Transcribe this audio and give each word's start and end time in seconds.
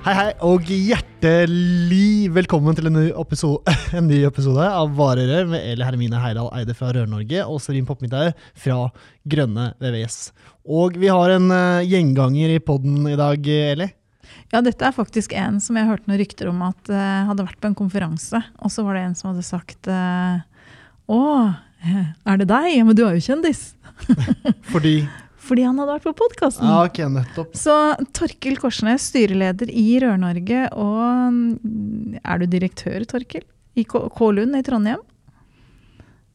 Hei, 0.00 0.14
hei, 0.16 0.30
og 0.48 0.64
hjertelig 0.64 2.30
velkommen 2.32 2.72
til 2.72 2.88
en 2.88 2.94
ny 2.96 3.02
episode, 3.20 3.68
en 3.98 4.06
ny 4.08 4.22
episode 4.24 4.64
av 4.64 4.94
Varerør 4.96 5.50
med 5.50 5.60
Eli 5.74 5.84
Hermine 5.84 6.22
Heidal 6.22 6.48
Eide 6.56 6.72
fra 6.78 6.88
Rør-Norge 6.96 7.42
og 7.44 7.60
Serin 7.60 7.84
Poppmiddag 7.84 8.30
fra 8.56 8.86
Grønne 9.28 9.66
VVS. 9.76 10.16
Og 10.64 10.96
vi 10.96 11.12
har 11.12 11.34
en 11.34 11.52
uh, 11.52 11.84
gjenganger 11.84 12.54
i 12.54 12.62
poden 12.64 13.10
i 13.12 13.18
dag, 13.20 13.44
Eli. 13.44 13.90
Ja, 14.54 14.64
dette 14.64 14.88
er 14.88 14.96
faktisk 14.96 15.36
en 15.36 15.60
som 15.60 15.76
jeg 15.76 15.90
hørte 15.90 16.08
noen 16.08 16.22
rykter 16.22 16.48
om 16.48 16.64
at 16.70 16.80
uh, 16.88 17.28
hadde 17.28 17.44
vært 17.50 17.60
på 17.60 17.68
en 17.68 17.80
konferanse. 17.82 18.40
Og 18.64 18.72
så 18.72 18.86
var 18.86 18.96
det 18.96 19.04
en 19.04 19.18
som 19.20 19.34
hadde 19.34 19.44
sagt 19.44 19.92
uh, 19.92 20.40
Å, 21.12 21.20
er 22.32 22.40
det 22.40 22.48
deg? 22.48 22.72
Men 22.88 22.96
du 22.96 23.04
er 23.04 23.20
jo 23.20 23.26
kjendis. 23.28 23.74
Fordi 24.72 25.02
fordi 25.50 25.66
han 25.66 25.78
hadde 25.82 25.96
vært 25.96 26.06
på 26.06 26.14
podkasten. 26.22 26.68
Ja, 26.68 26.84
okay, 26.86 27.10
nettopp. 27.10 27.54
Så 27.58 27.74
Torkil 28.16 28.58
Korsnes, 28.62 29.08
styreleder 29.10 29.72
i 29.74 29.86
Rør-Norge, 30.02 30.68
og 30.78 31.34
mm, 31.34 32.20
er 32.22 32.42
du 32.42 32.46
direktør, 32.50 33.02
Torkil? 33.10 33.46
I 33.78 33.86
K-Lund 33.86 34.58
i 34.58 34.64
Trondheim? 34.66 35.02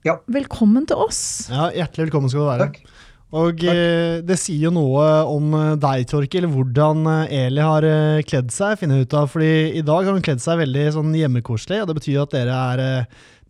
Ja. 0.06 0.20
Velkommen 0.30 0.86
til 0.88 1.00
oss. 1.02 1.48
Ja, 1.50 1.72
Hjertelig 1.74 2.10
velkommen 2.10 2.32
skal 2.32 2.44
du 2.44 2.50
være. 2.52 2.68
Takk. 2.70 2.96
Og 3.36 3.58
Takk. 3.58 3.64
Eh, 3.72 4.18
det 4.24 4.38
sier 4.40 4.68
jo 4.68 4.74
noe 4.76 5.06
om 5.28 5.56
eh, 5.58 5.72
deg, 5.82 6.06
Torkil, 6.12 6.46
hvordan 6.52 7.08
eh, 7.10 7.38
Eli 7.46 7.64
har 7.64 7.88
kledd 8.28 8.54
seg. 8.54 8.78
finner 8.80 9.02
ut 9.02 9.16
av, 9.18 9.32
fordi 9.32 9.80
I 9.80 9.84
dag 9.86 10.06
har 10.06 10.16
hun 10.16 10.26
kledd 10.26 10.44
seg 10.44 10.62
veldig 10.62 10.86
sånn 11.00 11.16
hjemmekoselig, 11.18 11.82
og 11.82 11.90
det 11.90 11.98
betyr 12.00 12.22
at 12.22 12.36
dere 12.36 12.60
er 12.76 12.86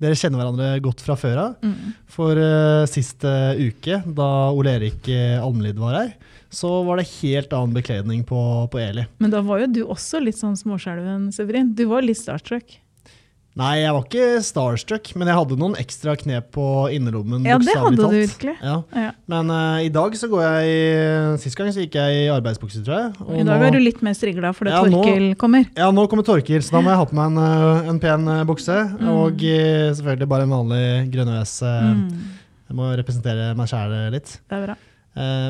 dere 0.01 0.17
kjenner 0.19 0.41
hverandre 0.41 0.69
godt 0.83 1.03
fra 1.05 1.15
før 1.19 1.41
av. 1.41 1.57
Mm. 1.63 1.93
For 2.11 2.39
uh, 2.39 2.85
sist 2.89 3.23
uh, 3.27 3.55
uke, 3.55 4.01
da 4.17 4.29
Ole 4.55 4.75
Erik 4.79 5.09
Almlid 5.39 5.79
var 5.81 5.99
her, 5.99 6.15
så 6.55 6.71
var 6.87 6.99
det 6.99 7.09
helt 7.17 7.53
annen 7.55 7.75
bekledning 7.75 8.23
på, 8.27 8.39
på, 8.71 8.79
Eli. 8.79 9.05
Men 9.23 9.33
da 9.33 9.41
var 9.43 9.63
jo 9.63 9.71
du 9.71 9.81
også 9.85 10.21
litt 10.23 10.39
sånn 10.39 10.55
småskjelven, 10.59 11.29
Severin. 11.35 11.73
Du 11.75 11.85
var 11.91 12.05
litt 12.05 12.19
starstruck. 12.21 12.77
Nei, 13.55 13.85
jeg 13.85 13.91
var 13.95 14.03
ikke 14.03 14.39
starstruck, 14.43 15.09
men 15.15 15.29
jeg 15.31 15.37
hadde 15.37 15.55
noen 15.55 15.77
ekstra 15.79 16.11
knep 16.19 16.49
på 16.57 16.63
innerlommen. 16.91 17.45
Ja, 17.47 17.55
det 17.55 17.71
hadde 17.71 17.95
du 17.95 18.11
virkelig. 18.11 18.55
Ja. 18.59 18.81
Ja. 18.91 19.13
Men 19.31 19.47
uh, 19.47 19.79
i 19.79 19.87
dag 19.95 20.17
så 20.19 20.27
går 20.27 20.43
jeg 20.43 21.37
Sist 21.39 21.55
gang 21.55 21.69
så 21.71 21.85
gikk 21.85 21.95
jeg 21.95 22.25
i 22.25 22.33
arbeidsbukse, 22.33 22.83
tror 22.83 22.97
jeg. 22.97 23.13
I 23.15 23.45
dag 23.47 23.63
nå, 23.63 23.69
er 23.69 23.77
du 23.77 23.79
litt 23.79 24.03
mer 24.03 24.17
strigla 24.17 24.51
fordi 24.57 24.75
ja, 24.75 24.83
Torkil 24.83 25.27
kommer. 25.39 25.69
Ja, 25.71 25.87
nå 25.95 26.03
kommer 26.11 26.27
Torkil, 26.27 26.59
så 26.67 26.75
da 26.75 26.83
må 26.83 26.91
jeg 26.91 26.99
ha 26.99 27.07
på 27.07 27.15
meg 27.15 27.31
en, 27.31 27.41
eh, 27.45 27.89
en 27.93 28.03
pen 28.03 28.27
uh, 28.27 28.43
bukse. 28.49 28.75
Mm. 28.91 29.07
Og 29.13 29.47
selvfølgelig 30.01 30.31
bare 30.35 30.49
en 30.49 30.55
vanlig 30.57 30.85
grønnøs. 31.15 31.57
Mm. 31.63 32.05
Jeg 32.67 32.79
må 32.81 32.91
representere 32.99 33.49
meg 33.55 33.71
sjæl 33.71 33.95
litt. 34.17 34.35
Det 34.43 34.59
er 34.59 34.67
bra. 34.67 34.79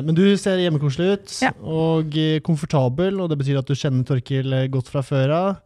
Men 0.06 0.14
du 0.14 0.22
ser 0.38 0.60
hjemmekoselig 0.62 1.16
ut 1.16 1.32
og 1.66 2.14
komfortabel, 2.46 3.18
og 3.18 3.32
det 3.32 3.40
betyr 3.40 3.58
at 3.58 3.66
du 3.66 3.74
kjenner 3.74 4.06
Torkil 4.06 4.54
godt 4.70 4.92
fra 4.94 5.02
før 5.02 5.34
av. 5.34 5.56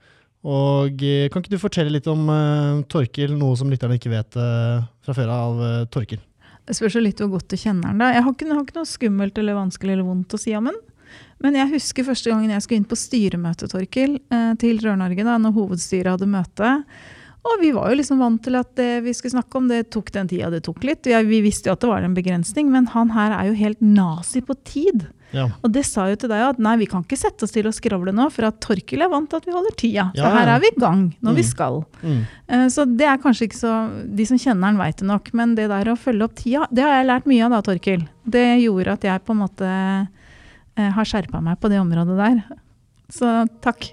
Og 0.47 1.03
eh, 1.05 1.29
Kan 1.29 1.43
ikke 1.43 1.53
du 1.53 1.61
fortelle 1.61 1.93
litt 1.93 2.09
om 2.09 2.25
uh, 2.33 2.81
Torkil, 2.89 3.35
noe 3.37 3.59
som 3.61 3.69
lytterne 3.73 3.99
ikke 3.99 4.13
vet 4.13 4.39
uh, 4.41 4.81
fra 5.05 5.17
før 5.17 5.33
av 5.35 5.61
uh, 5.61 5.73
Torkil? 5.93 6.23
Det 6.65 6.77
spørs 6.79 6.97
jo 6.97 7.03
litt 7.05 7.21
hvor 7.21 7.35
godt 7.35 7.51
du 7.53 7.59
kjenner 7.61 7.91
den. 7.91 8.05
Jeg 8.15 8.25
har 8.25 8.33
ikke, 8.33 8.49
har 8.49 8.63
ikke, 8.65 8.79
noe 8.79 8.89
skummelt 8.89 9.41
eller 9.41 9.59
vanskelig 9.59 9.97
eller 9.97 10.07
vondt 10.07 10.37
å 10.37 10.41
si 10.41 10.55
om 10.57 10.71
den. 10.71 10.79
Men 11.43 11.57
jeg 11.59 11.73
husker 11.73 12.07
første 12.07 12.31
gangen 12.31 12.53
jeg 12.53 12.63
skulle 12.63 12.81
inn 12.81 12.89
på 12.89 12.99
styremøte 12.99 13.67
Torkil, 13.73 14.21
til 14.63 14.79
Rør-Norge, 14.79 15.25
da 15.27 15.35
når 15.41 15.57
hovedstyret 15.57 16.13
hadde 16.13 16.29
møte. 16.31 16.69
Og 17.49 17.63
vi 17.63 17.73
var 17.75 17.91
jo 17.91 17.99
liksom 17.99 18.21
vant 18.21 18.43
til 18.45 18.59
at 18.61 18.71
det 18.79 19.01
vi 19.07 19.15
skulle 19.17 19.35
snakke 19.35 19.59
om, 19.59 19.67
det 19.71 19.89
tok 19.91 20.13
den 20.15 20.29
tida 20.31 20.53
det 20.53 20.63
tok 20.67 20.85
litt. 20.87 21.09
Vi 21.09 21.41
visste 21.43 21.71
jo 21.71 21.75
at 21.75 21.83
det 21.83 21.91
var 21.91 22.05
en 22.07 22.15
begrensning, 22.15 22.69
men 22.71 22.87
han 22.93 23.11
her 23.17 23.35
er 23.39 23.49
jo 23.49 23.59
helt 23.59 23.81
nazi 23.83 24.45
på 24.45 24.55
tid. 24.69 25.09
Ja. 25.37 25.47
Og 25.63 25.73
det 25.75 25.85
sa 25.89 26.07
jo 26.11 26.19
til 26.19 26.31
deg 26.33 26.43
at 26.43 26.61
nei, 26.63 26.75
vi 26.81 26.89
kan 26.91 27.05
ikke 27.05 27.19
sette 27.19 27.47
oss 27.47 27.55
til 27.55 27.69
å 27.69 27.75
skravle 27.75 28.15
nå, 28.17 28.27
for 28.35 28.49
at 28.49 28.59
Torkil 28.65 29.05
er 29.05 29.11
vant 29.13 29.31
til 29.31 29.41
at 29.41 29.47
vi 29.49 29.55
holder 29.55 29.77
tida. 29.79 30.07
Ja, 30.17 30.25
så 30.25 30.33
her 30.35 30.53
er 30.57 30.63
vi 30.63 30.73
i 30.73 30.81
gang 30.81 31.05
når 31.21 31.35
mm. 31.35 31.39
vi 31.39 31.45
skal. 31.47 31.81
Mm. 32.03 32.23
Uh, 32.51 32.67
så 32.73 32.87
det 32.89 33.07
er 33.11 33.21
kanskje 33.23 33.47
ikke 33.49 33.61
så 33.61 33.75
De 34.21 34.27
som 34.29 34.41
kjenner 34.41 34.71
han, 34.71 34.81
veit 34.81 34.99
det 35.01 35.09
nok. 35.09 35.31
Men 35.37 35.55
det 35.59 35.69
der 35.73 35.93
å 35.93 35.99
følge 36.01 36.27
opp 36.27 36.37
tida, 36.41 36.67
det 36.75 36.87
har 36.87 36.99
jeg 36.99 37.11
lært 37.13 37.31
mye 37.31 37.47
av 37.47 37.55
da, 37.57 37.63
Torkil. 37.71 38.05
Det 38.37 38.49
gjorde 38.65 38.99
at 38.99 39.07
jeg 39.07 39.25
på 39.27 39.37
en 39.37 39.43
måte 39.45 39.71
uh, 39.71 40.91
har 40.99 41.09
skjerpa 41.09 41.43
meg 41.45 41.61
på 41.63 41.71
det 41.73 41.81
området 41.83 42.19
der. 42.19 42.45
Så 43.11 43.41
takk 43.65 43.93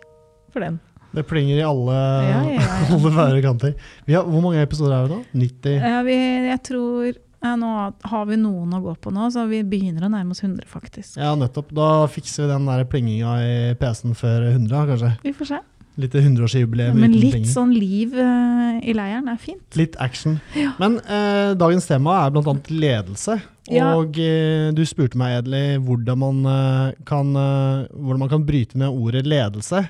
for 0.54 0.66
den. 0.66 0.82
Det 1.18 1.24
plinger 1.26 1.58
i 1.58 1.64
alle, 1.66 1.94
ja, 2.28 2.42
alle 3.24 3.40
kanter. 3.42 3.78
Har, 4.10 4.28
hvor 4.28 4.44
mange 4.44 4.62
episoder 4.62 4.94
er 4.98 5.08
det 5.08 5.16
da? 5.16 5.40
90? 5.42 5.78
Ja, 5.80 6.02
vi, 6.06 6.18
jeg 6.52 6.62
tror 6.68 7.16
nå 7.44 7.72
har 8.12 8.28
vi 8.30 8.38
noen 8.42 8.74
å 8.74 8.82
gå 8.82 8.94
på 9.02 9.14
nå, 9.14 9.30
så 9.34 9.46
vi 9.50 9.62
begynner 9.68 10.08
å 10.08 10.12
nærme 10.12 10.34
oss 10.34 10.44
100, 10.44 10.66
faktisk. 10.72 11.18
Ja, 11.20 11.36
nettopp. 11.38 11.70
Da 11.76 12.08
fikser 12.12 12.46
vi 12.46 12.52
den 12.54 12.70
der 12.70 12.86
plinginga 12.90 13.34
i 13.46 13.58
PC-en 13.80 14.18
før 14.18 14.50
100, 14.50 14.86
kanskje. 14.92 15.12
Vi 15.26 15.34
får 15.38 15.52
se. 15.52 15.60
Litt 15.98 16.14
100-årsjubileum. 16.14 16.94
Ja, 16.94 17.02
men 17.08 17.14
litt 17.16 17.34
plinger. 17.34 17.50
sånn 17.50 17.72
liv 17.74 18.14
uh, 18.14 18.78
i 18.86 18.94
leiren 18.94 19.30
er 19.32 19.38
fint. 19.42 19.64
Litt 19.80 19.96
action. 20.02 20.36
Ja. 20.58 20.76
Men 20.82 21.00
uh, 21.08 21.56
dagens 21.58 21.90
tema 21.90 22.20
er 22.24 22.36
bl.a. 22.36 22.54
ledelse. 22.70 23.40
Ja. 23.74 23.96
Og 23.98 24.18
uh, 24.22 24.70
du 24.78 24.84
spurte 24.86 25.18
meg, 25.18 25.40
Edeli, 25.40 25.80
hvordan 25.82 26.22
man, 26.22 26.44
kan, 27.08 27.34
hvordan 27.34 28.22
man 28.22 28.30
kan 28.34 28.46
bryte 28.46 28.78
ned 28.78 28.94
ordet 28.94 29.26
ledelse. 29.26 29.88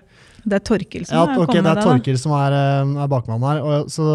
Det 0.48 0.62
er 0.62 0.64
Torkil 0.64 1.04
som 1.04 1.18
ja, 1.18 1.26
okay, 1.26 1.42
kommet 1.42 1.58
med 1.58 1.68
det? 1.68 1.76
Det 1.76 1.84
er 1.84 1.92
Torkil 1.92 2.22
som 2.22 2.38
er, 2.40 2.56
er 3.04 3.12
bakmannen 3.12 3.50
her. 3.50 3.62
Og, 3.68 3.92
så 3.92 4.08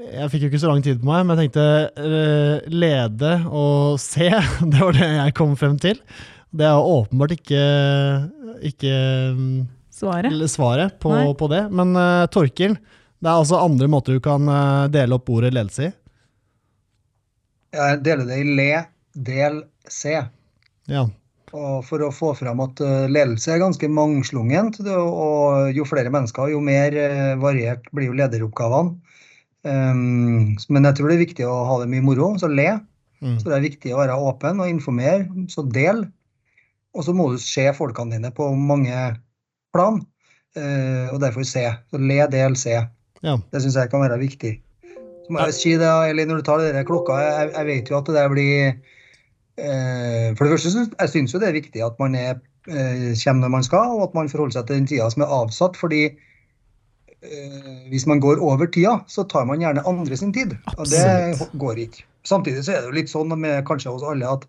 jeg 0.00 0.30
fikk 0.32 0.44
jo 0.44 0.50
ikke 0.50 0.60
så 0.62 0.70
lang 0.70 0.84
tid 0.84 1.00
på 1.00 1.08
meg, 1.08 1.24
men 1.26 1.36
jeg 1.36 1.50
tenkte 1.50 1.64
uh, 2.00 2.68
lede 2.72 3.32
og 3.46 4.00
se. 4.02 4.30
Det 4.72 4.80
var 4.80 4.96
det 4.96 5.08
jeg 5.08 5.36
kom 5.36 5.56
frem 5.60 5.76
til. 5.80 6.00
Det 6.50 6.66
er 6.66 6.90
åpenbart 6.92 7.36
ikke, 7.36 7.60
ikke 8.66 8.94
svaret, 9.94 10.34
svaret 10.50 10.96
på, 11.02 11.12
på, 11.38 11.50
det. 11.52 11.62
Men 11.74 11.94
uh, 11.98 12.26
Torkil, 12.32 12.74
det 13.20 13.28
er 13.28 13.36
altså 13.36 13.60
andre 13.60 13.90
måter 13.92 14.16
du 14.16 14.24
kan 14.24 14.48
uh, 14.50 14.88
dele 14.90 15.18
opp 15.18 15.30
ordet 15.30 15.52
ledelse 15.54 15.90
i? 15.90 15.94
Jeg 17.76 18.00
deler 18.02 18.26
det 18.26 18.40
i 18.40 18.48
le, 18.58 18.70
del, 19.14 19.62
se. 19.86 20.16
Ja. 20.90 21.04
Og 21.54 21.84
for 21.86 22.02
å 22.02 22.10
få 22.14 22.32
fram 22.38 22.62
at 22.62 22.80
ledelse 23.10 23.52
er 23.52 23.62
ganske 23.62 23.86
mangslungent, 23.90 24.80
og 24.86 25.70
jo 25.74 25.86
flere 25.86 26.10
mennesker, 26.10 26.50
jo 26.50 26.58
mer 26.62 26.94
variert 27.42 27.86
blir 27.94 28.10
jo 28.10 28.18
lederoppgavene. 28.18 28.98
Um, 29.60 30.56
men 30.72 30.86
jeg 30.88 30.96
tror 30.96 31.10
det 31.10 31.18
er 31.18 31.26
viktig 31.26 31.44
å 31.44 31.56
ha 31.68 31.80
det 31.82 31.90
mye 31.92 32.04
moro, 32.04 32.32
så 32.40 32.48
le. 32.48 32.78
Mm. 33.20 33.36
Så 33.40 33.50
det 33.50 33.58
er 33.58 33.66
viktig 33.66 33.92
å 33.92 34.00
være 34.00 34.16
åpen 34.16 34.62
og 34.62 34.70
informere, 34.70 35.26
så 35.52 35.64
del. 35.68 36.06
Og 36.96 37.04
så 37.06 37.14
må 37.14 37.28
du 37.30 37.36
se 37.42 37.66
folkene 37.76 38.16
dine 38.16 38.32
på 38.34 38.48
mange 38.56 38.96
plan, 39.74 40.00
uh, 40.56 41.06
og 41.12 41.20
derfor 41.22 41.46
se. 41.46 41.66
Så 41.92 42.00
le, 42.00 42.22
del, 42.32 42.56
se. 42.58 42.78
Ja. 43.20 43.36
Det 43.52 43.62
syns 43.62 43.76
jeg 43.76 43.92
kan 43.92 44.02
være 44.02 44.20
viktig. 44.22 44.54
Så 45.26 45.34
må 45.34 45.44
jeg 45.44 45.58
si 45.58 45.74
det, 45.78 45.90
eller 46.10 46.30
når 46.30 46.40
du 46.40 46.48
tar 46.48 46.62
det 46.62 46.72
der 46.74 46.88
klokka, 46.88 47.20
jeg, 47.20 47.52
jeg, 47.52 47.68
vet 47.68 47.92
jo 47.92 48.00
at 48.00 48.08
det 48.08 48.16
der 48.16 48.32
blir 48.32 48.72
uh, 49.60 50.32
For 50.38 50.46
det 50.46 50.54
første, 50.56 50.86
jeg 50.88 51.12
synes 51.12 51.36
jo 51.36 51.42
det 51.42 51.50
er 51.50 51.60
viktig 51.60 51.84
at 51.84 52.00
man 52.00 52.16
er, 52.18 52.40
uh, 52.72 53.12
kommer 53.20 53.44
når 53.44 53.54
man 53.58 53.68
skal, 53.68 53.94
og 54.00 54.08
at 54.08 54.16
man 54.16 54.32
forholder 54.32 54.56
seg 54.56 54.66
til 54.66 54.80
den 54.80 54.90
tida 54.90 55.12
som 55.12 55.26
er 55.26 55.38
avsatt. 55.42 55.76
fordi 55.76 56.08
hvis 57.90 58.06
man 58.08 58.20
går 58.20 58.40
over 58.40 58.70
tida, 58.72 59.00
så 59.08 59.24
tar 59.28 59.44
man 59.48 59.60
gjerne 59.60 59.84
andre 59.88 60.16
sin 60.16 60.32
tid. 60.32 60.54
Og 60.76 60.88
det 60.88 61.50
går 61.60 61.82
ikke. 61.84 62.06
Samtidig 62.28 62.64
så 62.64 62.74
er 62.74 62.82
det 62.82 62.90
jo 62.90 62.96
litt 62.96 63.12
sånn 63.12 63.32
med 63.40 63.64
kanskje 63.68 63.92
hos 63.92 64.04
alle 64.06 64.28
at 64.28 64.46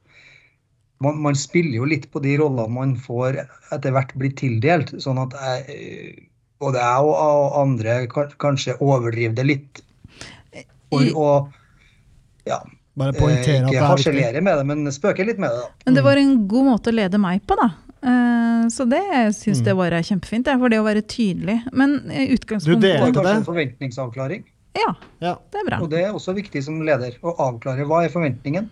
man, 1.02 1.18
man 1.24 1.38
spiller 1.38 1.82
jo 1.82 1.88
litt 1.90 2.08
på 2.14 2.22
de 2.24 2.36
rollene 2.40 2.72
man 2.76 2.96
får 3.00 3.42
etter 3.74 3.96
hvert 3.96 4.14
blir 4.20 4.34
tildelt. 4.38 4.94
Sånn 5.04 5.20
at 5.22 5.36
jeg, 5.36 6.28
både 6.62 6.84
jeg 6.84 7.16
og 7.16 7.58
andre 7.60 7.98
kanskje 8.12 8.78
overdriver 8.80 9.36
det 9.40 9.48
litt. 9.50 9.82
For 10.92 11.08
å 11.16 11.32
ja, 12.48 12.60
Bare 13.00 13.16
poengtere 13.16 13.62
at 13.64 13.72
det 13.72 13.78
er 13.78 13.80
Ikke 13.80 13.90
harselere 13.94 14.42
med 14.44 14.58
det, 14.60 14.66
men 14.68 14.92
spøke 14.92 15.24
litt 15.24 15.40
med 15.40 15.54
det. 15.54 15.64
da. 15.64 15.86
Men 15.88 15.98
det 15.98 16.04
var 16.04 16.20
en 16.20 16.34
god 16.52 16.68
måte 16.74 16.92
å 16.92 16.96
lede 16.96 17.20
meg 17.24 17.44
på, 17.48 17.56
da. 17.60 17.70
Eh, 18.02 18.68
så 18.74 18.86
det 18.90 19.04
syns 19.38 19.62
mm. 19.62 19.68
jeg 19.70 19.78
var 19.78 19.98
kjempefint, 20.02 20.46
Det 20.46 20.54
er 20.56 20.62
for 20.62 20.74
det 20.74 20.80
å 20.82 20.88
være 20.88 21.04
tydelig. 21.06 21.60
Men 21.72 22.00
utgangspunktet 22.10 22.82
Du 22.82 22.88
delte 22.88 23.26
det? 23.26 23.36
En 23.42 23.48
forventningsavklaring? 23.48 24.46
Ja, 24.78 24.94
ja, 25.20 25.36
det 25.52 25.62
er 25.62 25.68
bra. 25.68 25.82
Og 25.84 25.92
det 25.92 26.06
er 26.06 26.16
også 26.16 26.34
viktig 26.38 26.64
som 26.64 26.80
leder, 26.86 27.18
å 27.22 27.36
avklare 27.50 27.86
hva 27.88 28.06
er 28.06 28.14
forventningen. 28.14 28.70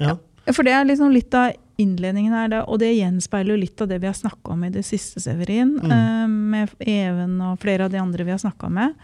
Ja. 0.00 0.16
Ja, 0.48 0.54
For 0.56 0.64
det 0.64 0.72
er 0.72 0.86
liksom 0.88 1.12
litt 1.12 1.34
av 1.36 1.52
innledningen 1.78 2.32
her, 2.34 2.54
og 2.64 2.80
det 2.82 2.94
gjenspeiler 2.96 3.54
jo 3.54 3.60
litt 3.60 3.82
av 3.84 3.90
det 3.90 4.00
vi 4.02 4.08
har 4.08 4.16
snakka 4.16 4.54
om 4.54 4.64
i 4.66 4.72
det 4.74 4.82
siste, 4.88 5.20
Severin. 5.22 5.76
Mm. 5.78 5.92
eh, 5.94 6.28
med 6.28 6.86
Even 6.88 7.36
og 7.44 7.60
flere 7.62 7.86
av 7.86 7.92
de 7.92 8.00
andre 8.00 8.24
vi 8.24 8.34
har 8.34 8.40
snakka 8.40 8.70
med. 8.72 8.96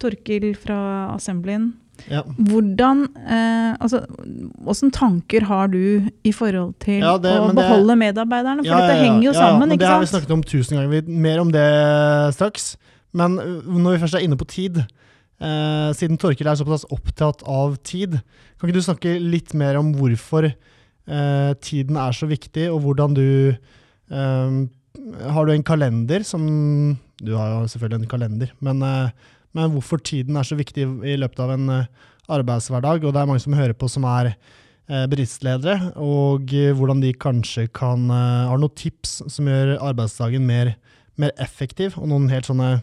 Torkil 0.00 0.52
fra 0.56 1.10
Assemblyen. 1.14 1.72
Ja. 2.08 2.22
Hvordan 2.22 3.02
eh, 3.20 3.76
altså, 3.80 4.00
hvordan 4.64 4.90
tanker 4.94 5.44
har 5.44 5.68
du 5.68 6.06
i 6.24 6.32
forhold 6.32 6.74
til 6.80 7.00
Ja, 7.02 7.16
det- 7.18 7.34
å 7.40 7.52
beholde 7.54 7.92
det- 7.94 7.98
medarbeiderne? 7.98 8.62
For 8.64 8.70
Ja, 8.70 8.78
ja, 8.78 8.86
dette 8.86 9.02
henger 9.04 9.22
jo 9.24 9.32
sammen, 9.32 9.68
Ja, 9.68 9.74
Det 9.76 9.80
ikke 9.80 9.92
har 9.92 10.00
vi 10.00 10.06
snakket 10.06 10.30
om 10.30 10.42
tusen 10.42 10.76
ganger. 10.76 10.88
Vi, 10.88 11.12
mer 11.12 11.40
om 11.40 11.50
det 11.52 12.34
straks. 12.34 12.76
Men 13.12 13.38
øh, 13.38 13.62
når 13.66 13.92
vi 13.98 14.02
først 14.06 14.14
er 14.14 14.24
inne 14.24 14.36
på 14.36 14.46
tid, 14.46 14.76
eh, 15.40 15.92
siden 15.98 16.18
Torkil 16.18 16.46
er 16.46 16.54
såpass 16.56 16.84
opptatt 16.90 17.42
av 17.46 17.76
tid, 17.82 18.20
kan 18.60 18.68
ikke 18.68 18.74
du 18.78 18.80
snakke 18.86 19.18
litt 19.20 19.54
mer 19.54 19.76
om 19.78 19.92
hvorfor 19.94 20.44
eh, 21.08 21.54
tiden 21.60 21.96
er 21.96 22.12
så 22.12 22.26
viktig, 22.28 22.70
og 22.70 22.80
hvordan 22.82 23.14
du 23.14 23.54
eh, 24.10 24.66
Har 25.32 25.46
du 25.46 25.52
en 25.52 25.62
kalender 25.62 26.22
som 26.24 26.98
Du 27.22 27.34
har 27.36 27.48
jo 27.62 27.66
selvfølgelig 27.68 28.02
en 28.02 28.08
kalender, 28.08 28.50
men, 28.60 28.82
eh, 28.82 29.10
men 29.56 29.72
hvorfor 29.74 30.00
tiden 30.02 30.38
er 30.38 30.46
så 30.46 30.58
viktig 30.58 30.86
i 30.86 31.16
løpet 31.18 31.42
av 31.42 31.54
en 31.56 31.68
eh, 31.74 31.88
arbeidshverdag? 32.30 33.04
Og 33.04 33.14
det 33.14 33.22
er 33.22 33.30
mange 33.30 33.42
som 33.42 33.56
hører 33.58 33.74
på 33.76 33.88
som 33.90 34.06
er 34.08 34.32
eh, 34.32 35.06
bedriftsledere, 35.10 35.92
og 35.98 36.54
eh, 36.54 36.70
hvordan 36.76 37.02
de 37.02 37.12
kanskje 37.14 37.66
kan 37.74 38.08
Har 38.10 38.60
noen 38.60 38.76
tips 38.78 39.20
som 39.26 39.50
gjør 39.50 39.76
arbeidsdagen 39.78 40.46
mer, 40.46 40.74
mer 41.18 41.34
effektiv, 41.42 41.98
og 41.98 42.10
noen 42.12 42.30
helt 42.32 42.48
sånne 42.48 42.80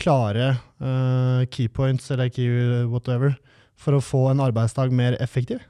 klare 0.00 0.54
key 0.80 1.66
keypoints 1.66 2.06
eller 2.14 2.30
key 2.32 2.48
whatever 2.88 3.34
for 3.76 3.92
å 3.92 4.00
få 4.00 4.22
en 4.30 4.40
arbeidsdag 4.40 4.94
mer 4.96 5.16
effektiv? 5.20 5.60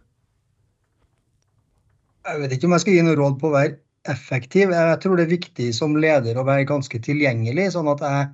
Jeg 2.28 2.42
vet 2.42 2.54
ikke 2.54 2.68
om 2.68 2.76
jeg 2.76 2.84
skal 2.84 2.94
gi 2.94 3.06
noe 3.06 3.18
råd 3.18 3.40
på 3.40 3.48
å 3.48 3.56
være 3.56 3.74
effektiv. 4.10 4.70
Jeg 4.70 5.00
tror 5.02 5.18
det 5.18 5.24
er 5.26 5.32
viktig 5.32 5.66
som 5.74 5.96
leder 5.98 6.38
å 6.38 6.46
være 6.46 6.68
ganske 6.68 7.00
tilgjengelig, 7.02 7.72
sånn 7.74 7.90
at 7.90 8.04
jeg 8.06 8.28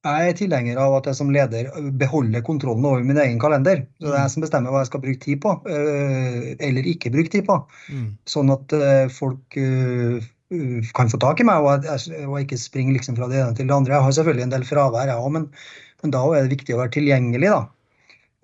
jeg 0.00 0.30
er 0.30 0.36
tilhenger 0.36 0.78
av 0.80 0.94
at 0.96 1.08
jeg 1.10 1.18
som 1.18 1.30
leder 1.32 1.68
beholder 2.00 2.40
kontrollen 2.44 2.86
over 2.88 3.02
min 3.04 3.18
egen 3.20 3.40
kalender. 3.42 3.82
Så 4.00 4.08
Det 4.08 4.14
er 4.14 4.22
jeg 4.22 4.32
som 4.34 4.44
bestemmer 4.44 4.72
hva 4.72 4.80
jeg 4.80 4.90
skal 4.90 5.02
bruke 5.04 5.20
tid 5.24 5.40
på, 5.42 5.54
øh, 5.68 6.56
eller 6.56 6.88
ikke 6.88 7.12
bruke 7.12 7.32
tid 7.32 7.44
på. 7.48 7.58
Sånn 8.30 8.52
at 8.54 8.72
øh, 8.76 9.10
folk 9.12 9.58
øh, 9.60 10.24
kan 10.96 11.12
få 11.12 11.20
tak 11.20 11.40
i 11.40 11.46
meg, 11.46 11.60
og 11.60 11.84
jeg, 11.84 12.46
ikke 12.46 12.58
springer 12.58 12.96
liksom 12.96 13.18
fra 13.18 13.28
det 13.28 13.42
ene 13.42 13.54
til 13.58 13.68
det 13.68 13.76
andre. 13.76 13.94
Jeg 13.94 14.08
har 14.08 14.16
selvfølgelig 14.16 14.46
en 14.48 14.56
del 14.56 14.66
fravær, 14.66 15.12
jeg 15.12 15.20
òg, 15.20 15.30
men, 15.36 15.46
men 16.02 16.16
da 16.16 16.24
er 16.32 16.48
det 16.48 16.56
viktig 16.56 16.74
å 16.74 16.80
være 16.80 16.96
tilgjengelig, 16.96 17.52
da. 17.52 17.62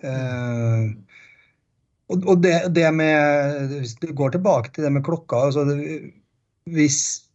Eh, 0.05 0.87
og 2.07 2.37
det, 2.39 2.53
det 2.71 2.85
med 2.95 3.73
Hvis 3.81 3.97
du 3.99 4.13
går 4.15 4.29
tilbake 4.31 4.69
til 4.71 4.85
det 4.85 4.93
med 4.95 5.03
klokka 5.03 5.41
altså 5.49 5.65
det, 5.67 5.75
hvis, 6.71 7.26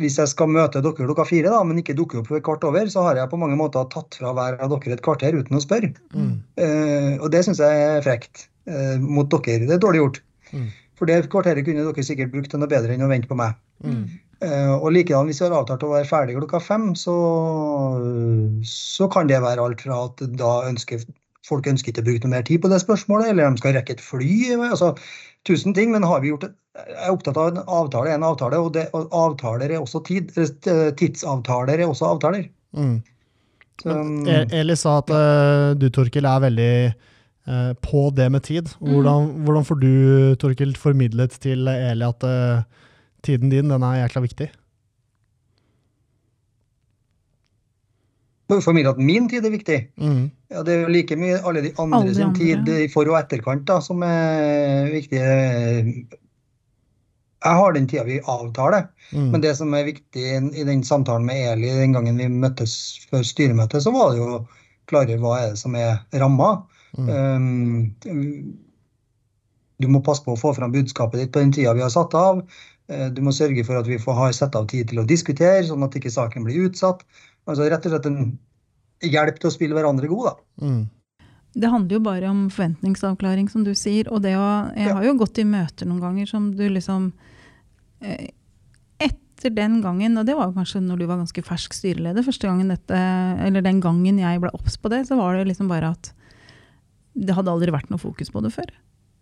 hvis 0.00 0.16
jeg 0.16 0.30
skal 0.30 0.48
møte 0.48 0.80
dere 0.80 0.96
klokka 0.96 1.26
fire, 1.28 1.50
da, 1.52 1.60
men 1.68 1.80
ikke 1.82 1.96
dukker 1.96 2.22
opp 2.22 2.30
ved 2.32 2.42
kvart 2.46 2.64
over, 2.64 2.88
så 2.88 3.04
har 3.04 3.18
jeg 3.20 3.28
på 3.28 3.40
mange 3.40 3.58
måter 3.60 3.84
tatt 3.92 4.16
fra 4.16 4.32
hver 4.36 4.56
av 4.56 4.72
dere 4.72 4.96
et 4.96 5.04
kvarter 5.04 5.36
uten 5.36 5.58
å 5.58 5.62
spørre. 5.62 5.92
Mm. 6.16 6.34
Uh, 6.56 7.14
og 7.20 7.28
det 7.34 7.44
syns 7.44 7.60
jeg 7.60 7.84
er 7.90 8.04
frekt 8.04 8.46
uh, 8.70 8.96
mot 9.02 9.28
dere. 9.28 9.66
Det 9.68 9.76
er 9.76 9.82
dårlig 9.84 10.00
gjort. 10.00 10.20
Mm. 10.52 10.68
For 10.96 11.10
det 11.10 11.22
kvarteret 11.32 11.66
kunne 11.66 11.84
dere 11.84 12.06
sikkert 12.06 12.32
brukt 12.32 12.52
til 12.52 12.62
noe 12.62 12.72
bedre 12.72 12.96
enn 12.96 13.04
å 13.04 13.10
vente 13.12 13.28
på 13.28 13.36
meg. 13.36 13.58
Mm. 13.84 14.04
Uh, 14.42 14.74
og 14.78 14.94
likedan 14.96 15.28
hvis 15.28 15.42
vi 15.42 15.46
har 15.46 15.58
avtalt 15.60 15.84
å 15.84 15.92
være 15.92 16.08
ferdig 16.08 16.38
klokka 16.38 16.62
fem, 16.64 16.94
så, 16.98 17.16
så 18.66 19.10
kan 19.12 19.28
det 19.28 19.42
være 19.44 19.60
alt 19.66 19.84
fra 19.84 20.06
at 20.08 20.24
da 20.40 20.54
ønsker 20.70 21.04
folk 21.46 21.66
ønsker 21.66 21.90
ikke 21.90 22.04
å 22.04 22.06
bruke 22.06 22.24
noe 22.24 22.36
mer 22.36 22.44
tid 22.46 22.62
på 22.62 22.70
det 22.70 22.78
spørsmålet, 22.82 23.32
eller 23.32 23.50
de 23.50 23.60
skal 23.60 23.76
rekke 23.76 23.96
et 23.96 24.02
fly. 24.02 24.32
altså 24.70 24.92
Tusen 25.48 25.74
ting, 25.74 25.90
men 25.90 26.04
har 26.06 26.20
vi 26.22 26.30
gjort 26.30 26.44
et, 26.46 26.58
jeg 26.78 26.98
er 27.04 27.12
opptatt 27.12 27.36
av 27.36 27.48
en 27.50 27.64
avtale 27.66 28.12
er 28.12 28.16
en 28.16 28.24
avtale, 28.24 28.58
og, 28.62 28.70
det, 28.72 28.86
og 28.96 29.10
avtaler 29.12 29.74
er 29.74 29.82
også 29.82 30.00
tid. 30.06 30.30
eh, 30.38 30.92
Tidsavtaler 30.96 31.82
er 31.82 31.90
også 31.90 32.14
avtaler. 32.14 32.46
Mm. 32.72 33.02
Så, 33.82 33.96
E- 34.30 34.46
Eli 34.60 34.76
sa 34.78 34.98
at 35.02 35.10
eh, 35.12 35.72
du, 35.80 35.88
Torkil, 35.92 36.28
er 36.28 36.44
veldig 36.46 36.70
eh, 36.86 37.72
på 37.82 38.06
det 38.16 38.30
med 38.32 38.46
tid. 38.46 38.70
Hvordan, 38.80 39.44
hvordan 39.44 39.66
får 39.68 39.80
du, 39.82 39.92
Torkil, 40.40 40.76
formidlet 40.78 41.36
til 41.42 41.68
Eli 41.68 42.06
at 42.06 42.24
eh, 42.28 42.62
tiden 43.26 43.52
din 43.52 43.68
den 43.72 43.82
er 43.82 44.04
jækla 44.04 44.24
viktig? 44.28 44.48
Formidle 48.60 48.90
at 48.90 48.98
min 48.98 49.28
tid 49.28 49.44
er 49.46 49.50
viktig. 49.54 49.78
Mm. 49.98 50.30
Ja, 50.50 50.62
Det 50.62 50.74
er 50.74 50.80
jo 50.82 50.88
like 50.92 51.16
mye 51.16 51.38
alle 51.46 51.62
de 51.62 51.72
andre 51.78 51.98
Alle 52.00 52.08
de 52.10 52.14
sin 52.14 52.34
tid 52.34 52.68
i 52.68 52.88
for- 52.88 53.08
og 53.08 53.16
etterkant 53.18 53.64
da, 53.64 53.78
som 53.80 54.02
er 54.02 54.90
viktig. 54.92 55.18
Jeg 57.42 57.58
har 57.58 57.72
den 57.72 57.86
tida 57.90 58.04
vi 58.04 58.20
avtaler, 58.20 58.88
Mm. 59.12 59.30
men 59.32 59.40
det 59.40 59.56
som 59.56 59.72
er 59.74 59.84
viktig 59.84 60.54
i 60.54 60.64
den 60.64 60.82
samtalen 60.84 61.24
med 61.26 61.52
Eli 61.52 61.68
den 61.68 61.92
gangen 61.92 62.16
vi 62.16 62.28
møttes 62.28 63.06
før 63.10 63.22
styremøtet, 63.24 63.82
så 63.82 63.90
var 63.92 64.10
det 64.12 64.18
jo 64.18 64.46
klare 64.86 65.18
hva 65.18 65.38
er 65.40 65.48
det 65.50 65.58
som 65.58 65.74
er 65.74 65.98
ramma. 66.14 66.62
Mm. 66.96 67.08
Um, 67.08 68.56
du 69.80 69.88
må 69.88 70.02
passe 70.04 70.22
på 70.24 70.34
å 70.36 70.38
få 70.38 70.54
fram 70.54 70.72
budskapet 70.72 71.18
ditt 71.18 71.32
på 71.32 71.40
den 71.40 71.52
tida 71.52 71.74
vi 71.74 71.80
har 71.82 71.90
satt 71.90 72.14
av. 72.14 72.42
Eh, 72.88 73.08
Du 73.10 73.22
må 73.22 73.32
sørge 73.32 73.64
for 73.66 73.76
at 73.76 73.86
vi 73.86 73.98
får 73.98 74.14
ha 74.14 74.30
satt 74.32 74.54
av 74.56 74.66
tid 74.68 74.88
til 74.88 74.98
å 75.00 75.06
diskutere, 75.06 75.62
sånn 75.64 75.82
at 75.84 75.94
ikke 75.94 76.10
saken 76.12 76.44
blir 76.44 76.68
utsatt. 76.68 77.02
Altså 77.48 77.68
rett 77.70 77.86
og 77.88 77.92
slett 77.94 78.06
en 78.06 78.38
hjelp 79.02 79.38
til 79.42 79.50
å 79.50 79.54
spille 79.54 79.74
hverandre 79.74 80.08
gode, 80.10 80.30
da. 80.34 80.66
Mm. 80.66 80.82
Det 81.52 81.68
handler 81.68 81.98
jo 81.98 82.00
bare 82.06 82.28
om 82.30 82.44
forventningsavklaring, 82.48 83.48
som 83.52 83.64
du 83.66 83.72
sier. 83.76 84.06
Og 84.12 84.22
det 84.24 84.36
å 84.38 84.72
Jeg 84.76 84.86
Ja. 84.88 84.94
har 84.94 85.04
jo 85.04 85.18
gått 85.18 85.38
i 85.38 85.44
møter 85.44 85.84
noen 85.86 86.00
ganger 86.00 86.26
som 86.28 86.52
du 86.56 86.68
liksom 86.68 87.12
eh, 88.00 88.28
Etter 89.02 89.50
den 89.50 89.82
gangen, 89.82 90.16
og 90.18 90.24
det 90.26 90.36
var 90.36 90.52
kanskje 90.54 90.80
når 90.80 90.98
du 91.00 91.06
var 91.06 91.18
ganske 91.18 91.42
fersk 91.42 91.72
styreleder, 91.74 92.22
første 92.22 92.46
gangen 92.46 92.68
dette, 92.70 92.94
eller 92.94 93.60
den 93.60 93.80
gangen 93.80 94.18
jeg 94.20 94.38
ble 94.40 94.50
obs 94.54 94.76
på 94.78 94.88
det, 94.88 95.00
så 95.08 95.16
var 95.18 95.34
det 95.34 95.48
liksom 95.48 95.66
bare 95.68 95.90
at 95.90 96.12
det 97.18 97.34
hadde 97.34 97.50
aldri 97.50 97.72
vært 97.74 97.90
noe 97.90 97.98
fokus 97.98 98.30
på 98.30 98.40
det 98.40 98.52
før. 98.54 98.70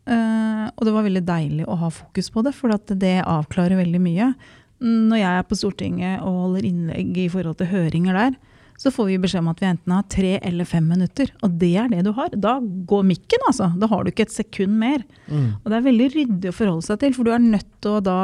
Eh, 0.06 0.66
og 0.76 0.84
det 0.84 0.92
var 0.92 1.06
veldig 1.06 1.24
deilig 1.24 1.64
å 1.66 1.78
ha 1.80 1.88
fokus 1.88 2.28
på 2.30 2.44
det, 2.44 2.52
for 2.54 2.68
at 2.74 2.86
det 3.00 3.24
avklarer 3.24 3.80
veldig 3.80 4.00
mye. 4.04 4.34
Når 4.80 5.20
jeg 5.20 5.40
er 5.40 5.48
på 5.48 5.58
Stortinget 5.58 6.22
og 6.24 6.38
holder 6.46 6.68
innlegg 6.70 7.18
i 7.20 7.28
forhold 7.32 7.58
til 7.60 7.68
høringer 7.68 8.16
der, 8.16 8.38
så 8.80 8.88
får 8.88 9.10
vi 9.10 9.18
beskjed 9.20 9.42
om 9.42 9.50
at 9.52 9.58
vi 9.60 9.68
enten 9.68 9.92
har 9.92 10.06
tre 10.08 10.30
eller 10.40 10.64
fem 10.68 10.86
minutter. 10.88 11.28
Og 11.44 11.58
det 11.60 11.74
er 11.76 11.90
det 11.92 12.00
du 12.06 12.14
har. 12.16 12.32
Da 12.32 12.54
går 12.62 13.04
mikken, 13.10 13.44
altså. 13.50 13.68
Da 13.76 13.90
har 13.90 14.02
du 14.02 14.08
ikke 14.08 14.24
et 14.24 14.32
sekund 14.32 14.78
mer. 14.80 15.04
Mm. 15.28 15.50
Og 15.60 15.68
det 15.68 15.76
er 15.76 15.84
veldig 15.84 16.08
ryddig 16.14 16.48
å 16.48 16.56
forholde 16.56 16.86
seg 16.88 17.02
til, 17.02 17.12
for 17.16 17.28
du 17.28 17.34
er 17.34 17.44
nødt 17.44 17.68
til 17.84 17.98
å 17.98 18.00
da 18.06 18.20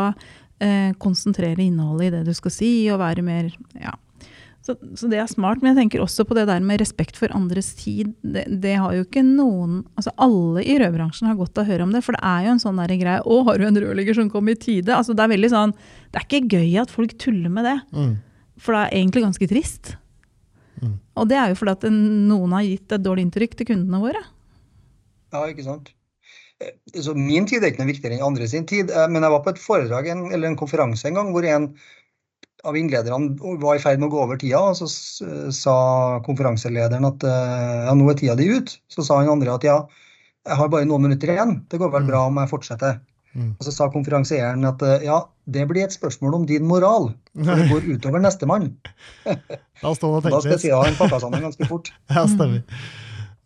eh, 0.64 0.96
konsentrere 1.02 1.60
innholdet 1.60 2.08
i 2.08 2.14
det 2.16 2.24
du 2.30 2.32
skal 2.38 2.54
si, 2.56 2.72
og 2.88 3.02
være 3.04 3.26
mer 3.26 3.52
Ja. 3.76 3.92
Så, 4.66 4.74
så 4.98 5.06
det 5.06 5.20
er 5.22 5.28
smart. 5.30 5.60
Men 5.62 5.70
jeg 5.72 5.78
tenker 5.84 6.02
også 6.02 6.24
på 6.26 6.34
det 6.34 6.48
der 6.48 6.64
med 6.66 6.80
respekt 6.82 7.18
for 7.20 7.30
andres 7.36 7.68
tid. 7.78 8.08
Det, 8.26 8.42
det 8.62 8.72
har 8.82 8.96
jo 8.96 9.04
ikke 9.04 9.22
noen 9.22 9.84
Altså 9.94 10.10
alle 10.18 10.64
i 10.66 10.74
rødbransjen 10.82 11.28
har 11.30 11.36
godt 11.38 11.60
av 11.60 11.62
å 11.62 11.70
høre 11.70 11.86
om 11.86 11.92
det, 11.94 12.02
for 12.02 12.16
det 12.18 12.22
er 12.26 12.48
jo 12.48 12.54
en 12.56 12.62
sånn 12.64 12.80
der 12.82 12.94
greie 12.98 13.20
Å, 13.22 13.36
har 13.46 13.60
du 13.62 13.66
en 13.68 13.78
rørlegger 13.84 14.18
som 14.18 14.30
kom 14.32 14.50
i 14.50 14.56
tide? 14.58 14.90
Altså 14.96 15.14
det 15.14 15.22
er 15.22 15.30
veldig 15.36 15.52
sånn 15.52 15.74
Det 15.76 16.18
er 16.18 16.26
ikke 16.26 16.56
gøy 16.58 16.72
at 16.82 16.90
folk 16.94 17.14
tuller 17.22 17.52
med 17.52 17.68
det. 17.68 17.76
Mm. 17.94 18.16
For 18.58 18.74
det 18.74 18.80
er 18.82 18.96
egentlig 18.98 19.22
ganske 19.28 19.48
trist. 19.54 19.92
Mm. 20.82 20.96
Og 21.16 21.28
det 21.30 21.36
er 21.40 21.52
jo 21.52 21.58
fordi 21.60 21.76
at 21.76 21.86
noen 21.92 22.56
har 22.56 22.66
gitt 22.66 22.96
et 22.96 23.04
dårlig 23.04 23.26
inntrykk 23.28 23.54
til 23.60 23.68
kundene 23.70 24.00
våre. 24.02 24.22
Ja, 25.34 25.44
ikke 25.50 25.64
sant. 25.66 25.92
Eh, 26.62 26.72
Så 27.04 27.14
min 27.14 27.46
tid 27.48 27.62
er 27.62 27.70
ikke 27.70 27.84
noe 27.84 27.92
viktigere 27.92 28.16
enn 28.18 28.26
andre 28.26 28.48
sin 28.48 28.66
tid. 28.68 28.90
eh, 28.90 29.06
Men 29.12 29.22
jeg 29.22 29.34
var 29.36 29.44
på 29.44 29.52
et 29.54 29.62
foredrag 29.62 30.10
en, 30.12 30.26
eller 30.32 30.50
en 30.50 30.58
konferanse 30.58 31.06
en 31.08 31.18
gang 31.20 31.30
hvor 31.34 31.46
en 31.46 31.70
av 32.64 32.76
innlederne 32.78 33.36
var 33.60 33.76
i 33.76 33.82
ferd 33.82 34.00
med 34.00 34.08
å 34.08 34.14
gå 34.14 34.22
over 34.24 34.38
tida, 34.40 34.60
og 34.70 34.76
så 34.80 34.88
sa 35.54 35.76
konferanselederen 36.26 37.04
at 37.08 37.26
eh, 37.26 37.84
ja, 37.88 37.94
nå 37.94 38.08
er 38.10 38.16
tida 38.18 38.34
di 38.38 38.48
ut. 38.56 38.72
Så 38.90 39.04
sa 39.06 39.20
han 39.20 39.28
andre 39.36 39.54
at 39.58 39.66
ja, 39.66 39.76
jeg 40.46 40.56
har 40.60 40.68
bare 40.72 40.86
noen 40.88 41.04
minutter 41.08 41.34
igjen. 41.34 41.60
Det 41.70 41.78
går 41.82 41.92
vel 41.92 42.02
Mm. 42.06 42.10
bra 42.10 42.24
om 42.30 42.36
jeg 42.40 42.50
fortsetter. 42.50 42.98
Mm. 43.36 43.50
Og 43.58 43.66
så 43.66 43.72
sa 43.74 43.90
konferansieren 43.92 44.64
at 44.64 44.80
eh, 44.82 45.04
ja, 45.04 45.20
det 45.46 45.66
blir 45.68 45.84
et 45.84 45.92
spørsmål 45.92 46.34
om 46.40 46.46
din 46.48 46.64
moral. 46.66 47.10
For 47.36 47.54
det 47.60 47.66
går 47.70 47.90
utover 47.98 48.22
nestemann. 48.24 48.70
da 49.82 49.92
står 49.94 50.22
det 50.24 50.32
og 50.32 50.38
Da 50.38 50.40
skal 50.40 50.56
jeg 50.56 50.62
litt. 50.62 50.72
at 50.72 50.86
han 50.86 50.96
pakka 51.02 51.20
sammen 51.26 51.44
ganske 51.44 51.68
fort. 51.72 51.92
Ja, 52.08 52.24
stemmer. 52.30 52.62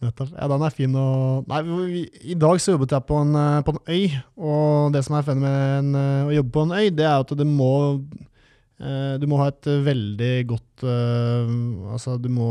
Nettopp. 0.00 0.31
Ja, 0.33 0.47
den 0.49 0.62
er 0.64 0.73
fin 0.73 0.95
å 0.97 1.07
Nei, 1.50 1.59
vi, 1.67 2.05
I 2.33 2.37
dag 2.40 2.57
så 2.62 2.73
jobbet 2.73 2.95
jeg 2.95 3.05
på 3.11 3.19
en, 3.21 3.35
eh, 3.37 3.59
på 3.67 3.75
en 3.75 3.83
øy, 3.90 4.07
og 4.40 4.95
det 4.95 5.02
som 5.05 5.19
er 5.19 5.29
en, 5.35 5.45
eh, 5.99 6.31
å 6.31 6.37
jobbe 6.38 6.55
på 6.55 6.62
en 6.64 6.73
øy, 6.79 6.87
det 6.97 7.05
er 7.05 7.19
at 7.26 7.35
det 7.37 7.45
må 7.50 7.69
eh, 7.99 8.30
Du 8.81 9.27
må 9.29 9.41
ha 9.43 9.51
et 9.53 9.69
eh, 9.69 9.83
veldig 9.85 10.35
godt 10.49 10.85
eh, 10.89 11.51
Altså, 11.93 12.17
du 12.17 12.31
må 12.33 12.51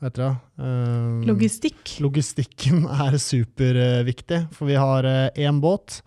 Hva 0.00 0.08
heter 0.08 0.22
det? 0.24 0.32
Eh, 0.64 1.28
Logistikk. 1.28 1.82
Logistikken 2.00 2.86
er 2.88 3.18
superviktig, 3.20 4.46
for 4.56 4.70
vi 4.70 4.80
har 4.80 5.08
én 5.36 5.60
båt 5.62 6.00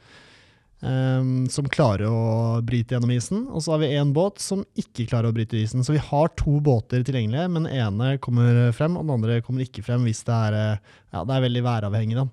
Um, 0.83 1.45
som 1.47 1.63
klarer 1.71 2.11
å 2.11 2.59
bryte 2.67 2.91
gjennom 2.91 3.13
isen, 3.15 3.45
og 3.47 3.61
så 3.63 3.71
har 3.71 3.79
vi 3.85 3.93
én 3.95 4.09
båt 4.11 4.41
som 4.43 4.65
ikke 4.75 5.05
klarer 5.07 5.31
å 5.31 5.35
bryte 5.35 5.55
isen. 5.55 5.79
Så 5.79 5.93
vi 5.95 6.01
har 6.03 6.33
to 6.35 6.57
båter 6.59 7.05
tilgjengelige, 7.07 7.45
men 7.53 7.69
den 7.69 7.77
ene 7.85 8.17
kommer 8.19 8.59
frem, 8.75 8.97
og 8.99 9.05
den 9.05 9.13
andre 9.15 9.37
kommer 9.45 9.63
ikke 9.63 9.85
frem 9.85 10.03
hvis 10.03 10.25
det 10.27 10.35
er, 10.49 10.57
eh, 10.59 10.97
ja, 11.15 11.23
det 11.23 11.37
er 11.37 11.45
veldig 11.45 11.63
væravhengig. 11.69 12.17
Da. 12.19 12.25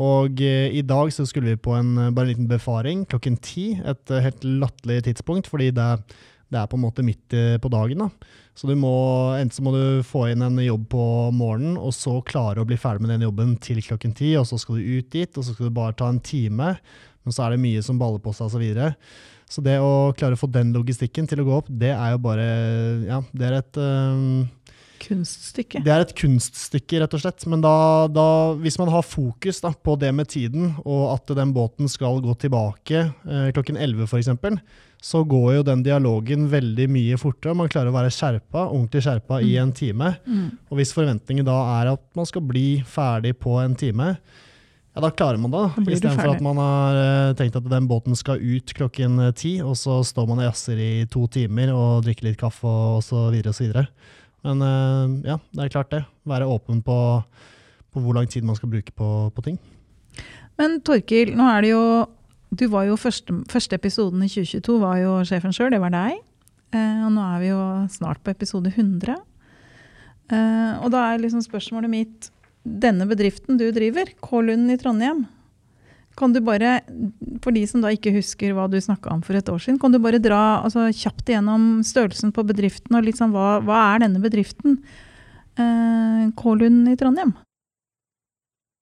Og 0.00 0.40
eh, 0.42 0.72
i 0.74 0.80
dag 0.82 1.12
så 1.14 1.26
skulle 1.28 1.52
vi 1.52 1.60
på 1.60 1.74
en, 1.76 1.92
eh, 2.06 2.10
bare 2.14 2.30
en 2.30 2.32
liten 2.32 2.48
befaring 2.50 3.04
klokken 3.10 3.36
ti. 3.44 3.74
Et 3.78 4.14
eh, 4.16 4.24
helt 4.30 4.48
latterlig 4.64 5.04
tidspunkt, 5.10 5.50
fordi 5.52 5.68
det, 5.76 5.90
det, 6.54 6.62
er 6.62 6.70
på 6.70 6.78
en 6.78 6.84
måte 6.86 7.04
midt 7.06 7.36
eh, 7.36 7.56
på 7.60 7.70
dagen. 7.72 8.06
da. 8.06 8.32
Så 8.54 8.70
du 8.70 8.76
må, 8.78 8.94
enten 9.34 9.56
så 9.56 9.64
må 9.66 9.74
du 9.74 10.04
få 10.06 10.28
inn 10.30 10.44
en 10.46 10.60
jobb 10.62 10.86
på 10.94 11.04
morgenen, 11.34 11.74
og 11.74 11.94
så 11.96 12.20
klare 12.26 12.62
å 12.62 12.68
bli 12.68 12.78
ferdig 12.78 13.02
med 13.02 13.16
den 13.16 13.26
jobben 13.26 13.56
til 13.62 13.82
klokken 13.82 14.14
ti, 14.14 14.36
og 14.38 14.46
så 14.46 14.60
skal 14.62 14.78
du 14.78 15.00
ut 15.00 15.10
dit, 15.10 15.30
og 15.34 15.42
så 15.42 15.54
skal 15.54 15.68
du 15.68 15.74
bare 15.74 15.96
ta 15.98 16.10
en 16.12 16.22
time. 16.22 16.76
Men 17.24 17.34
så 17.34 17.44
er 17.44 17.54
det 17.54 17.64
mye 17.64 17.82
som 17.82 17.98
baller 17.98 18.22
på 18.22 18.34
seg, 18.36 18.46
osv. 18.46 18.54
Så, 18.54 18.62
videre. 18.62 18.92
så 19.50 19.64
det 19.64 19.78
å 19.82 20.12
klare 20.16 20.38
å 20.38 20.40
få 20.40 20.50
den 20.54 20.70
logistikken 20.76 21.26
til 21.30 21.42
å 21.42 21.48
gå 21.48 21.56
opp, 21.58 21.72
det 21.82 21.94
er 21.96 22.14
jo 22.14 22.22
bare 22.24 22.50
Ja, 23.08 23.24
det 23.34 23.48
er 23.48 23.58
et 23.58 23.80
um, 23.80 24.44
Kunststykke. 25.04 25.82
Det 25.84 25.92
er 25.92 26.04
et 26.04 26.14
kunststykke, 26.16 27.00
rett 27.02 27.14
og 27.16 27.20
slett. 27.20 27.44
Men 27.50 27.62
da, 27.64 27.74
da, 28.08 28.26
hvis 28.60 28.78
man 28.80 28.90
har 28.92 29.04
fokus 29.04 29.60
da, 29.64 29.74
på 29.74 29.96
det 30.00 30.12
med 30.16 30.30
tiden, 30.32 30.72
og 30.84 31.10
at 31.12 31.34
den 31.36 31.52
båten 31.56 31.90
skal 31.92 32.22
gå 32.24 32.36
tilbake 32.40 33.02
eh, 33.02 33.50
klokken 33.56 33.76
11 33.76 34.06
f.eks., 34.08 34.30
så 35.04 35.20
går 35.28 35.58
jo 35.58 35.64
den 35.68 35.82
dialogen 35.84 36.46
veldig 36.48 36.86
mye 36.88 37.18
fortere. 37.20 37.52
Man 37.58 37.68
klarer 37.68 37.92
å 37.92 37.96
være 37.98 38.12
skjerpa, 38.14 38.62
ordentlig 38.70 39.02
skjerpa 39.04 39.36
mm. 39.36 39.44
i 39.50 39.52
en 39.60 39.72
time. 39.76 40.14
Mm. 40.24 40.46
Og 40.70 40.80
hvis 40.80 40.94
forventningen 40.96 41.44
da 41.44 41.58
er 41.74 41.90
at 41.92 42.04
man 42.16 42.28
skal 42.28 42.44
bli 42.48 42.68
ferdig 42.88 43.34
på 43.36 43.58
en 43.60 43.76
time, 43.76 44.14
ja, 44.94 45.02
da 45.02 45.10
klarer 45.12 45.42
man 45.42 45.52
det. 45.52 45.64
Istedenfor 45.98 46.36
at 46.36 46.42
man 46.44 46.60
har 46.62 46.96
uh, 46.96 47.34
tenkt 47.36 47.58
at 47.58 47.68
den 47.68 47.88
båten 47.90 48.16
skal 48.16 48.40
ut 48.40 48.72
klokken 48.78 49.20
ti, 49.36 49.58
og 49.60 49.76
så 49.76 49.98
står 50.06 50.28
man 50.30 50.40
og 50.40 50.48
jazzer 50.48 50.80
i 50.80 50.92
to 51.10 51.26
timer 51.36 51.74
og 51.74 52.06
drikker 52.06 52.30
litt 52.30 52.40
kaffe 52.40 52.70
og 52.70 53.02
så 53.04 53.26
videre 53.34 53.52
og 53.52 53.58
så 53.58 53.66
videre. 53.66 53.86
Men 54.46 54.64
uh, 54.64 55.20
ja, 55.26 55.36
det 55.52 55.66
er 55.66 55.74
klart 55.74 55.92
det. 55.92 56.04
Være 56.30 56.48
åpen 56.48 56.80
på, 56.86 56.98
på, 57.92 58.00
hvor 58.00 58.16
lang 58.16 58.30
tid 58.30 58.46
man 58.46 58.56
skal 58.56 58.72
bruke 58.72 58.94
på, 58.96 59.10
på, 59.34 59.44
ting. 59.50 59.60
Men 60.56 60.78
Torkil, 60.86 61.34
nå 61.36 61.50
er 61.50 61.66
det 61.66 61.74
jo 61.74 61.84
Du 62.54 62.66
var 62.70 62.86
jo 62.88 62.96
første, 63.00 63.34
første 63.50 63.78
episoden 63.78 64.22
i 64.22 64.30
2022 64.30 64.78
var 64.82 64.98
jo 65.02 65.18
sjefen 65.26 65.54
sjøl, 65.54 65.72
det 65.74 65.82
var 65.82 65.94
deg. 65.94 66.18
Uh, 66.74 67.06
og 67.06 67.14
nå 67.14 67.22
er 67.22 67.40
vi 67.42 67.52
jo 67.52 67.62
snart 67.94 68.22
på 68.24 68.34
episode 68.34 68.70
100. 68.72 69.14
Uh, 70.24 70.34
eh, 70.34 70.72
og 70.80 70.90
da 70.94 71.04
er 71.10 71.22
liksom 71.22 71.42
spørsmålet 71.44 71.92
mitt 71.92 72.30
Denne 72.64 73.04
bedriften 73.04 73.58
du 73.60 73.66
driver, 73.76 74.08
K-Lund 74.24 74.72
i 74.72 74.78
Trondheim, 74.80 75.18
kan 76.16 76.32
du 76.32 76.38
bare, 76.40 76.78
for 77.44 77.52
de 77.52 77.64
som 77.68 77.82
da 77.82 77.90
ikke 77.92 78.14
husker 78.14 78.54
hva 78.54 78.64
du 78.70 78.78
snakka 78.80 79.10
om 79.12 79.20
for 79.26 79.36
et 79.36 79.50
år 79.50 79.58
siden, 79.60 79.76
kan 79.82 79.92
du 79.92 79.98
bare 80.00 80.20
dra 80.22 80.62
altså, 80.62 80.86
kjapt 80.94 81.28
igjennom 81.28 81.82
størrelsen 81.84 82.32
på 82.32 82.44
bedriften, 82.46 82.96
og 82.96 83.10
sånn, 83.18 83.34
hva, 83.34 83.58
hva 83.66 83.80
er 83.90 84.04
denne 84.06 84.22
bedriften? 84.22 84.78
Eh, 85.60 86.22
K-Lund 86.38 86.88
i 86.88 86.96
Trondheim? 86.98 87.34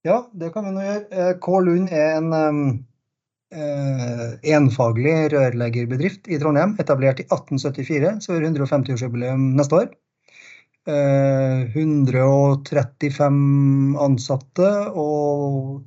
Ja, 0.06 0.22
det 0.34 0.52
kan 0.54 0.66
vi 0.66 0.74
nå 0.74 0.84
gjøre. 0.84 1.04
Eh, 1.10 1.32
K-Lund 1.42 1.90
er 1.94 2.16
en 2.18 2.30
um, 2.32 2.62
eh, 2.68 2.78
enfaglig 3.52 5.12
rørleggerbedrift 5.34 6.30
i 6.32 6.38
Trondheim, 6.40 6.72
etablert 6.80 7.20
i 7.20 7.26
1874, 7.28 8.14
så 8.24 8.32
er 8.32 8.44
det 8.44 8.54
150-årsjubileum 8.54 9.50
neste 9.58 9.82
år. 9.82 9.90
135 10.84 13.22
eh, 13.22 14.02
ansatte 14.02 14.68
og 14.98 15.82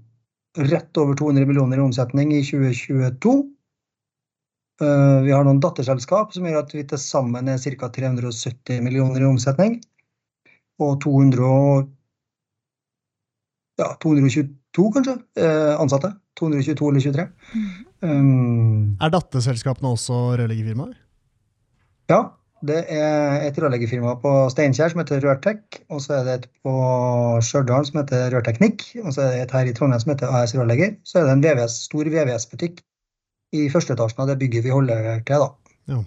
rett 0.55 0.97
over 0.97 1.15
200 1.19 1.45
millioner 1.45 1.77
i 1.77 1.81
omsetning 1.83 2.31
i 2.33 2.41
2022. 2.43 3.43
Eh, 4.81 5.21
vi 5.23 5.31
har 5.31 5.43
noen 5.43 5.59
datterselskap 5.63 6.33
som 6.35 6.45
gjør 6.47 6.61
at 6.61 6.73
vi 6.75 6.83
til 6.87 6.99
sammen 6.99 7.47
er 7.51 7.59
ca. 7.59 7.89
370 7.91 8.81
millioner 8.83 9.21
i 9.21 9.27
omsetning. 9.27 9.81
Og 10.79 11.01
200, 11.03 11.87
ja, 13.79 13.95
222 14.75 14.91
kanskje, 14.95 15.17
eh, 15.39 15.73
ansatte. 15.79 16.13
222 16.39 16.89
eller 16.89 16.99
23. 16.99 17.27
Mm. 17.55 17.67
Um, 18.05 18.97
er 19.01 19.13
datterselskapene 19.13 19.93
også 19.95 20.17
rørleggerfirmaer? 20.35 20.97
Ja, 22.11 22.19
det 22.65 22.81
er 22.91 23.45
et 23.45 23.57
rørleggerfirma 23.61 24.15
på 24.23 24.31
Steinkjer 24.53 24.91
som 24.91 25.01
heter 25.01 25.23
Rørtek. 25.23 25.79
Og 25.89 26.01
så 26.03 26.19
er 26.19 26.25
det 26.27 26.35
et 26.39 26.49
på 26.65 26.73
Stjørdal 27.45 27.87
som 27.87 28.01
heter 28.01 28.27
Rørteknikk. 28.33 28.83
Og 29.03 29.13
så 29.15 29.25
er 29.25 29.31
det 29.31 29.45
et 29.45 29.55
her 29.55 29.69
i 29.69 29.75
Trondheim 29.77 30.03
som 30.03 30.13
heter 30.13 30.33
AS 30.33 30.55
Rørlegger. 30.57 30.95
Så 31.07 31.21
er 31.21 31.29
det 31.29 31.37
en 31.37 31.45
VVS, 31.45 31.79
stor 31.87 32.11
VVS-butikk 32.11 32.83
i 33.55 33.69
første 33.71 33.95
etasjen 33.95 34.25
av 34.25 34.31
det 34.31 34.39
bygget 34.41 34.65
vi 34.65 34.73
holder 34.73 35.23
til. 35.27 35.45
da. 35.45 35.49
Ja. 35.93 36.01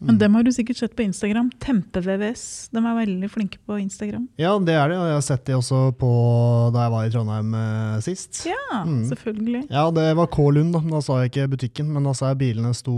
Mm. 0.00 0.06
Men 0.08 0.18
dem 0.22 0.36
har 0.38 0.44
du 0.46 0.52
sikkert 0.56 0.80
sett 0.80 0.96
på 0.96 1.04
Instagram. 1.04 1.50
Tempe-VVS. 1.60 2.44
De 2.72 2.80
er 2.80 3.00
veldig 3.00 3.28
flinke 3.30 3.60
på 3.68 3.76
Instagram. 3.82 4.28
Ja, 4.40 4.54
det 4.58 4.76
er 4.76 4.92
det. 4.92 5.00
Og 5.00 5.10
jeg 5.10 5.18
har 5.18 5.26
sett 5.26 5.44
de 5.46 5.58
også 5.58 5.82
på 6.00 6.12
da 6.74 6.86
jeg 6.86 6.94
var 6.94 7.08
i 7.08 7.12
Trondheim 7.12 7.58
eh, 7.60 7.98
sist. 8.06 8.44
Ja, 8.48 8.84
mm. 8.86 9.02
selvfølgelig. 9.12 9.66
Ja, 9.68 9.84
det 9.94 10.08
var 10.16 10.30
K 10.32 10.48
Lund, 10.56 10.72
da. 10.76 10.84
Da 10.96 11.04
sa 11.04 11.20
jeg 11.20 11.34
ikke 11.34 11.50
butikken, 11.56 11.92
men 11.92 12.08
da 12.08 12.16
sa 12.16 12.32
jeg 12.32 12.42
bilene 12.46 12.72
sto 12.76 12.96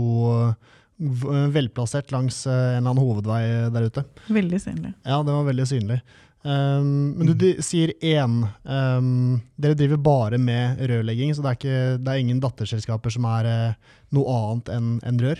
Eh, 1.03 1.47
velplassert 1.49 2.11
langs 2.11 2.47
eh, 2.47 2.53
en 2.53 2.77
eller 2.77 2.93
annen 2.93 3.01
hovedvei 3.01 3.41
der 3.73 3.87
ute. 3.89 4.03
Veldig 4.27 4.59
synlig. 4.61 4.93
Ja, 5.03 5.23
det 5.23 5.33
var 5.33 5.49
veldig 5.49 5.65
synlig. 5.67 5.99
Um, 6.43 7.13
men 7.15 7.29
du 7.29 7.33
de, 7.39 7.53
sier 7.63 7.93
én. 8.03 8.41
Um, 8.67 9.39
dere 9.55 9.77
driver 9.79 10.01
bare 10.03 10.37
med 10.37 10.81
rørlegging, 10.91 11.31
så 11.31 11.43
det 11.43 11.53
er, 11.53 11.59
ikke, 11.59 11.83
det 12.03 12.11
er 12.11 12.19
ingen 12.19 12.41
datterselskaper 12.43 13.15
som 13.15 13.27
er 13.31 13.47
uh, 13.47 13.93
noe 14.15 14.35
annet 14.41 14.71
enn 14.75 14.89
en 15.07 15.21
rør? 15.23 15.39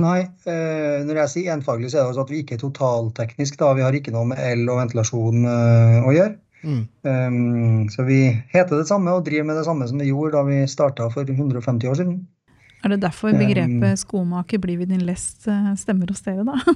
Nei, 0.00 0.20
uh, 0.48 1.00
når 1.06 1.22
jeg 1.24 1.32
sier 1.34 1.54
enfaglig, 1.54 1.90
så 1.92 1.98
er 1.98 2.04
det 2.04 2.12
altså 2.14 2.24
at 2.24 2.32
vi 2.32 2.42
ikke 2.42 2.56
er 2.56 2.62
totalteknisk. 2.62 3.58
Da. 3.60 3.74
Vi 3.76 3.84
har 3.84 3.96
ikke 3.96 4.14
noe 4.14 4.30
med 4.32 4.40
el 4.40 4.64
og 4.70 4.80
ventilasjon 4.80 5.44
uh, 5.44 6.08
å 6.08 6.14
gjøre. 6.16 6.38
Mm. 6.60 6.82
Um, 7.08 7.88
så 7.88 8.04
vi 8.04 8.20
heter 8.52 8.82
det 8.82 8.88
samme 8.88 9.12
og 9.16 9.24
driver 9.24 9.48
med 9.48 9.56
det 9.60 9.64
samme 9.64 9.88
som 9.88 10.00
vi 10.00 10.10
gjorde 10.10 10.36
da 10.36 10.44
vi 10.44 10.60
starta 10.68 11.08
for 11.12 11.28
150 11.28 11.88
år 11.88 12.00
siden. 12.00 12.20
Er 12.80 12.94
det 12.94 13.02
derfor 13.02 13.34
begrepet 13.36 14.00
skomaker 14.00 14.60
blir 14.60 14.80
vi 14.80 14.88
din 14.88 15.04
lest 15.04 15.48
eh, 15.48 15.72
stemmer 15.76 16.08
hos 16.12 16.24
dere, 16.24 16.46
da? 16.48 16.60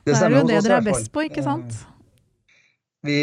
Det, 0.00 0.14
det 0.14 0.20
er 0.24 0.32
jo 0.32 0.46
det 0.48 0.60
dere 0.64 0.76
er 0.80 0.84
best 0.86 1.10
på, 1.12 1.20
ikke 1.28 1.42
sant? 1.44 1.74
Eh, 1.76 3.04
vi, 3.04 3.16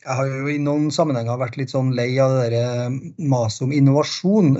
jeg 0.00 0.14
har 0.16 0.30
jo 0.30 0.46
i 0.48 0.54
noen 0.56 0.86
sammenhenger 0.94 1.36
vært 1.36 1.58
litt 1.60 1.74
sånn 1.74 1.90
lei 1.92 2.14
av 2.22 2.38
det 2.48 2.56
eh, 2.56 2.94
maset 3.28 3.66
om 3.66 3.74
innovasjon. 3.76 4.54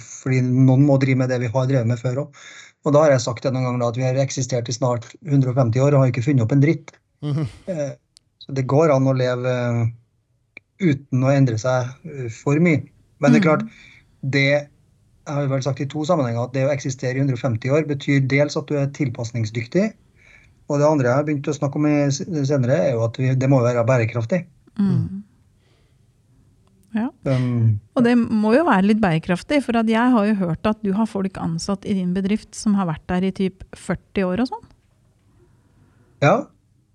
Fordi 0.00 0.38
noen 0.46 0.86
må 0.88 0.96
drive 1.02 1.20
med 1.20 1.28
det 1.34 1.42
vi 1.44 1.50
har 1.52 1.68
drevet 1.68 1.90
med 1.90 2.00
før 2.00 2.22
òg. 2.24 2.40
Og 2.86 2.94
da 2.94 3.02
har 3.02 3.16
jeg 3.16 3.24
sagt 3.24 3.42
det 3.42 3.50
noen 3.52 3.66
ganger 3.66 3.88
at 3.88 3.98
vi 3.98 4.06
har 4.06 4.18
eksistert 4.22 4.70
i 4.70 4.76
snart 4.76 5.08
150 5.26 5.82
år 5.82 5.94
og 5.96 6.04
har 6.04 6.12
ikke 6.12 6.24
funnet 6.28 6.46
opp 6.46 6.54
en 6.54 6.62
dritt. 6.62 6.94
Mm 7.24 7.34
-hmm. 7.34 7.96
Så 8.38 8.52
det 8.54 8.66
går 8.70 8.94
an 8.94 9.08
å 9.10 9.16
leve 9.16 9.52
uten 10.78 11.24
å 11.24 11.32
endre 11.32 11.58
seg 11.58 12.30
for 12.30 12.60
mye. 12.62 12.84
Men 13.18 13.32
det 13.32 13.38
er 13.38 13.48
klart, 13.48 13.64
det 14.22 14.68
jeg 15.26 15.34
har 15.34 15.48
vel 15.50 15.62
sagt 15.62 15.80
i 15.80 15.88
to 15.90 16.04
sammenhenger 16.04 16.46
at 16.46 16.54
det 16.54 16.66
å 16.66 16.72
eksistere 16.72 17.18
i 17.18 17.24
150 17.24 17.72
år 17.74 17.86
betyr 17.88 18.26
dels 18.30 18.56
at 18.56 18.68
du 18.68 18.76
er 18.78 18.92
tilpasningsdyktig, 18.94 19.92
og 20.68 20.78
det 20.78 20.86
andre 20.86 21.08
jeg 21.08 21.18
har 21.18 21.26
begynt 21.26 21.48
å 21.50 21.54
snakke 21.56 21.80
om 21.80 21.88
senere, 22.46 22.76
er 22.76 22.92
jo 22.94 23.04
at 23.06 23.18
det 23.40 23.50
må 23.50 23.60
være 23.62 23.84
bærekraftig. 23.86 24.44
Mm. 24.78 25.24
Ja. 26.96 27.10
Den, 27.28 27.46
og 27.96 28.06
det 28.06 28.16
må 28.16 28.54
jo 28.56 28.64
være 28.66 28.88
litt 28.88 29.02
bærekraftig, 29.02 29.60
for 29.66 29.76
jeg 29.76 30.14
har 30.16 30.28
jo 30.30 30.34
hørt 30.40 30.68
at 30.68 30.82
du 30.84 30.92
har 30.96 31.08
folk 31.10 31.38
ansatt 31.42 31.84
i 31.84 31.94
din 31.98 32.14
bedrift 32.16 32.56
som 32.56 32.76
har 32.78 32.88
vært 32.88 33.04
der 33.12 33.28
i 33.28 33.34
typ 33.36 33.64
40 33.76 34.28
år 34.30 34.44
og 34.44 34.52
sånn? 34.54 34.68
Ja. 36.24 36.36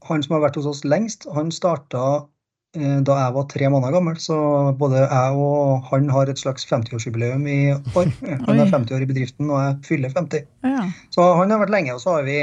Han 0.10 0.24
som 0.26 0.34
har 0.34 0.48
vært 0.48 0.58
hos 0.58 0.66
oss 0.66 0.82
lengst, 0.88 1.28
han 1.30 1.54
starta 1.54 2.26
Eh, 2.72 3.00
da 3.04 3.18
jeg 3.20 3.34
var 3.36 3.48
tre 3.52 3.68
måneder 3.72 3.98
gammel. 3.98 4.18
Så 4.24 4.38
både 4.80 5.04
jeg 5.04 5.40
og 5.44 5.90
han 5.90 6.08
har 6.14 6.32
et 6.32 6.40
slags 6.40 6.66
50-årsjubileum 6.70 7.44
i 7.52 7.60
år. 7.74 8.12
Han 8.48 8.60
er 8.60 8.72
50 8.72 8.96
år 8.96 9.04
i 9.04 9.10
bedriften, 9.10 9.50
og 9.52 9.60
jeg 9.60 9.76
fyller 9.90 10.14
50. 10.16 10.48
Ja. 10.64 10.86
Så 11.12 11.26
han 11.36 11.52
har 11.52 11.60
vært 11.62 11.74
lenge. 11.74 11.96
Og 11.98 12.02
så 12.04 12.16
har 12.18 12.28
vi, 12.28 12.38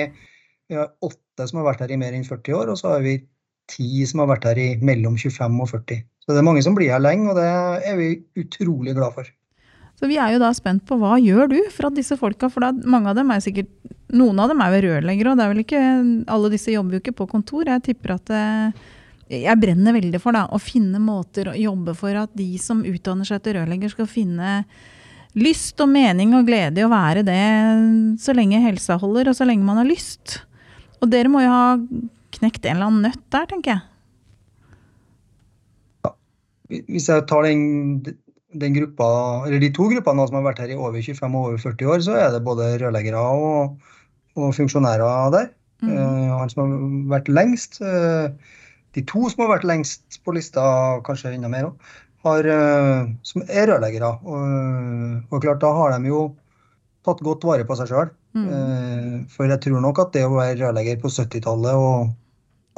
vi 0.68 0.76
har 0.76 0.92
åtte 1.04 1.48
som 1.48 1.62
har 1.62 1.70
vært 1.70 1.84
her 1.84 1.94
i 1.94 2.00
mer 2.00 2.16
enn 2.16 2.28
40 2.28 2.58
år, 2.60 2.72
og 2.72 2.80
så 2.80 2.92
har 2.96 3.04
vi 3.06 3.16
ti 3.72 4.04
som 4.08 4.22
har 4.24 4.30
vært 4.34 4.48
her 4.50 4.60
i 4.60 4.68
mellom 4.84 5.16
25 5.16 5.62
og 5.64 5.72
40. 5.72 6.04
Så 6.28 6.34
det 6.36 6.42
er 6.42 6.44
mange 6.44 6.60
som 6.60 6.74
blir 6.76 6.92
her 6.92 7.00
lenge, 7.00 7.30
og 7.32 7.38
det 7.40 7.48
er 7.88 7.94
vi 7.96 8.08
utrolig 8.36 8.92
glad 8.92 9.14
for. 9.16 9.30
Så 9.96 10.10
vi 10.10 10.18
er 10.20 10.34
jo 10.34 10.42
da 10.42 10.50
spent 10.52 10.84
på 10.86 10.98
hva 11.00 11.14
gjør 11.16 11.48
du 11.48 11.56
for 11.72 11.88
at 11.88 11.96
disse 11.96 12.18
folka, 12.20 12.50
for 12.52 12.66
da, 12.66 12.68
mange 12.84 13.08
av 13.08 13.16
dem 13.18 13.32
er 13.32 13.40
sikkert 13.44 13.72
Noen 14.08 14.38
av 14.40 14.48
dem 14.48 14.60
er 14.64 14.72
jo 14.72 14.78
rørleggere, 14.86 15.32
og 15.32 15.36
det 15.36 15.44
er 15.44 15.50
vel 15.52 15.58
ikke 15.60 15.80
Alle 16.32 16.48
disse 16.48 16.72
jobber 16.72 16.96
jo 16.96 17.00
ikke 17.02 17.12
på 17.18 17.26
kontor. 17.28 17.68
Jeg 17.68 17.82
tipper 17.90 18.14
at 18.14 18.30
det, 18.30 18.44
eh, 19.28 19.42
jeg 19.44 19.60
brenner 19.60 19.92
veldig 19.92 20.20
for 20.22 20.32
da, 20.32 20.46
å 20.48 20.60
finne 20.62 20.96
måter 21.02 21.50
å 21.50 21.56
jobbe 21.56 21.92
for 21.96 22.16
at 22.16 22.32
de 22.36 22.46
som 22.62 22.80
utdanner 22.88 23.28
seg 23.28 23.42
til 23.44 23.58
rørlegger, 23.58 23.92
skal 23.92 24.08
finne 24.08 24.62
lyst 25.36 25.76
og 25.84 25.90
mening 25.92 26.32
og 26.38 26.48
glede 26.48 26.80
i 26.80 26.86
å 26.86 26.92
være 26.92 27.26
det 27.26 27.42
så 28.22 28.32
lenge 28.36 28.62
helsa 28.64 28.96
holder, 29.00 29.28
og 29.28 29.36
så 29.36 29.44
lenge 29.44 29.68
man 29.68 29.82
har 29.82 29.88
lyst. 29.88 30.38
Og 31.02 31.12
dere 31.12 31.28
må 31.28 31.44
jo 31.44 31.52
ha 31.52 31.76
knekt 32.38 32.64
en 32.64 32.78
eller 32.78 32.88
annen 32.88 33.10
nøtt 33.10 33.26
der, 33.34 33.44
tenker 33.50 33.74
jeg. 33.74 33.84
Hvis 36.68 37.08
jeg 37.08 37.24
tar 37.28 37.46
den, 37.46 38.02
den 38.60 38.74
gruppa, 38.76 39.08
eller 39.46 39.62
de 39.62 39.70
to 39.74 39.88
gruppene 39.92 40.26
som 40.28 40.38
har 40.38 40.48
vært 40.50 40.62
her 40.64 40.72
i 40.74 40.78
over 40.78 41.00
25 41.00 41.28
og 41.28 41.52
over 41.52 41.62
40 41.62 41.92
år, 41.94 42.02
så 42.04 42.16
er 42.20 42.34
det 42.34 42.44
både 42.44 42.74
rørleggere 42.82 43.22
og, 43.22 43.78
og 44.36 44.52
funksjonærer 44.56 45.32
der. 45.34 45.48
Mm. 45.82 45.94
Uh, 45.94 46.34
han 46.40 46.50
som 46.52 46.64
har 46.64 47.14
vært 47.14 47.30
lengst, 47.30 47.78
uh, 47.80 48.28
de 48.96 49.04
to 49.06 49.28
som 49.30 49.44
har 49.44 49.54
vært 49.56 49.68
lengst 49.68 50.20
på 50.26 50.34
lista, 50.36 50.62
kanskje 51.06 51.36
enda 51.36 51.50
mer 51.52 51.70
òg, 51.70 51.90
har, 52.26 52.46
eh, 52.50 53.10
som 53.22 53.44
er 53.46 53.68
rørleggere. 53.70 54.08
Og, 54.26 55.28
og 55.30 55.42
klart, 55.44 55.60
da 55.62 55.70
har 55.76 55.92
de 55.94 56.10
jo 56.10 56.22
tatt 57.06 57.20
godt 57.24 57.46
vare 57.46 57.66
på 57.68 57.76
seg 57.78 57.92
sjøl. 57.92 58.10
Mm. 58.34 59.28
For 59.32 59.46
jeg 59.46 59.60
tror 59.64 59.84
nok 59.84 60.00
at 60.02 60.10
det 60.16 60.24
å 60.26 60.34
være 60.34 60.58
rørlegger 60.58 60.98
på 61.02 61.12
70-tallet 61.14 61.78
og 61.78 62.10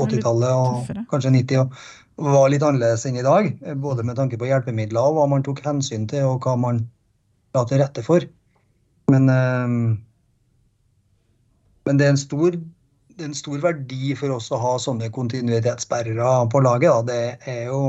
80-tallet 0.00 0.60
og 0.60 1.08
kanskje 1.10 1.32
90 1.38 1.62
og- 1.64 1.80
var 2.20 2.50
litt 2.52 2.64
annerledes 2.66 3.06
enn 3.08 3.18
i 3.20 3.26
dag. 3.26 3.50
Både 3.80 4.04
med 4.06 4.18
tanke 4.18 4.38
på 4.40 4.48
hjelpemidler 4.48 5.00
og 5.00 5.18
hva 5.18 5.26
man 5.30 5.44
tok 5.46 5.62
hensyn 5.64 6.06
til, 6.10 6.26
og 6.28 6.44
hva 6.44 6.56
man 6.60 6.84
la 7.56 7.64
til 7.68 7.80
rette 7.82 8.04
for. 8.06 8.26
Men, 9.10 9.28
eh, 9.32 9.68
men 11.88 11.98
det 11.98 12.06
er 12.06 12.14
en 12.14 12.20
stor 12.20 12.58
det 13.20 13.26
er 13.26 13.34
en 13.34 13.36
stor 13.36 13.58
verdi 13.60 14.14
for 14.16 14.32
oss 14.32 14.46
å 14.48 14.58
ha 14.62 14.76
sånne 14.80 15.10
kontinuitetssperrer 15.12 16.20
på 16.48 16.62
laget. 16.64 16.88
Da. 16.88 17.02
Det, 17.04 17.50
er 17.52 17.66
jo, 17.68 17.80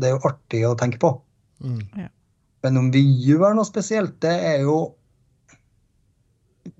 det 0.00 0.08
er 0.08 0.14
jo 0.14 0.22
artig 0.30 0.62
å 0.64 0.76
tenke 0.80 1.00
på. 1.02 1.10
Mm. 1.60 2.08
Men 2.64 2.80
om 2.80 2.88
vi 2.94 3.02
gjør 3.26 3.58
noe 3.58 3.68
spesielt, 3.68 4.16
det 4.24 4.32
er 4.54 4.64
jo 4.64 4.94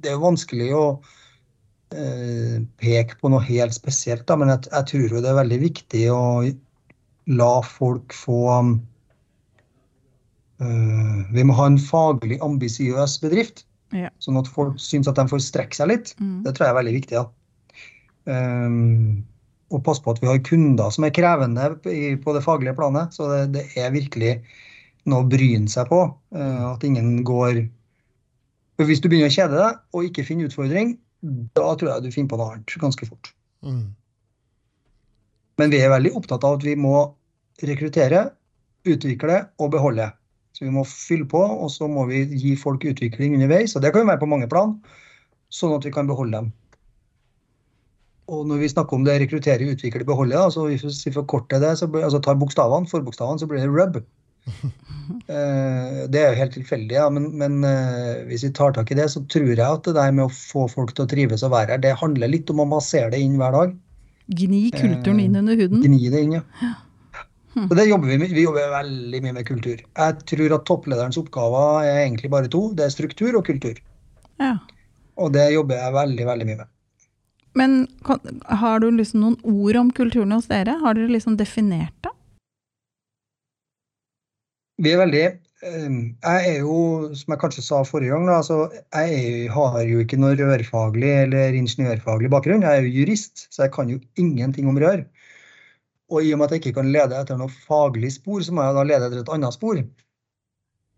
Det 0.01 0.09
er 0.09 0.15
jo 0.17 0.23
vanskelig 0.23 0.67
å 0.77 0.85
eh, 1.93 2.57
peke 2.81 3.19
på 3.21 3.29
noe 3.33 3.45
helt 3.45 3.75
spesielt, 3.77 4.23
da, 4.29 4.37
men 4.41 4.49
jeg, 4.53 4.71
jeg 4.71 4.87
tror 4.91 5.15
jo 5.17 5.21
det 5.21 5.29
er 5.29 5.39
veldig 5.41 5.59
viktig 5.61 6.03
å 6.15 6.21
la 7.31 7.61
folk 7.63 8.15
få 8.17 8.41
eh, 10.61 11.19
Vi 11.35 11.45
må 11.47 11.57
ha 11.59 11.69
en 11.71 11.79
faglig 11.81 12.41
ambisiøs 12.45 13.19
bedrift, 13.23 13.65
Ja. 13.95 14.11
sånn 14.23 14.39
at 14.39 14.49
folk 14.51 14.79
syns 14.79 15.09
at 15.11 15.19
de 15.19 15.27
får 15.31 15.43
strekke 15.43 15.75
seg 15.75 15.89
litt. 15.91 16.15
Mm. 16.21 16.43
Det 16.45 16.55
tror 16.55 16.67
jeg 16.67 16.75
er 16.75 16.81
veldig 16.81 16.97
viktig. 17.01 17.17
Ja. 17.19 17.27
Um, 18.31 19.25
og 19.71 19.83
passe 19.87 20.03
på 20.03 20.13
at 20.13 20.21
vi 20.23 20.29
har 20.29 20.39
kunder 20.47 20.91
som 20.91 21.05
er 21.07 21.15
krevende 21.15 21.71
på 21.83 22.35
det 22.35 22.43
faglige 22.45 22.77
planet. 22.79 23.15
Så 23.15 23.27
det, 23.31 23.53
det 23.55 23.65
er 23.79 23.91
virkelig 23.95 24.41
noe 25.11 25.25
å 25.25 25.29
bryne 25.31 25.71
seg 25.71 25.89
på. 25.91 26.01
uh, 26.37 26.65
at 26.75 26.85
ingen 26.85 27.23
går 27.25 27.69
For 28.79 28.87
Hvis 28.89 29.01
du 29.01 29.09
begynner 29.09 29.29
å 29.29 29.35
kjede 29.35 29.59
deg 29.59 29.81
og 29.93 30.05
ikke 30.07 30.25
finner 30.25 30.49
utfordring, 30.49 30.95
da 31.21 31.75
tror 31.77 31.91
jeg 31.91 32.03
du 32.07 32.13
finner 32.15 32.31
på 32.31 32.39
noe 32.41 32.53
annet 32.55 32.77
ganske 32.81 33.07
fort. 33.11 33.35
Mm. 33.67 33.91
Men 35.61 35.71
vi 35.75 35.81
er 35.83 35.91
veldig 35.93 36.15
opptatt 36.17 36.45
av 36.49 36.57
at 36.57 36.65
vi 36.65 36.73
må 36.81 36.95
rekruttere, 37.69 38.29
utvikle 38.89 39.43
og 39.61 39.73
beholde. 39.75 40.09
Så 40.57 40.67
vi 40.67 40.73
må 40.75 40.85
fylle 40.89 41.27
på, 41.31 41.41
og 41.41 41.71
så 41.73 41.89
må 41.89 42.07
vi 42.11 42.25
gi 42.37 42.55
folk 42.59 42.85
utvikling 42.89 43.37
underveis. 43.37 43.77
Og 43.77 43.85
det 43.85 43.93
kan 43.95 44.05
jo 44.05 44.11
være 44.11 44.23
på 44.23 44.31
mange 44.31 44.49
plan, 44.51 44.75
sånn 45.55 45.77
at 45.77 45.87
vi 45.87 45.93
kan 45.95 46.11
beholde 46.11 46.37
dem. 46.37 46.51
Og 48.31 48.47
når 48.47 48.63
vi 48.63 48.71
snakker 48.71 48.97
om 48.97 49.05
det 49.07 49.19
rekruttere, 49.23 49.67
utvikle, 49.73 50.07
beholde, 50.07 50.39
så 50.55 50.69
hvis 50.69 51.03
vi 51.07 51.15
forkorter 51.15 51.63
det, 51.63 51.75
så 51.81 51.89
blir, 51.91 52.05
altså 52.07 52.21
tar 52.23 52.39
bokstavene, 52.39 52.91
forbokstavene, 52.91 53.43
så 53.43 53.49
blir 53.51 53.65
det 53.65 53.71
rub. 53.75 54.01
Eh, 55.11 55.97
det 56.07 56.21
er 56.21 56.29
jo 56.31 56.39
helt 56.39 56.53
tilfeldig, 56.55 56.95
ja, 56.95 57.09
men, 57.11 57.25
men 57.35 57.65
eh, 57.67 58.21
hvis 58.29 58.45
vi 58.47 58.53
tar 58.55 58.77
tak 58.77 58.93
i 58.95 58.97
det, 58.97 59.09
så 59.11 59.19
tror 59.33 59.49
jeg 59.49 59.59
at 59.59 59.83
det 59.89 59.97
der 59.97 60.13
med 60.15 60.29
å 60.29 60.31
få 60.31 60.69
folk 60.71 60.93
til 60.95 61.03
å 61.03 61.11
trives 61.11 61.43
og 61.43 61.51
være 61.51 61.75
her, 61.75 61.81
det 61.83 61.97
handler 61.99 62.31
litt 62.31 62.53
om 62.55 62.63
å 62.63 62.69
massere 62.77 63.11
det 63.11 63.19
inn 63.19 63.35
hver 63.41 63.57
dag. 63.57 63.73
Gni 64.39 64.61
kulturen 64.71 65.19
inn 65.25 65.35
under 65.41 65.59
huden. 65.59 65.83
Gni 65.83 66.13
det 66.15 66.23
inn, 66.23 66.37
ja. 66.39 66.71
Og 67.59 67.73
det 67.75 67.89
jobber 67.89 68.13
vi 68.13 68.19
med. 68.21 68.33
Vi 68.35 68.45
jobber 68.45 68.71
veldig 68.71 69.21
mye 69.25 69.37
med 69.41 69.47
kultur. 69.49 69.81
Jeg 69.81 70.27
tror 70.31 70.55
at 70.55 70.67
topplederens 70.69 71.19
oppgaver 71.19 71.89
er 71.89 72.05
egentlig 72.05 72.31
bare 72.31 72.51
to. 72.51 72.69
Det 72.79 72.87
er 72.87 72.95
struktur 72.95 73.35
og 73.39 73.47
kultur. 73.49 73.81
Ja. 74.39 74.55
Og 75.19 75.33
det 75.35 75.51
jobber 75.53 75.81
jeg 75.81 75.97
veldig, 75.97 76.29
veldig 76.31 76.47
mye 76.47 76.61
med. 76.63 76.71
Men 77.59 77.77
har 78.63 78.81
du 78.81 78.91
liksom 78.95 79.25
noen 79.25 79.39
ord 79.43 79.79
om 79.81 79.91
kulturen 79.95 80.37
hos 80.37 80.47
dere? 80.51 80.79
Har 80.85 80.95
dere 80.95 81.11
liksom 81.11 81.37
definert 81.41 81.97
det? 82.07 82.15
Vi 84.81 84.93
er 84.95 85.01
veldig 85.03 85.25
eh, 85.27 85.89
Jeg 86.25 86.45
er 86.55 86.61
jo, 86.63 87.11
som 87.19 87.35
jeg 87.35 87.41
kanskje 87.43 87.65
sa 87.67 87.83
forrige 87.85 88.15
gang, 88.15 88.31
altså, 88.33 88.71
jeg 88.95 89.51
har 89.53 89.81
jo 89.85 90.01
ikke 90.01 90.17
noe 90.23 90.39
rørfaglig 90.39 91.11
eller 91.27 91.59
ingeniørfaglig 91.59 92.31
bakgrunn. 92.33 92.65
Jeg 92.65 92.79
er 92.79 92.87
jo 92.87 92.95
jurist, 93.03 93.49
så 93.51 93.67
jeg 93.67 93.75
kan 93.75 93.91
jo 93.93 93.99
ingenting 94.17 94.71
om 94.71 94.79
rør. 94.81 95.03
Og 96.11 96.27
i 96.27 96.33
og 96.35 96.41
med 96.41 96.49
at 96.49 96.57
jeg 96.57 96.65
ikke 96.65 96.79
kan 96.81 96.93
lede 96.93 97.19
etter 97.19 97.39
noe 97.39 97.53
faglig 97.69 98.13
spor, 98.17 98.43
så 98.43 98.55
må 98.55 98.67
jeg 98.67 98.77
da 98.77 98.87
lede 98.87 99.09
etter 99.09 99.23
et 99.23 99.33
annet 99.37 99.57
spor. 99.57 99.79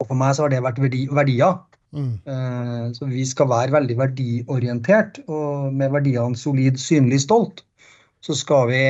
Og 0.00 0.08
for 0.08 0.18
meg 0.18 0.34
så 0.34 0.46
har 0.46 0.52
det 0.54 0.62
vært 0.64 0.80
verdi, 0.82 1.02
verdier. 1.12 1.58
Mm. 1.92 2.12
Eh, 2.24 2.84
Så 2.96 3.08
vi 3.10 3.24
skal 3.28 3.50
være 3.52 3.74
veldig 3.76 3.96
verdiorientert, 4.00 5.20
og 5.28 5.72
med 5.76 5.92
verdiene 5.92 6.38
solid, 6.40 6.80
synlig, 6.80 7.20
stolt, 7.26 7.64
så 8.24 8.36
skal 8.38 8.70
vi 8.70 8.84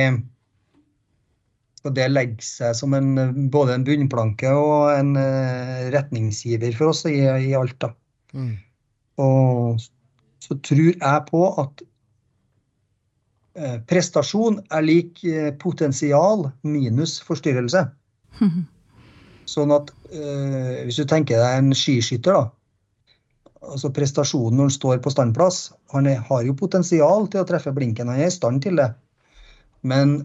og 1.83 1.91
det 1.97 2.05
legger 2.13 2.45
seg 2.47 2.75
som 2.79 2.93
en, 2.95 3.49
både 3.51 3.75
en 3.75 3.83
bunnplanke 3.83 4.47
og 4.55 4.93
en 4.95 5.17
eh, 5.19 5.89
retningsgiver 5.91 6.71
for 6.77 6.93
oss 6.93 7.03
i, 7.09 7.17
i 7.19 7.51
alt. 7.59 7.75
da. 7.83 7.89
Mm. 8.31 8.53
Og 9.19 9.81
så 10.43 10.55
tror 10.63 10.93
jeg 10.93 11.25
på 11.27 11.41
at 11.59 11.83
prestasjon 13.89 14.59
er 14.73 14.85
lik 14.85 15.23
eh, 15.29 15.51
potensial 15.61 16.47
minus 16.65 17.19
forstyrrelse. 17.25 17.85
Sånn 19.53 19.73
at 19.75 19.91
eh, 20.09 20.83
hvis 20.87 20.97
du 21.01 21.05
tenker 21.09 21.41
deg 21.41 21.59
en 21.59 21.77
skiskytter, 21.77 22.39
da. 22.39 22.49
Altså 23.63 23.93
prestasjonen 23.95 24.57
når 24.59 24.67
han 24.67 24.75
står 24.75 24.97
på 25.03 25.11
standplass, 25.13 25.69
han 25.93 26.09
er, 26.09 26.17
har 26.27 26.41
jo 26.43 26.55
potensial 26.59 27.29
til 27.31 27.43
å 27.43 27.47
treffe 27.47 27.71
blinken. 27.75 28.09
Han 28.11 28.19
er 28.19 28.27
i 28.27 28.33
stand 28.33 28.63
til 28.65 28.75
det. 28.81 28.89
Men 29.87 30.17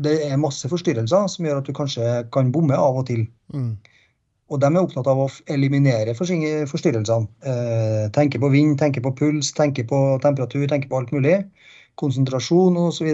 det 0.00 0.14
er 0.28 0.40
masse 0.40 0.68
forstyrrelser 0.68 1.28
som 1.28 1.44
gjør 1.44 1.60
at 1.60 1.68
du 1.68 1.74
kanskje 1.76 2.22
kan 2.32 2.52
bomme 2.54 2.76
av 2.76 3.02
og 3.02 3.06
til. 3.10 3.26
Mm. 3.52 3.74
Og 4.46 4.60
de 4.62 4.68
er 4.68 4.78
opptatt 4.80 5.08
av 5.10 5.20
å 5.24 5.28
eliminere 5.52 6.14
forstyrrelsene. 6.16 7.26
Eh, 7.50 8.04
tenke 8.16 8.40
på 8.40 8.50
vind, 8.52 8.76
tenke 8.80 9.02
på 9.04 9.12
puls, 9.18 9.50
tenke 9.56 9.84
på 9.88 10.00
temperatur, 10.22 10.68
tenke 10.70 10.88
på 10.92 11.00
alt 11.00 11.12
mulig. 11.12 11.40
Konsentrasjon 12.00 12.76
osv. 12.86 13.08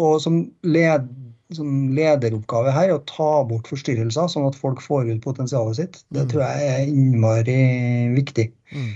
Og 0.00 0.20
som, 0.22 0.40
led, 0.62 1.08
som 1.56 1.90
lederoppgave 1.96 2.72
her 2.76 2.88
er 2.92 2.96
å 2.96 3.04
ta 3.08 3.30
bort 3.48 3.68
forstyrrelser, 3.70 4.30
sånn 4.30 4.46
at 4.48 4.58
folk 4.58 4.82
får 4.84 5.10
ut 5.10 5.24
potensialet 5.24 5.80
sitt. 5.80 6.00
Det 6.10 6.24
Mm. 6.24 6.30
tror 6.30 6.42
jeg 6.46 6.72
er 6.74 6.86
innmari 6.92 7.60
viktig. 8.14 8.50
Mm. 8.72 8.90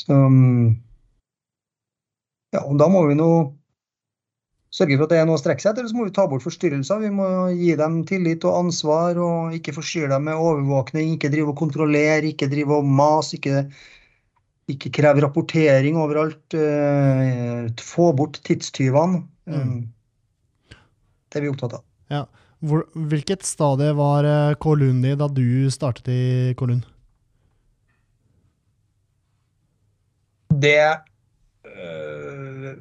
Så 0.00 0.16
mm, 0.16 0.76
ja, 2.54 2.64
og 2.66 2.78
da 2.80 2.88
må 2.90 3.04
vi 3.06 3.14
nå 3.14 3.30
sørge 4.74 4.96
for 4.96 5.06
at 5.06 5.12
det 5.12 5.18
er 5.20 5.26
noe 5.28 5.38
å 5.38 5.42
strekke 5.42 5.62
seg 5.62 5.72
etter, 5.72 5.86
så 5.90 5.96
må 5.98 6.06
vi 6.06 6.14
ta 6.14 6.26
bort 6.30 6.44
forstyrrelser. 6.46 7.00
Vi 7.02 7.10
må 7.14 7.26
gi 7.54 7.72
dem 7.78 8.00
tillit 8.06 8.44
og 8.46 8.58
ansvar, 8.64 9.18
og 9.18 9.54
ikke 9.56 9.74
forstyrre 9.76 10.12
dem 10.14 10.28
med 10.30 10.38
overvåkning. 10.38 11.14
Ikke 11.16 11.30
drive 11.32 11.54
og 11.54 11.58
kontrollere, 11.58 12.30
ikke 12.30 12.50
drive 12.50 12.78
og 12.78 12.86
mase, 12.86 13.38
ikke, 13.38 13.64
ikke 14.74 14.90
kreve 15.00 15.20
rapportering 15.24 15.96
overalt. 16.00 16.54
eh, 16.54 17.70
få 17.80 18.12
bort 18.16 18.40
tidstyvene. 18.46 19.22
Mm. 19.50 19.78
Eh, 20.70 20.76
Det 21.30 21.36
er 21.38 21.42
vi 21.46 21.50
opptatt 21.52 21.74
av. 21.78 21.82
Ja. 22.10 22.24
Hvor, 22.60 22.80
hvilket 22.94 23.42
stadie 23.46 23.94
var 23.96 24.24
eh, 24.28 24.54
Kålund 24.60 25.04
i 25.06 25.14
da 25.16 25.28
du 25.32 25.70
startet 25.72 26.08
i 26.12 26.54
Kålund? 26.58 26.82
Det 30.60 30.76
øh, 31.64 32.74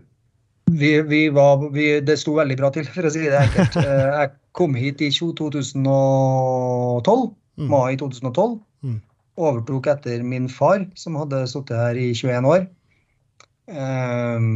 vi, 0.71 1.01
vi 1.01 1.29
var, 1.33 1.69
vi, 1.73 1.99
Det 2.01 2.19
sto 2.19 2.33
veldig 2.37 2.57
bra 2.59 2.69
til, 2.75 2.85
for 2.91 3.03
å 3.07 3.11
si 3.13 3.19
det 3.25 3.39
enkelt. 3.39 3.75
Jeg 4.19 4.29
kom 4.57 4.75
hit 4.77 5.01
i 5.05 5.09
2012, 5.13 7.29
Mm. 7.59 7.67
mai 7.67 7.95
2012. 7.99 8.53
Mm. 8.87 8.99
Overtok 9.39 9.87
etter 9.87 10.23
min 10.27 10.49
far, 10.51 10.83
som 10.99 11.15
hadde 11.19 11.45
sittet 11.47 11.79
her 11.79 11.99
i 11.99 12.09
21 12.11 12.47
år. 12.49 12.67
Ehm, 13.71 14.49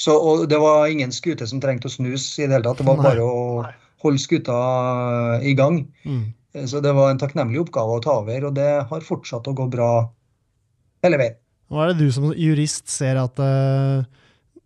så, 0.00 0.14
og 0.14 0.46
det 0.48 0.60
var 0.62 0.88
ingen 0.88 1.12
skute 1.12 1.46
som 1.48 1.60
trengte 1.60 1.90
å 1.90 1.92
snus 1.92 2.32
i 2.38 2.46
det 2.46 2.54
hele 2.56 2.68
tatt. 2.68 2.80
Det 2.80 2.86
var 2.88 3.02
bare 3.02 3.24
å 3.24 3.64
holde 4.04 4.22
skuta 4.22 4.56
i 5.44 5.52
gang. 5.58 5.82
Mm. 6.04 6.22
Eh, 6.54 6.66
Så 6.66 6.80
det 6.80 6.94
var 6.96 7.10
en 7.10 7.20
takknemlig 7.20 7.60
oppgave 7.64 7.98
å 7.98 8.04
ta 8.04 8.20
over, 8.22 8.48
og 8.48 8.56
det 8.56 8.70
har 8.88 9.06
fortsatt 9.06 9.48
å 9.50 9.56
gå 9.56 9.68
bra 9.72 9.90
hele 11.04 11.20
veien. 11.20 11.38
Hva 11.70 11.84
er 11.84 11.92
det 11.92 12.06
du 12.06 12.12
som 12.14 12.32
jurist 12.34 12.90
ser 12.90 13.20
at 13.20 13.38
eh, 13.38 14.02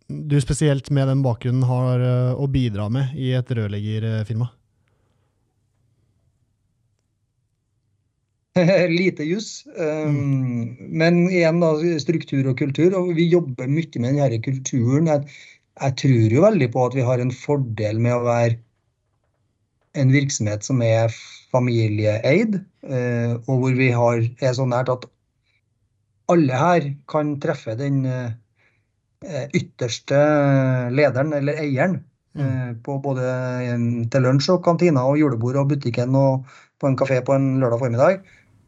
du 0.09 0.37
spesielt 0.41 0.89
med 0.95 1.11
den 1.11 1.25
bakgrunnen 1.25 1.67
har 1.69 2.01
eh, 2.01 2.33
å 2.39 2.49
bidra 2.49 2.89
med 2.93 3.17
i 3.19 3.35
et 3.37 3.51
rørleggerfirma? 3.51 4.49
Lite 8.99 9.25
juss. 9.27 9.65
Um, 9.77 10.77
Men 10.79 11.25
igjen, 11.31 11.61
da, 11.63 11.73
struktur 12.03 12.47
og 12.53 12.59
kultur. 12.61 12.95
Og 12.99 13.15
vi 13.19 13.27
jobber 13.33 13.67
mye 13.71 14.03
med 14.03 14.15
denne 14.21 14.39
kulturen. 14.45 15.11
Jeg, 15.11 15.27
jeg 15.81 15.97
tror 16.03 16.37
jo 16.37 16.45
veldig 16.47 16.69
på 16.75 16.85
at 16.87 16.95
vi 16.99 17.07
har 17.09 17.23
en 17.23 17.35
fordel 17.35 17.99
med 18.03 18.15
å 18.15 18.23
være 18.29 18.61
en 19.99 20.11
virksomhet 20.11 20.65
som 20.67 20.81
er 20.83 21.11
familieeid, 21.55 22.57
uh, 22.91 23.35
og 23.47 23.61
hvor 23.63 23.77
vi 23.79 23.91
har, 23.95 24.23
er 24.43 24.55
så 24.57 24.67
nært 24.67 24.91
at 24.91 25.05
alle 26.33 26.57
her 26.57 26.87
kan 27.11 27.35
treffe 27.43 27.75
den 27.79 28.01
uh, 28.09 28.33
ytterste 29.55 30.19
lederen 30.93 31.33
eller 31.37 31.59
eieren. 31.63 31.99
eh, 32.37 32.73
På 32.85 32.99
både 33.01 33.25
til 34.13 34.25
lunsj 34.27 34.51
og 34.53 34.65
kantina 34.67 35.05
og 35.09 35.17
julebord 35.21 35.57
og 35.63 35.71
butikken 35.71 36.17
og 36.19 36.45
på 36.81 36.91
en 36.91 36.97
kafé 36.99 37.21
på 37.25 37.33
en 37.33 37.47
lørdag 37.63 37.81
formiddag. 37.81 38.19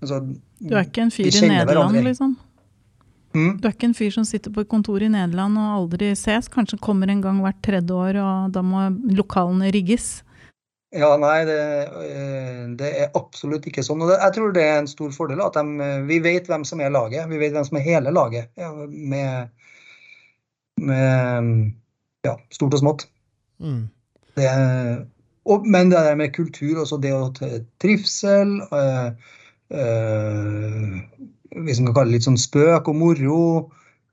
Altså, 0.03 0.21
Du 0.61 0.75
er 0.75 0.85
ikke 0.85 1.07
en 1.07 1.15
fyr 1.15 1.29
i 1.29 1.49
Nederland, 1.49 1.71
hverandre. 1.71 2.03
liksom? 2.11 2.37
Mm. 3.37 3.57
Du 3.61 3.67
er 3.69 3.75
ikke 3.75 3.91
en 3.91 3.97
fyr 3.97 4.13
som 4.15 4.25
sitter 4.25 4.53
på 4.53 4.63
et 4.65 4.69
kontor 4.69 5.03
i 5.05 5.09
Nederland 5.13 5.59
og 5.61 5.73
aldri 5.81 6.15
ses? 6.17 6.49
Kanskje 6.53 6.79
kommer 6.81 7.11
en 7.13 7.21
gang 7.25 7.41
hvert 7.45 7.59
tredje 7.65 7.93
år, 7.93 8.21
og 8.23 8.55
da 8.55 8.63
må 8.65 8.87
lokalene 9.13 9.73
rigges? 9.75 10.23
Ja, 10.97 11.11
nei, 11.21 11.45
det, 11.45 11.59
eh, 12.07 12.63
det 12.79 12.91
er 13.03 13.17
absolutt 13.19 13.67
ikke 13.69 13.85
sånn. 13.85 14.05
Og 14.07 14.15
jeg 14.15 14.33
tror 14.37 14.55
det 14.55 14.63
er 14.65 14.79
en 14.81 14.89
stor 14.89 15.11
fordel 15.13 15.43
at 15.45 15.59
de, 15.59 15.65
eh, 15.85 16.05
vi 16.09 16.21
vet 16.25 16.49
hvem 16.49 16.65
som 16.65 16.81
er 16.81 16.95
laget. 16.95 17.27
Vi 17.29 17.41
vet 17.43 17.53
hvem 17.53 17.67
som 17.67 17.77
er 17.77 17.85
hele 17.85 18.13
laget. 18.15 18.49
Ja, 18.57 18.71
med, 18.73 19.51
med 20.81 21.75
ja, 22.25 22.37
stort 22.55 22.79
og 22.79 22.81
smått. 22.81 23.07
Mm. 23.61 23.89
Det, 24.37 24.49
og, 25.45 25.67
men 25.67 25.91
det 25.91 26.05
der 26.07 26.17
med 26.17 26.35
kultur, 26.37 26.81
også 26.81 27.01
det 27.03 27.13
å 27.17 27.29
trivsel 27.83 28.57
øh, 28.71 29.11
øh, 29.73 30.97
Hvis 31.67 31.81
man 31.81 31.91
kan 31.91 31.95
kalle 31.95 32.11
det 32.11 32.19
litt 32.19 32.27
sånn 32.29 32.41
spøk 32.41 32.89
og 32.91 32.99
moro. 32.99 33.43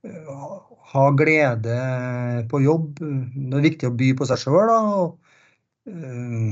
øh, 0.05 0.45
ha 0.93 1.09
glede 1.17 1.77
på 2.51 2.61
jobb. 2.61 2.99
Det 3.01 3.57
er 3.57 3.65
viktig 3.65 3.89
å 3.89 3.95
by 3.97 4.11
på 4.19 4.27
seg 4.29 4.41
sjøl. 4.43 4.69
Øh, 5.89 6.51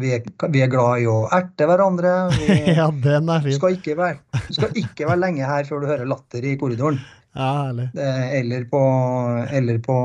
vi, 0.00 0.12
er, 0.16 0.24
vi 0.50 0.62
er 0.64 0.70
glad 0.72 1.02
i 1.04 1.08
å 1.10 1.18
erte 1.34 1.68
hverandre. 1.68 2.14
Vi 2.38 2.56
ja, 2.78 2.88
den 2.88 3.28
er 3.28 3.44
fin. 3.44 3.58
skal, 3.58 3.76
ikke 3.76 3.98
være, 4.00 4.18
du 4.48 4.56
skal 4.56 4.80
ikke 4.80 5.10
være 5.10 5.22
lenge 5.26 5.44
her 5.50 5.68
før 5.68 5.84
du 5.84 5.90
hører 5.92 6.08
latter 6.08 6.46
i 6.48 6.56
korridoren. 6.60 6.98
Ja. 7.34 7.68
Eller 8.38 8.64
på, 8.70 8.80
eller 9.50 9.80
på 9.82 9.96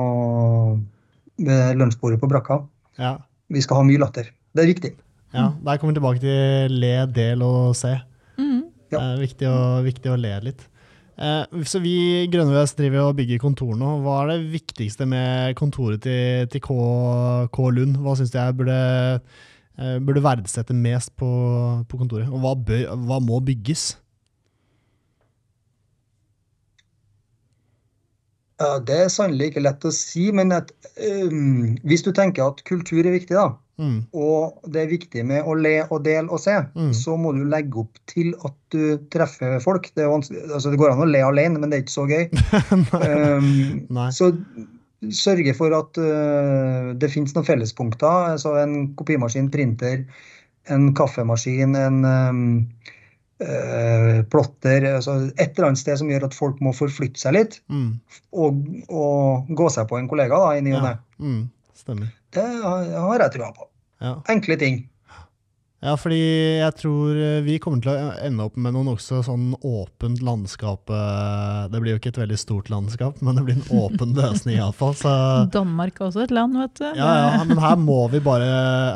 lunsjbordet 1.79 2.19
på 2.19 2.29
brakka. 2.31 2.63
Ja. 2.99 3.15
Vi 3.49 3.61
skal 3.63 3.79
ha 3.79 3.85
mye 3.87 4.01
latter. 4.01 4.27
Det 4.53 4.65
er 4.65 4.71
viktig. 4.73 4.91
Ja. 5.33 5.51
Der 5.65 5.77
kommer 5.77 5.93
vi 5.93 5.99
tilbake 5.99 6.23
til 6.23 6.75
le, 6.81 6.93
del 7.13 7.45
og 7.45 7.75
se. 7.77 7.93
Mm. 8.39 8.63
Det 8.89 8.99
er 8.99 9.21
viktig 9.21 9.49
å, 9.49 9.59
viktig 9.85 10.11
å 10.13 10.17
le 10.19 10.33
litt. 10.47 10.65
Eh, 11.19 11.63
så 11.67 11.81
vi 11.83 11.93
i 12.23 12.27
Grønne 12.31 12.55
Vest 12.55 12.79
driver 12.79 13.09
og 13.09 13.17
bygger 13.19 13.41
kontor 13.43 13.75
nå. 13.77 13.97
Hva 14.05 14.21
er 14.23 14.33
det 14.33 14.51
viktigste 14.53 15.07
med 15.09 15.55
kontoret 15.59 16.03
til, 16.05 16.47
til 16.51 16.63
K, 16.63 16.75
K 17.51 17.69
Lund? 17.75 17.99
Hva 17.99 18.15
syns 18.15 18.31
du 18.31 18.39
jeg 18.39 18.55
burde, 18.61 18.77
eh, 19.77 19.97
burde 19.99 20.23
verdsette 20.23 20.77
mest 20.77 21.11
på, 21.19 21.31
på 21.91 21.99
kontoret? 21.99 22.29
Og 22.31 22.39
hva, 22.45 22.55
bør, 22.55 22.85
hva 23.09 23.19
må 23.23 23.41
bygges? 23.43 23.91
Det 28.59 28.95
er 29.05 29.11
sannelig 29.11 29.53
ikke 29.53 29.61
lett 29.63 29.85
å 29.87 29.91
si, 29.95 30.25
men 30.35 30.51
at, 30.51 30.73
um, 30.99 31.77
hvis 31.87 32.01
du 32.03 32.09
tenker 32.11 32.49
at 32.49 32.59
kultur 32.67 32.99
er 32.99 33.15
viktig, 33.15 33.37
da, 33.37 33.53
Mm. 33.79 33.99
og 34.11 34.65
det 34.67 34.81
er 34.81 34.89
viktig 34.91 35.21
med 35.23 35.47
å 35.47 35.53
le 35.55 35.77
og 35.87 36.01
dele 36.03 36.27
og 36.27 36.41
se, 36.43 36.57
Mm. 36.75 36.89
så 36.93 37.13
må 37.15 37.31
du 37.37 37.45
legge 37.47 37.79
opp 37.79 38.01
til 38.11 38.33
at 38.43 38.57
du 38.75 38.97
treffer 39.13 39.55
folk. 39.63 39.87
Det, 39.95 40.03
altså 40.03 40.73
det 40.73 40.79
går 40.81 40.91
an 40.91 41.05
å 41.05 41.07
le 41.07 41.21
alene, 41.23 41.61
men 41.61 41.71
det 41.71 41.77
er 41.79 41.85
ikke 41.85 41.95
så 41.95 42.07
gøy. 42.09 42.27
um, 43.39 43.87
Nei. 43.95 44.09
så 44.11 44.33
sørge 45.15 45.53
for 45.55 45.71
at 45.77 45.95
uh, 46.03 46.91
det 46.99 47.07
finnes 47.13 47.31
noen 47.37 47.47
fellespunkter. 47.47 48.33
Altså 48.35 48.57
en 48.59 48.91
kopimaskin, 48.99 49.47
printer, 49.53 50.03
en 50.67 50.91
kaffemaskin, 50.93 51.75
en 51.79 52.01
um, 52.03 52.49
Uh, 53.39 54.17
plotter. 54.27 54.83
Altså 54.97 55.13
et 55.39 55.53
eller 55.53 55.69
annet 55.69 55.79
sted 55.79 55.95
som 56.01 56.09
gjør 56.11 56.25
at 56.27 56.33
folk 56.35 56.57
må 56.59 56.73
forflytte 56.75 57.21
seg 57.21 57.37
litt. 57.37 57.53
Mm. 57.71 57.93
Og, 58.35 58.57
og 58.91 59.47
gå 59.55 59.69
seg 59.71 59.87
på 59.87 59.95
en 59.95 60.09
kollega 60.11 60.35
da, 60.43 60.49
i 60.59 60.63
ny 60.65 60.73
og 60.75 60.83
ne. 60.83 60.91
Mm. 61.23 61.37
Stemmer. 61.79 62.09
Det 62.35 62.43
har 62.43 62.89
har 62.99 63.23
jeg 63.23 63.37
trua 63.37 63.47
på. 63.55 63.68
Ja. 63.99 64.15
Enkle 64.31 64.55
ting. 64.59 64.77
ja, 65.83 65.93
fordi 65.99 66.17
jeg 66.59 66.73
tror 66.79 67.15
eh, 67.19 67.41
vi 67.43 67.57
kommer 67.63 67.79
til 67.83 67.91
å 67.91 68.09
ende 68.23 68.43
opp 68.47 68.55
med 68.59 68.73
noe 68.75 68.83
nokså 68.87 69.21
sånn 69.23 69.53
åpent 69.63 70.21
landskap. 70.23 70.89
eh, 70.91 71.67
Det 71.71 71.79
blir 71.83 71.93
jo 71.93 71.99
ikke 72.01 72.11
et 72.13 72.19
veldig 72.21 72.37
stort 72.39 72.69
landskap, 72.71 73.21
men 73.23 73.35
det 73.39 73.43
blir 73.47 73.55
en 73.59 73.79
åpen 73.83 74.11
løsning 74.19 74.57
iallfall. 74.57 74.95
Så 74.99 75.13
Danmark 75.55 75.99
er 75.99 76.07
også 76.09 76.23
et 76.25 76.31
land, 76.35 76.55
vet 76.59 76.75
du. 76.79 76.85
Ja, 76.99 77.09
ja, 77.23 77.43
men 77.47 77.59
her 77.63 77.75
må 77.79 77.99
vi 78.11 78.19
bare 78.23 78.47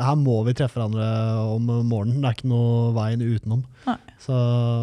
Her 0.04 0.16
må 0.20 0.42
vi 0.48 0.56
treffe 0.56 0.80
hverandre 0.80 1.08
om 1.54 1.68
morgenen. 1.88 2.20
Det 2.24 2.30
er 2.32 2.38
ikke 2.38 2.52
noe 2.52 2.92
veien 2.96 3.24
utenom. 3.24 3.64
Nei. 3.88 3.98
Så 4.24 4.32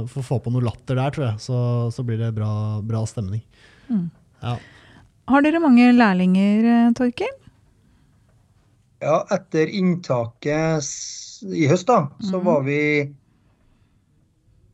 for 0.10 0.22
å 0.22 0.28
få 0.28 0.40
på 0.46 0.54
noe 0.54 0.66
latter 0.66 0.98
der, 1.02 1.14
tror 1.14 1.28
jeg, 1.32 1.42
så, 1.42 1.58
så 1.94 2.06
blir 2.06 2.18
det 2.22 2.34
bra, 2.38 2.52
bra 2.86 3.02
stemning. 3.10 3.42
Mm. 3.90 4.08
Ja. 4.46 4.58
Har 5.32 5.42
dere 5.46 5.62
mange 5.64 5.92
lærlinger, 5.98 6.66
eh, 6.66 6.90
Torkil? 6.98 7.38
Ja, 9.02 9.24
etter 9.34 9.68
inntaket 9.74 10.86
i 11.58 11.66
høst, 11.72 11.88
da, 11.90 12.04
så 12.22 12.38
Mhm. 12.38 12.46
var 12.46 12.62
vi 12.68 12.78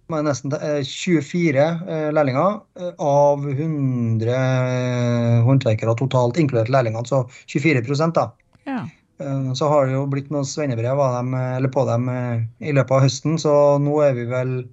med 0.10 0.24
nesten 0.24 0.54
eh, 0.56 0.84
24 0.84 1.64
eh, 1.88 2.10
lærlinger 2.16 2.62
eh, 2.80 2.92
av 3.00 3.44
100 3.50 5.44
håndverkere 5.44 5.96
totalt, 6.00 6.38
inkludert 6.40 6.70
lærlingene, 6.72 7.08
så 7.08 7.26
24 7.48 8.12
da. 8.16 8.32
Ja. 8.68 8.86
Eh, 9.20 9.54
Så 9.54 9.68
har 9.68 9.86
det 9.88 9.94
jo 9.96 10.06
blitt 10.08 10.30
noen 10.32 10.46
svennebrev 10.46 11.00
av 11.00 11.18
dem, 11.18 11.34
eh, 11.34 11.56
eller 11.58 11.70
på 11.70 11.86
dem 11.88 12.08
eh, 12.10 12.44
i 12.62 12.72
løpet 12.72 12.92
av 12.92 13.02
høsten, 13.04 13.38
så 13.40 13.80
nå 13.80 14.00
er 14.04 14.14
vi 14.14 14.26
vel 14.32 14.68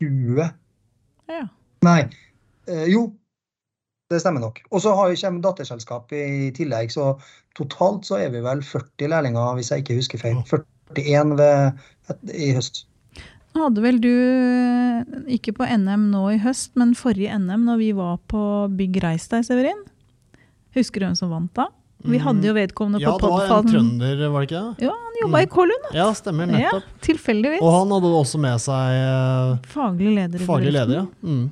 20 0.00 0.50
ja. 1.28 1.48
Nei, 1.84 2.08
eh, 2.68 2.86
jo. 2.88 3.12
Det 4.10 4.18
stemmer 4.20 4.40
nok. 4.42 4.58
Og 4.72 4.80
så 4.82 4.90
har- 4.96 5.14
kommer 5.14 5.40
datterselskap 5.44 6.12
i 6.12 6.50
tillegg, 6.50 6.90
så 6.90 7.12
totalt 7.54 8.02
så 8.04 8.18
er 8.18 8.30
vi 8.30 8.40
vel 8.42 8.60
40 8.60 9.08
lærlinger, 9.08 9.54
hvis 9.54 9.70
jeg 9.70 9.84
ikke 9.84 9.96
husker 10.00 10.18
feil. 10.18 10.42
41 10.96 11.36
ved, 11.38 11.72
i 12.34 12.52
høst. 12.56 12.84
Nå 13.54 13.64
hadde 13.68 13.82
vel 13.82 13.98
du, 14.00 14.08
eh, 14.10 15.04
ikke 15.36 15.52
på 15.54 15.66
NM 15.66 16.10
nå 16.10 16.24
i 16.34 16.38
høst, 16.38 16.70
men 16.76 16.94
forrige 16.94 17.30
NM 17.38 17.64
når 17.66 17.78
vi 17.78 17.92
var 17.92 18.18
på 18.28 18.42
Bygg 18.76 19.00
Reis 19.02 19.28
deg, 19.28 19.44
Severin? 19.44 19.84
Husker 20.74 21.00
du 21.00 21.06
hvem 21.06 21.16
som 21.16 21.30
vant 21.30 21.52
da? 21.54 21.66
Vi 22.02 22.16
hadde 22.18 22.42
jo 22.46 22.54
vedkommende 22.54 22.96
Mm. 22.98 23.02
ja, 23.02 23.10
på 23.12 23.20
det 23.20 23.48
var 23.48 23.58
en 23.58 23.66
trønder, 23.66 24.30
var 24.32 24.40
det 24.40 24.48
ikke 24.50 24.76
det? 24.78 24.82
Ja, 24.86 24.90
han 24.90 25.18
jobba 25.22 25.38
i 25.42 25.46
Kollund. 25.46 25.88
Ja, 25.92 26.12
stemmer. 26.12 26.46
nettopp. 26.46 26.82
Ja, 26.82 26.98
tilfeldigvis. 27.02 27.60
Og 27.60 27.72
han 27.78 27.90
hadde 27.90 28.12
også 28.16 28.38
med 28.40 28.58
seg 28.58 28.90
eh, 28.96 29.58
Faglig 29.68 30.14
leder 30.14 30.40
i 30.40 30.46
faglig 30.46 30.72
leder, 30.72 30.94
ja. 30.94 31.06
Mm. 31.22 31.50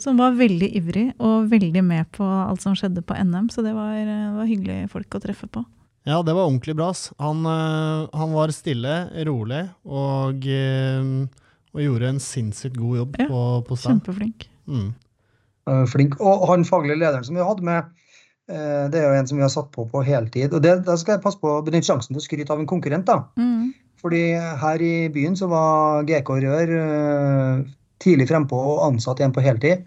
Som 0.00 0.20
var 0.20 0.32
veldig 0.38 0.70
ivrig 0.80 1.06
og 1.20 1.50
veldig 1.50 1.82
med 1.84 2.08
på 2.16 2.24
alt 2.24 2.62
som 2.64 2.76
skjedde 2.78 3.02
på 3.04 3.16
NM. 3.20 3.50
Så 3.52 3.64
det 3.66 3.74
var, 3.76 3.92
eh, 4.00 4.30
var 4.38 4.48
hyggelige 4.48 4.88
folk 4.92 5.18
å 5.18 5.20
treffe 5.22 5.48
på. 5.52 5.64
Ja, 6.08 6.22
det 6.24 6.32
var 6.32 6.48
ordentlig 6.48 6.74
bra. 6.78 6.88
Han, 7.20 7.44
eh, 7.44 8.08
han 8.16 8.32
var 8.32 8.52
stille, 8.56 8.94
rolig, 9.28 9.68
og, 9.84 10.46
eh, 10.48 11.04
og 11.74 11.84
gjorde 11.84 12.08
en 12.14 12.22
sinnssykt 12.24 12.78
god 12.80 12.96
jobb 13.02 13.16
Ja, 13.20 13.28
på, 13.28 13.42
på 13.68 13.76
stand. 13.76 14.00
Kjempeflink. 14.00 14.48
Mm. 14.66 14.94
Eh, 15.68 15.84
Flink. 15.92 16.16
Og 16.20 16.46
han 16.50 16.64
faglige 16.64 16.98
lederen 16.98 17.26
som 17.26 17.36
vi 17.36 17.44
hadde 17.44 17.66
med, 17.66 17.84
eh, 18.48 18.88
det 18.88 19.02
er 19.02 19.06
jo 19.10 19.18
en 19.18 19.28
som 19.28 19.38
vi 19.38 19.44
har 19.44 19.52
satt 19.52 19.70
på 19.74 19.84
på 19.90 20.02
heltid. 20.06 20.54
Og 20.56 20.64
det, 20.64 20.78
da 20.86 20.96
skal 20.96 21.18
jeg 21.18 21.24
passe 21.26 21.40
på 21.40 21.52
å 21.58 21.64
benytte 21.66 21.90
sjansen 21.90 22.14
til 22.14 22.22
å 22.22 22.24
skryte 22.24 22.54
av 22.54 22.62
en 22.62 22.70
konkurrent, 22.70 23.04
da. 23.06 23.24
Mm. 23.36 23.74
Fordi 24.00 24.24
her 24.62 24.80
i 24.80 25.08
byen 25.12 25.36
så 25.36 25.46
var 25.50 26.06
GK 26.08 26.32
Rør 26.46 26.74
eh, 26.80 27.64
tidlig 28.02 28.28
frempå 28.30 28.58
og 28.74 28.84
ansatt 28.88 29.22
en 29.24 29.34
på 29.34 29.44
heltid. 29.44 29.86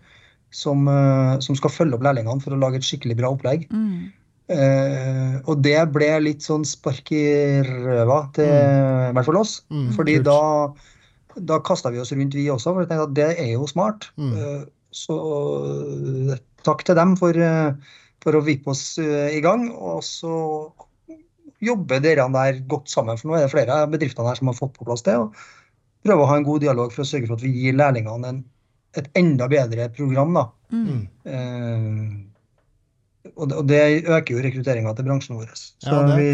Som, 0.53 0.85
eh, 0.85 1.39
som 1.41 1.57
skal 1.57 1.71
følge 1.73 1.97
opp 1.97 2.03
lærlingene 2.05 2.43
for 2.43 2.53
å 2.53 2.59
lage 2.61 2.77
et 2.77 2.85
skikkelig 2.85 3.17
bra 3.17 3.31
opplegg. 3.33 3.65
Mm. 3.73 4.11
Uh, 4.43 5.39
og 5.47 5.61
det 5.63 5.79
ble 5.95 6.09
litt 6.19 6.43
sånn 6.43 6.65
spark 6.67 7.07
i 7.15 7.63
røva 7.63 8.17
til 8.35 8.51
i 8.51 9.13
hvert 9.15 9.25
fall 9.25 9.39
oss. 9.39 9.53
Mm, 9.71 9.87
Fordi 9.95 10.17
kult. 10.19 10.27
da, 10.27 11.39
da 11.53 11.59
kasta 11.63 11.93
vi 11.93 12.01
oss 12.03 12.11
rundt, 12.13 12.35
vi 12.35 12.49
også. 12.51 12.73
For 12.73 12.83
jeg 12.83 12.91
tenkte 12.91 13.07
at 13.07 13.15
det 13.17 13.29
er 13.31 13.53
jo 13.55 13.69
smart. 13.71 14.09
Mm. 14.19 14.35
Uh, 14.35 14.65
så 14.93 15.17
uh, 15.17 16.35
takk 16.67 16.83
til 16.85 16.99
dem 16.99 17.15
for, 17.17 17.39
for 18.21 18.37
å 18.37 18.43
vippe 18.45 18.75
oss 18.75 18.83
i 19.01 19.41
gang. 19.41 19.69
Og 19.73 20.03
så 20.05 20.35
jobber 21.63 22.03
dere 22.03 22.27
der 22.35 22.61
godt 22.69 22.91
sammen, 22.91 23.17
for 23.17 23.31
nå 23.31 23.39
er 23.39 23.47
det 23.47 23.53
flere 23.55 23.81
av 23.83 23.91
bedriftene 23.95 24.27
her 24.29 24.39
som 24.39 24.51
har 24.51 24.59
fått 24.59 24.75
på 24.77 24.85
plass 24.85 25.07
det. 25.07 25.17
og 25.17 25.33
Prøve 26.03 26.25
å 26.25 26.29
ha 26.29 26.35
en 26.39 26.47
god 26.47 26.63
dialog 26.65 26.91
for 26.93 27.05
å 27.05 27.07
sørge 27.07 27.29
for 27.29 27.39
at 27.39 27.45
vi 27.45 27.53
gir 27.55 27.77
lærlingene 27.79 28.33
en, 28.33 28.43
et 28.99 29.07
enda 29.19 29.47
bedre 29.51 29.87
program. 29.95 30.35
da. 30.37 30.45
Mm. 30.73 30.83
Mm. 30.89 31.03
Eh, 31.33 33.31
og, 33.33 33.47
det, 33.49 33.57
og 33.57 33.67
det 33.69 33.81
øker 34.03 34.35
jo 34.35 34.43
rekrutteringa 34.43 34.93
til 34.97 35.07
bransjen 35.07 35.39
vår. 35.39 35.53
Så 35.55 35.93
Ja, 35.93 36.03
vi 36.17 36.27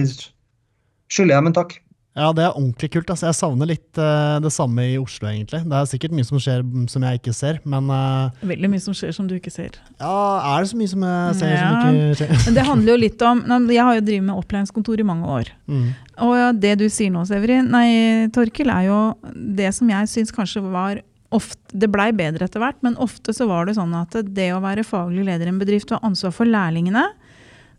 skylder 1.14 1.36
dem 1.38 1.52
en 1.52 1.58
takk. 1.60 1.78
Ja, 2.20 2.30
det 2.36 2.44
er 2.44 2.52
ordentlig 2.58 2.90
kult. 2.94 3.10
Altså. 3.14 3.30
Jeg 3.30 3.38
savner 3.40 3.70
litt 3.70 4.00
uh, 4.02 4.38
det 4.44 4.52
samme 4.52 4.84
i 4.92 4.98
Oslo, 5.00 5.30
egentlig. 5.30 5.62
Det 5.72 5.78
er 5.80 5.88
sikkert 5.90 6.16
mye 6.18 6.28
som 6.28 6.42
skjer 6.44 6.66
mm, 6.68 6.86
som 6.92 7.06
jeg 7.08 7.22
ikke 7.22 7.34
ser, 7.38 7.60
men 7.70 7.88
uh, 7.94 8.44
Veldig 8.44 8.70
mye 8.74 8.84
som 8.84 8.98
skjer 8.98 9.16
som 9.16 9.30
du 9.30 9.38
ikke 9.38 9.54
ser. 9.54 9.80
ja, 10.02 10.14
er 10.52 10.66
det 10.66 10.72
så 10.74 10.80
mye 10.80 10.92
som 10.92 11.06
jeg 11.08 11.40
ser 11.40 11.54
Ja. 11.56 11.70
som 11.70 11.96
ikke 11.96 12.20
skjer? 12.22 12.34
Men 12.46 12.58
det 12.60 12.66
handler 12.70 12.92
jo 12.94 13.00
litt 13.06 13.22
om 13.30 13.44
Jeg 13.72 13.86
har 13.88 14.00
jo 14.00 14.06
drevet 14.12 14.28
med 14.30 14.36
opplæringskontor 14.44 15.00
i 15.00 15.08
mange 15.08 15.30
år. 15.40 15.54
Mm. 15.72 15.86
Og 16.28 16.60
det 16.60 16.74
du 16.82 16.88
sier 16.92 17.14
nå, 17.14 17.24
Severin, 17.30 17.70
nei, 17.72 18.28
Torkil, 18.36 18.70
er 18.74 18.90
jo 18.90 19.00
det 19.34 19.72
som 19.78 19.90
jeg 19.90 20.12
syns 20.12 20.36
kanskje 20.36 20.64
var 20.66 21.00
ofte, 21.32 21.62
Det 21.72 21.86
blei 21.94 22.10
bedre 22.12 22.48
etter 22.50 22.60
hvert, 22.64 22.80
men 22.82 22.96
ofte 22.98 23.32
så 23.38 23.46
var 23.48 23.68
det 23.70 23.76
sånn 23.78 23.94
at 23.94 24.16
det 24.34 24.48
å 24.56 24.62
være 24.64 24.82
faglig 24.84 25.28
leder 25.28 25.46
i 25.46 25.52
en 25.54 25.60
bedrift 25.62 25.92
og 25.94 26.00
ha 26.02 26.10
ansvar 26.10 26.34
for 26.34 26.50
lærlingene, 26.50 27.04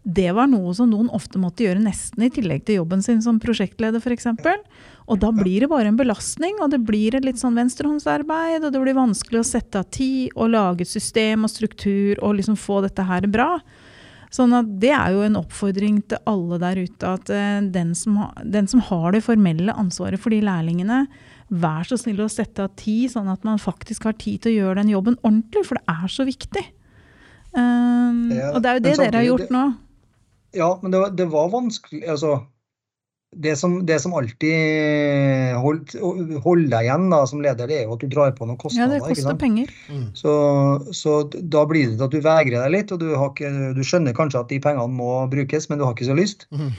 det 0.02 0.30
var 0.32 0.48
noe 0.48 0.72
som 0.72 0.88
noen 0.88 1.10
ofte 1.12 1.38
måtte 1.40 1.66
gjøre 1.66 1.82
nesten 1.82 2.24
i 2.24 2.30
tillegg 2.32 2.64
til 2.64 2.78
jobben 2.80 3.02
sin 3.04 3.20
som 3.20 3.40
prosjektleder 3.42 4.00
f.eks. 4.00 4.30
Og 5.10 5.20
da 5.20 5.28
blir 5.34 5.64
det 5.64 5.68
bare 5.68 5.90
en 5.90 5.98
belastning, 5.98 6.56
og 6.64 6.72
det 6.72 6.80
blir 6.88 7.16
et 7.16 7.26
litt 7.26 7.40
sånn 7.40 7.58
venstrehåndsarbeid, 7.58 8.64
og 8.64 8.72
det 8.72 8.80
blir 8.80 8.96
vanskelig 8.96 9.42
å 9.42 9.46
sette 9.46 9.82
av 9.82 9.90
tid 9.92 10.32
og 10.36 10.54
lage 10.54 10.86
et 10.86 10.92
system 10.92 11.44
og 11.44 11.52
struktur 11.52 12.20
og 12.22 12.38
liksom 12.38 12.56
få 12.56 12.80
dette 12.86 13.04
her 13.04 13.28
bra. 13.28 13.58
Sånn 14.30 14.54
at 14.54 14.68
Det 14.80 14.92
er 14.94 15.10
jo 15.12 15.24
en 15.26 15.36
oppfordring 15.40 16.00
til 16.08 16.22
alle 16.30 16.60
der 16.62 16.80
ute 16.86 17.12
at 17.18 17.32
uh, 17.34 17.60
den, 17.74 17.92
som 17.98 18.16
ha, 18.22 18.30
den, 18.46 18.70
som 18.70 18.80
har 18.86 19.10
det 19.12 19.24
formelle 19.26 19.74
ansvaret 19.74 20.22
for 20.22 20.32
de 20.32 20.40
lærlingene, 20.46 21.02
vær 21.50 21.84
så 21.84 21.98
snill 21.98 22.22
å 22.22 22.30
sette 22.30 22.62
av 22.62 22.72
tid, 22.78 23.10
sånn 23.10 23.28
at 23.28 23.44
man 23.44 23.58
faktisk 23.60 24.06
har 24.06 24.14
tid 24.16 24.44
til 24.44 24.54
å 24.54 24.58
gjøre 24.60 24.80
den 24.80 24.94
jobben 24.94 25.18
ordentlig, 25.20 25.66
for 25.66 25.76
det 25.80 25.98
er 25.98 26.14
så 26.14 26.24
viktig. 26.28 26.64
Um, 27.50 28.30
ja, 28.30 28.52
og 28.54 28.62
det 28.62 28.70
er 28.70 28.78
jo 28.78 28.84
det 28.86 28.98
dere 29.02 29.18
har 29.18 29.26
gjort 29.32 29.50
nå. 29.50 29.68
Ja, 30.56 30.78
men 30.82 30.90
det 30.90 31.02
var, 31.02 31.12
det 31.14 31.26
var 31.30 31.52
vanskelig 31.52 32.02
altså, 32.10 32.40
det, 33.36 33.56
som, 33.56 33.86
det 33.86 34.00
som 34.02 34.14
alltid 34.18 35.54
holder 35.62 36.40
hold 36.42 36.64
deg 36.72 36.86
igjen 36.86 37.06
da, 37.12 37.20
som 37.30 37.42
leder, 37.44 37.70
det 37.70 37.78
er 37.78 37.84
jo 37.86 37.94
at 37.94 38.02
du 38.02 38.10
drar 38.10 38.32
på 38.34 38.48
noen 38.48 38.58
kostnader. 38.58 38.98
Ja, 38.98 39.04
det 39.06 39.14
koster 39.14 39.38
penger. 39.38 39.70
Mm. 39.86 40.08
Så, 40.18 40.32
så, 40.96 41.20
da 41.30 41.62
blir 41.70 41.92
det 41.92 42.08
at 42.08 42.14
du 42.14 42.18
vegrer 42.24 42.64
deg 42.64 42.74
litt, 42.74 42.94
og 42.94 43.02
du, 43.02 43.12
ikke, 43.14 43.52
du, 43.76 43.84
skjønner 43.86 44.16
kanskje 44.16 44.42
at 44.42 44.50
de 44.50 44.58
pengene 44.62 44.98
må 44.98 45.12
brukes, 45.30 45.70
men 45.70 45.78
du 45.78 45.86
har 45.86 45.94
ikke 45.94 46.10
så 46.10 46.18
lyst. 46.18 46.48
Mm. 46.50 46.72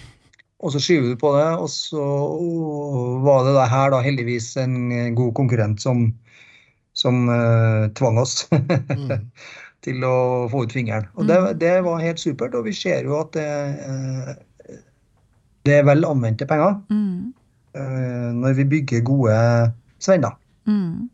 Og 0.62 0.75
så 0.75 0.84
skyver 0.84 1.13
du 1.13 1.21
på 1.21 1.31
det, 1.39 1.47
og 1.57 1.71
så 1.73 2.03
var 3.23 3.47
det 3.47 3.71
her 3.71 3.95
da 3.95 4.03
heldigvis 4.03 4.51
en 4.62 5.15
god 5.17 5.31
konkurrent 5.39 5.81
som, 5.81 6.10
som 6.93 7.23
uh, 7.31 7.88
tvang 7.97 8.21
oss. 8.21 8.43
mm 8.51 9.17
til 9.86 10.06
å 10.06 10.15
få 10.52 10.65
ut 10.65 10.74
fingeren. 10.76 11.08
Og 11.17 11.28
det, 11.30 11.38
mm. 11.41 11.52
det, 11.62 11.76
var 11.86 12.04
helt 12.04 12.22
supert, 12.22 12.56
og 12.58 12.67
vi 12.70 12.76
ser 12.78 13.08
jo 13.08 13.17
at 13.22 13.34
det, 13.38 13.48
eh, 13.88 14.80
det 15.67 15.80
er 15.80 15.88
vel 15.89 16.08
anvendte 16.08 16.50
penger 16.50 16.80
mm. 16.89 17.38
Eh, 17.72 18.32
når 18.36 18.58
vi 18.58 18.65
bygger 18.67 19.04
gode 19.08 19.34
svenner. 20.04 20.34
Mm. 20.67 21.06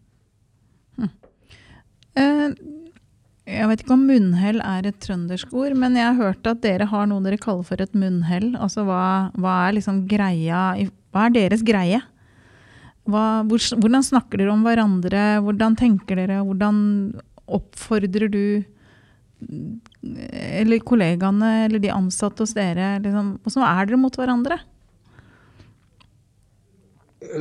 Hm. 0.97 1.12
Eh, 2.17 2.56
jeg 3.47 3.69
vet 3.69 3.84
ikke 3.84 3.93
om 3.93 4.08
munnhell 4.10 4.58
er 4.65 4.88
et 4.89 4.97
trøndersk 5.06 5.53
ord, 5.53 5.75
men 5.77 5.99
jeg 5.99 6.08
har 6.08 6.17
hørt 6.17 6.49
at 6.49 6.63
dere 6.65 6.88
har 6.89 7.06
noe 7.12 7.21
dere 7.21 7.38
kaller 7.38 7.67
for 7.67 7.84
et 7.84 7.93
munnhell. 7.93 8.56
Altså 8.58 8.88
hva, 8.88 9.30
hva 9.38 9.53
er 9.67 9.77
liksom 9.77 10.01
greia 10.10 10.63
Hva 11.13 11.27
er 11.27 11.36
deres 11.38 11.62
greie? 11.67 12.01
Hva, 13.06 13.45
hvordan 13.45 14.03
snakker 14.03 14.41
dere 14.41 14.51
om 14.51 14.65
hverandre? 14.65 15.27
Hvordan 15.45 15.77
tenker 15.80 16.19
dere? 16.19 16.41
Hvordan 16.41 16.82
oppfordrer 17.47 18.31
du 18.31 18.43
eller 19.38 20.81
kollegaene 20.81 21.51
eller 21.67 21.81
de 21.81 21.93
ansatte 21.93 22.43
hos 22.43 22.55
dere? 22.57 22.95
Liksom, 23.03 23.36
hvordan 23.43 23.67
er 23.67 23.89
dere 23.89 23.99
mot 24.01 24.17
hverandre? 24.17 24.57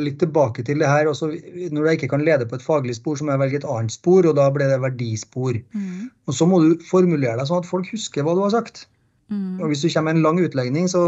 Litt 0.01 0.19
tilbake 0.21 0.65
til 0.67 0.83
det 0.83 0.91
her. 0.91 1.09
Også, 1.09 1.31
når 1.73 1.79
du 1.87 1.93
ikke 1.95 2.11
kan 2.13 2.25
lede 2.25 2.49
på 2.49 2.59
et 2.59 2.65
faglig 2.65 2.97
spor, 2.99 3.17
så 3.17 3.25
må 3.25 3.35
jeg 3.35 3.45
velge 3.45 3.63
et 3.63 3.71
annet 3.71 3.95
spor, 3.95 4.29
og 4.29 4.37
da 4.39 4.49
ble 4.53 4.69
det 4.69 4.83
verdispor. 4.83 5.61
Mm. 5.77 6.11
Og 6.27 6.37
så 6.37 6.49
må 6.49 6.61
du 6.65 6.85
formulere 6.91 7.39
deg 7.39 7.49
sånn 7.49 7.65
at 7.65 7.71
folk 7.71 7.89
husker 7.95 8.27
hva 8.27 8.37
du 8.37 8.45
har 8.45 8.55
sagt. 8.57 8.87
Mm. 9.27 9.59
Og 9.59 9.73
Hvis 9.73 9.83
du 9.83 9.89
kommer 9.91 10.13
med 10.13 10.21
en 10.21 10.27
lang 10.27 10.39
utlegning, 10.39 10.87
så 10.91 11.01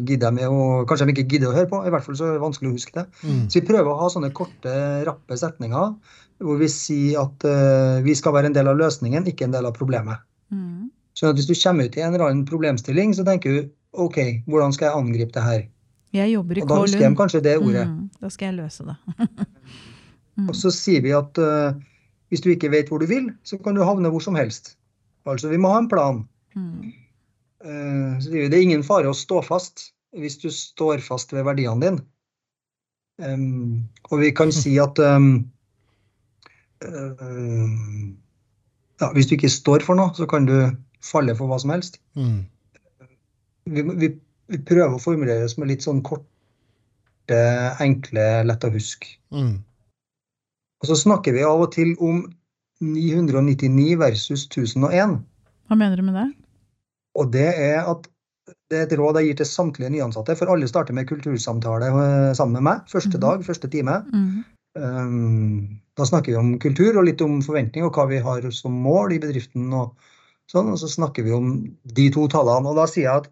gidder 0.00 0.32
de 0.32 0.46
å, 0.48 0.84
Kanskje 0.88 1.10
de 1.10 1.16
ikke 1.16 1.26
gidder 1.34 1.50
å 1.50 1.56
høre 1.58 1.68
på. 1.70 1.82
I 1.84 1.92
hvert 1.92 2.06
fall 2.06 2.16
så 2.16 2.28
er 2.28 2.38
det 2.38 2.44
vanskelig 2.44 2.70
å 2.70 2.76
huske 2.78 2.94
det. 2.96 3.04
Mm. 3.20 3.42
Så 3.48 3.60
vi 3.60 3.66
prøver 3.68 3.90
å 3.92 3.98
ha 4.00 4.08
sånne 4.12 4.32
korte, 4.36 4.76
rappe 5.08 5.36
setninger 5.36 5.92
hvor 6.44 6.60
vi 6.60 6.68
sier 6.70 7.22
at 7.24 7.46
uh, 7.46 7.98
vi 8.04 8.14
skal 8.18 8.34
være 8.36 8.50
en 8.50 8.56
del 8.56 8.70
av 8.70 8.78
løsningen, 8.78 9.26
ikke 9.30 9.48
en 9.48 9.56
del 9.56 9.66
av 9.68 9.74
problemet. 9.76 10.22
Mm. 10.54 10.88
Så 11.18 11.32
hvis 11.34 11.48
du 11.48 11.56
kommer 11.58 11.88
ut 11.88 11.98
i 11.98 12.04
en 12.04 12.14
eller 12.14 12.28
annen 12.28 12.46
problemstilling, 12.46 13.14
så 13.16 13.24
tenker 13.26 13.56
du 13.56 13.66
OK, 13.98 14.18
hvordan 14.46 14.74
skal 14.74 14.90
jeg 14.90 15.00
angripe 15.00 15.34
det 15.34 15.42
her? 15.42 15.66
Jeg 16.14 16.32
jobber 16.32 16.58
i 16.58 16.62
Og 16.62 16.70
da 16.70 16.78
husker 16.84 17.04
de 17.04 17.18
kanskje 17.18 17.42
det 17.44 17.56
ordet. 17.58 17.84
Mm, 17.88 18.08
da 18.22 18.30
skal 18.32 18.50
jeg 18.50 18.56
løse 18.60 18.86
det. 18.86 18.96
mm. 20.38 20.46
Og 20.48 20.54
så 20.56 20.72
sier 20.72 21.02
vi 21.04 21.12
at 21.16 21.42
uh, 21.42 21.74
hvis 22.30 22.44
du 22.44 22.52
ikke 22.52 22.70
vet 22.72 22.92
hvor 22.92 23.02
du 23.02 23.08
vil, 23.10 23.32
så 23.44 23.58
kan 23.60 23.76
du 23.76 23.84
havne 23.84 24.12
hvor 24.12 24.22
som 24.24 24.38
helst. 24.38 24.76
Altså, 25.28 25.50
vi 25.50 25.60
må 25.60 25.72
ha 25.72 25.82
en 25.82 25.90
plan. 25.90 26.22
Mm. 26.56 26.92
Uh, 27.64 28.14
så 28.22 28.30
sier 28.30 28.46
vi 28.46 28.52
det 28.52 28.60
er 28.60 28.68
ingen 28.70 28.86
fare 28.86 29.10
å 29.10 29.16
stå 29.16 29.42
fast 29.44 29.90
hvis 30.16 30.38
du 30.40 30.48
står 30.54 31.02
fast 31.04 31.34
ved 31.34 31.44
verdiene 31.48 31.82
dine. 31.82 32.06
Um, 33.18 33.88
og 34.12 34.20
vi 34.22 34.30
kan 34.30 34.52
si 34.54 34.76
at 34.78 35.00
um, 35.10 35.48
ja, 39.00 39.12
Hvis 39.14 39.26
du 39.26 39.34
ikke 39.36 39.50
står 39.50 39.84
for 39.86 39.98
noe, 39.98 40.14
så 40.14 40.26
kan 40.30 40.46
du 40.48 40.56
falle 41.04 41.34
for 41.38 41.50
hva 41.50 41.58
som 41.62 41.70
helst. 41.74 42.00
Mm. 42.18 42.46
Vi, 43.68 43.82
vi, 43.82 44.08
vi, 44.48 44.58
prøver 44.66 44.96
å 44.96 45.02
formulere 45.02 45.44
oss 45.46 45.58
med 45.60 45.70
litt 45.70 45.84
sånn 45.84 46.02
korte, 46.06 47.38
enkle, 47.84 48.26
lett 48.48 48.64
å 48.64 48.72
huske. 48.74 49.18
Mm. 49.34 49.58
Og 50.78 50.90
så 50.90 50.96
snakker 50.98 51.34
vi 51.34 51.46
av 51.46 51.66
og 51.66 51.72
til 51.74 51.94
om 52.04 52.22
999 52.80 53.98
versus 53.98 54.46
1001. 54.46 55.18
Hva 55.68 55.76
mener 55.76 55.98
du 55.98 56.06
med 56.06 56.16
det? 56.16 56.28
Og 57.18 57.32
det 57.34 57.50
er 57.50 57.82
at 57.82 58.06
det 58.68 58.78
er 58.78 58.86
et 58.86 58.94
råd 59.00 59.18
jeg 59.18 59.30
gir 59.30 59.38
til 59.40 59.48
samtlige 59.48 59.90
nyansatte, 59.92 60.36
for 60.38 60.52
alle 60.52 60.68
starter 60.68 60.96
med 60.96 61.08
kultursamtale 61.08 61.88
eh, 61.88 62.30
sammen 62.36 62.58
med 62.58 62.66
meg. 62.68 62.86
Første 62.88 63.16
mm. 63.16 63.22
dag, 63.24 63.44
første 63.44 63.68
time. 63.72 63.98
Mm. 64.12 64.44
Da 64.76 66.06
snakker 66.06 66.32
vi 66.32 66.38
om 66.38 66.52
kultur 66.62 66.98
og 66.98 67.06
litt 67.08 67.22
om 67.24 67.40
forventning 67.42 67.86
og 67.86 67.96
hva 67.96 68.06
vi 68.10 68.20
har 68.22 68.44
som 68.54 68.76
mål 68.84 69.16
i 69.16 69.22
bedriften. 69.22 69.66
Og 69.74 69.96
sånn, 70.50 70.70
og 70.72 70.78
så 70.80 70.90
snakker 70.90 71.26
vi 71.26 71.34
om 71.34 71.50
de 71.82 72.08
to 72.14 72.28
tallene. 72.30 72.70
Og 72.70 72.78
da 72.78 72.86
sier 72.90 73.08
jeg 73.08 73.24
at 73.24 73.30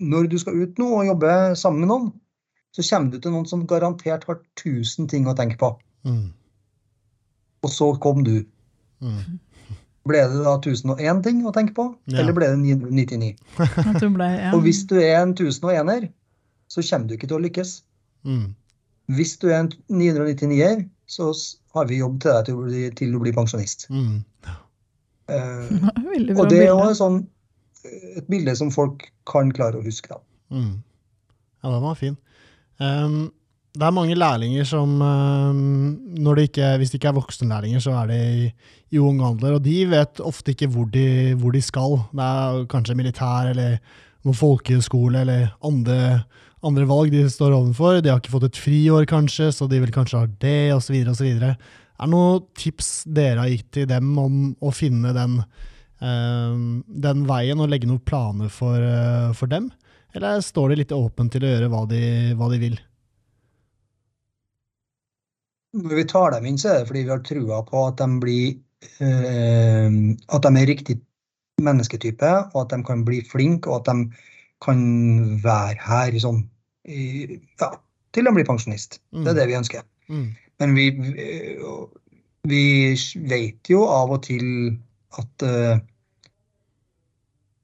når 0.00 0.28
du 0.32 0.38
skal 0.40 0.58
ut 0.58 0.80
nå 0.80 0.88
og 0.98 1.06
jobbe 1.10 1.32
sammen 1.58 1.84
med 1.84 1.92
noen, 1.92 2.10
så 2.72 2.84
kommer 2.88 3.12
du 3.12 3.20
til 3.20 3.34
noen 3.34 3.48
som 3.48 3.66
garantert 3.68 4.24
har 4.28 4.40
1000 4.56 5.10
ting 5.12 5.28
å 5.28 5.36
tenke 5.36 5.58
på. 5.60 5.74
Mm. 6.08 6.32
Og 7.62 7.70
så 7.70 7.92
kom 8.02 8.24
du. 8.26 8.38
Mm. 9.04 9.38
Ble 10.08 10.24
det 10.32 10.40
da 10.42 10.56
1001 10.56 11.20
ting 11.22 11.44
å 11.46 11.52
tenke 11.54 11.76
på, 11.76 11.84
ja. 12.10 12.22
eller 12.22 12.34
ble 12.34 12.48
det 12.50 12.58
99? 12.58 13.28
ble, 14.16 14.30
ja. 14.40 14.50
Og 14.56 14.64
hvis 14.64 14.82
du 14.90 14.96
er 14.98 15.20
en 15.20 15.36
1001-er, 15.36 16.08
så 16.72 16.82
kommer 16.88 17.06
du 17.06 17.14
ikke 17.14 17.28
til 17.30 17.38
å 17.38 17.44
lykkes. 17.44 17.76
Mm. 18.26 18.48
Hvis 19.10 19.36
du 19.42 19.48
er 19.50 19.64
en 19.64 19.72
999-er, 19.90 20.84
så 21.10 21.32
har 21.74 21.88
vi 21.90 22.00
jobb 22.00 22.20
til 22.22 22.30
deg 22.36 22.48
til, 22.48 22.60
bli, 22.60 22.82
til 22.98 23.14
du 23.14 23.20
blir 23.22 23.36
pensjonist. 23.36 23.88
Mm. 23.90 24.22
Uh, 25.32 25.86
og 26.34 26.48
det 26.50 26.64
er 26.64 26.72
også 26.74 26.96
sånn, 26.98 27.18
et 28.18 28.26
bilde 28.28 28.52
som 28.58 28.72
folk 28.74 29.04
kan 29.30 29.52
klare 29.54 29.78
å 29.78 29.84
huske. 29.84 30.16
Mm. 30.52 30.82
Ja, 31.62 31.70
den 31.70 31.84
var 31.86 31.94
fin. 31.96 32.16
Um, 32.82 33.30
det 33.72 33.86
er 33.86 33.94
mange 33.94 34.16
lærlinger 34.18 34.66
som 34.68 34.98
um, 35.00 36.26
det 36.34 36.48
ikke, 36.50 36.74
Hvis 36.76 36.90
det 36.90 36.98
ikke 36.98 37.12
er 37.12 37.20
voksenlærlinger, 37.20 37.80
så 37.80 37.94
er 38.02 38.10
det 38.10 38.20
i, 38.34 38.50
i 38.92 39.00
ung 39.00 39.22
alder. 39.24 39.56
Og 39.56 39.64
de 39.64 39.78
vet 39.88 40.20
ofte 40.20 40.52
ikke 40.52 40.68
hvor 40.74 40.90
de, 40.92 41.32
hvor 41.40 41.54
de 41.54 41.62
skal. 41.62 41.96
Det 42.12 42.26
er 42.26 42.66
kanskje 42.74 42.98
militær 42.98 43.54
eller 43.54 43.78
noen 44.26 44.36
folkehøyskole 44.36 45.22
eller 45.22 45.54
andre 45.64 45.96
andre 46.66 46.86
valg 46.86 47.12
de 47.12 47.24
står 47.30 47.54
overfor. 47.56 48.00
De 48.02 48.12
har 48.12 48.20
ikke 48.22 48.34
fått 48.34 48.48
et 48.50 48.60
friår, 48.62 49.06
kanskje, 49.10 49.50
så 49.54 49.68
de 49.70 49.80
vil 49.82 49.92
kanskje 49.94 50.22
ha 50.22 50.30
det, 50.42 50.72
osv. 50.76 50.94
osv. 51.10 51.28
Er 51.28 51.42
det 51.42 52.10
noen 52.10 52.46
tips 52.58 53.04
dere 53.06 53.44
har 53.44 53.52
gitt 53.52 53.70
til 53.74 53.88
dem 53.90 54.14
om 54.18 54.38
å 54.62 54.72
finne 54.74 55.12
den, 55.16 55.38
uh, 56.02 56.54
den 57.06 57.26
veien 57.28 57.62
og 57.62 57.70
legge 57.72 57.90
noen 57.90 58.02
planer 58.06 58.50
for, 58.52 58.78
uh, 58.78 59.30
for, 59.38 59.50
dem? 59.50 59.70
Eller 60.14 60.42
står 60.44 60.72
de 60.72 60.82
litt 60.82 60.94
åpent 60.94 61.32
til 61.34 61.46
å 61.46 61.52
gjøre 61.52 61.70
hva 61.72 61.84
de, 61.90 62.02
hva 62.38 62.50
de 62.52 62.60
vil? 62.62 62.80
Når 65.78 65.96
vi 66.02 66.08
tar 66.10 66.34
dem 66.34 66.50
inn, 66.50 66.58
så 66.60 66.68
er 66.72 66.82
det 66.82 66.90
fordi 66.90 67.06
vi 67.06 67.14
har 67.14 67.22
trua 67.24 67.62
på 67.64 67.86
at 67.88 68.02
de 68.02 68.20
blir 68.20 68.58
uh, 69.00 69.88
At 70.36 70.44
de 70.44 70.52
er 70.60 70.68
riktig 70.68 71.00
mennesketype, 71.62 72.30
og 72.52 72.64
at 72.64 72.74
de 72.74 72.82
kan 72.86 73.06
bli 73.06 73.22
flinke, 73.24 73.70
og 73.70 73.82
at 73.82 73.92
de 73.92 74.30
kan 74.62 74.82
være 75.42 75.78
her 75.82 76.18
sånn 76.22 76.42
ja, 76.88 77.70
til 78.12 78.28
han 78.28 78.36
blir 78.36 78.48
pensjonist. 78.48 79.00
Mm. 79.12 79.22
Det 79.22 79.30
er 79.30 79.34
mm. 79.34 79.40
det 79.40 79.48
vi 79.50 79.58
ønsker. 79.60 79.86
Mm. 80.08 80.26
Men 80.62 80.74
vi, 80.76 80.86
vi, 82.48 82.66
vet 83.30 83.70
jo 83.70 83.86
av 83.88 84.12
og 84.14 84.22
til 84.26 84.46
at 85.18 85.44
uh, 85.46 85.80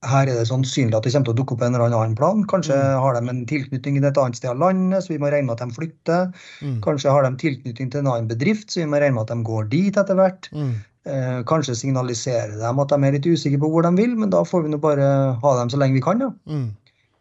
her 0.07 0.29
er 0.31 0.37
det 0.39 0.47
sannsynlig 0.49 0.95
at 0.95 1.07
det 1.07 1.13
kommer 1.13 1.31
til 1.31 1.35
å 1.35 1.39
dukke 1.41 1.57
opp 1.57 1.63
en 1.67 1.75
eller 1.75 1.95
annen 1.95 2.17
plan. 2.19 2.45
Kanskje 2.51 2.77
mm. 2.77 2.99
har 3.03 3.17
de 3.17 3.33
en 3.33 3.47
tilknytning 3.51 3.99
til 3.99 4.09
et 4.11 4.21
annet 4.23 4.39
sted 4.39 4.53
av 4.53 4.61
landet, 4.63 5.05
så 5.05 5.15
vi 5.15 5.21
må 5.23 5.31
regne 5.33 5.51
med 5.51 5.59
at 5.59 5.65
de 5.65 5.79
flytter. 5.79 6.29
Mm. 6.63 6.77
Kanskje 6.85 7.15
har 7.15 7.27
de 7.27 7.33
tilknytning 7.43 7.91
til 7.91 8.05
en 8.05 8.13
annen 8.13 8.31
bedrift, 8.31 8.71
så 8.71 8.85
vi 8.85 8.91
må 8.93 9.03
regne 9.03 9.19
med 9.19 9.27
at 9.27 9.35
de 9.35 9.49
går 9.49 9.71
dit 9.73 9.99
etter 9.99 10.19
hvert. 10.19 10.51
Mm. 10.55 10.77
Eh, 11.09 11.39
kanskje 11.49 11.77
signalisere 11.79 12.59
dem 12.61 12.83
at 12.83 12.93
de 12.93 12.99
er 13.07 13.15
litt 13.17 13.27
usikre 13.27 13.61
på 13.63 13.71
hvor 13.73 13.87
de 13.87 13.95
vil, 13.97 14.15
men 14.19 14.31
da 14.35 14.43
får 14.45 14.67
vi 14.67 14.75
nå 14.75 14.81
bare 14.83 15.09
ha 15.41 15.55
dem 15.61 15.73
så 15.73 15.81
lenge 15.81 15.97
vi 15.97 16.05
kan. 16.05 16.23
Ja. 16.23 16.31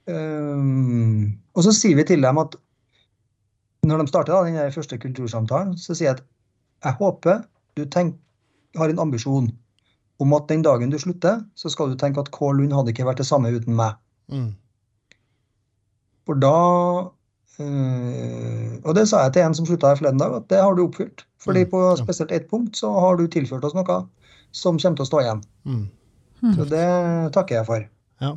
Mm. 0.08 0.13
Um, 0.15 1.38
og 1.58 1.65
så 1.65 1.74
sier 1.76 1.98
vi 1.98 2.06
til 2.08 2.24
dem 2.24 2.38
at 2.39 2.56
når 3.88 4.04
de 4.04 4.12
starter 4.12 4.34
da, 4.34 4.43
den 4.48 4.72
første 4.72 4.98
kultursamtalen, 5.00 5.76
så 5.80 5.96
sier 5.96 6.10
jeg 6.10 6.17
at 6.17 6.24
jeg 6.86 7.00
håper 7.00 7.41
du 7.78 7.86
tenk, 7.86 8.15
har 8.78 8.89
en 8.91 9.00
ambisjon 9.00 9.50
om 10.20 10.34
at 10.34 10.48
den 10.50 10.63
dagen 10.65 10.89
du 10.89 10.98
slutter, 11.00 11.43
så 11.56 11.70
skal 11.70 11.91
du 11.91 12.00
tenke 12.00 12.22
at 12.22 12.32
K. 12.34 12.50
Lund 12.58 12.74
hadde 12.74 12.93
ikke 12.93 13.06
vært 13.06 13.22
det 13.22 13.28
samme 13.30 13.52
uten 13.54 13.76
meg. 13.78 14.00
Mm. 14.34 14.50
For 16.28 16.39
da 16.41 16.56
øh, 17.63 18.74
Og 18.84 18.96
det 18.98 19.06
sa 19.08 19.22
jeg 19.24 19.34
til 19.34 19.46
en 19.46 19.56
som 19.56 19.67
slutta 19.70 19.93
her 19.93 20.00
forleden 20.00 20.20
dag, 20.20 20.36
at 20.36 20.50
det 20.50 20.60
har 20.62 20.76
du 20.76 20.84
oppfylt. 20.88 21.26
Fordi 21.39 21.63
Mm, 21.63 21.70
på 21.72 21.96
spesielt 21.96 22.32
ett 22.32 22.50
punkt 22.50 22.76
så 22.76 22.91
har 23.00 23.15
du 23.15 23.28
tilført 23.28 23.63
oss 23.63 23.74
noe 23.78 24.02
som 24.52 24.78
kommer 24.78 24.98
til 24.98 25.06
å 25.06 25.10
stå 25.12 25.22
igjen. 25.22 25.43
Mm. 25.65 25.86
Så 26.56 26.65
det 26.65 26.88
takker 27.34 27.56
jeg 27.56 27.65
for. 27.65 27.88
Ja. 28.22 28.34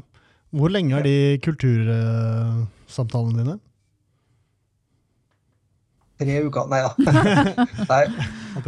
Hvor 0.51 0.69
lenge 0.73 0.97
er 0.99 1.05
de 1.07 1.17
kultursamtalene 1.45 3.39
dine? 3.45 3.57
Tre 6.21 6.41
uker 6.45 6.67
Nei 6.69 6.81
da. 6.85 6.91
Nei, 7.91 8.01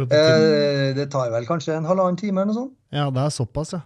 eh, 0.09 0.93
det 0.97 1.09
tar 1.13 1.29
vel 1.33 1.45
kanskje 1.45 1.75
en 1.77 1.85
halvannen 1.85 2.17
time 2.17 2.41
eller 2.41 2.49
noe 2.53 2.57
sånt. 2.61 2.73
Ja, 2.95 3.09
det 3.13 3.21
er 3.27 3.33
såpass, 3.35 3.75
ja. 3.75 3.81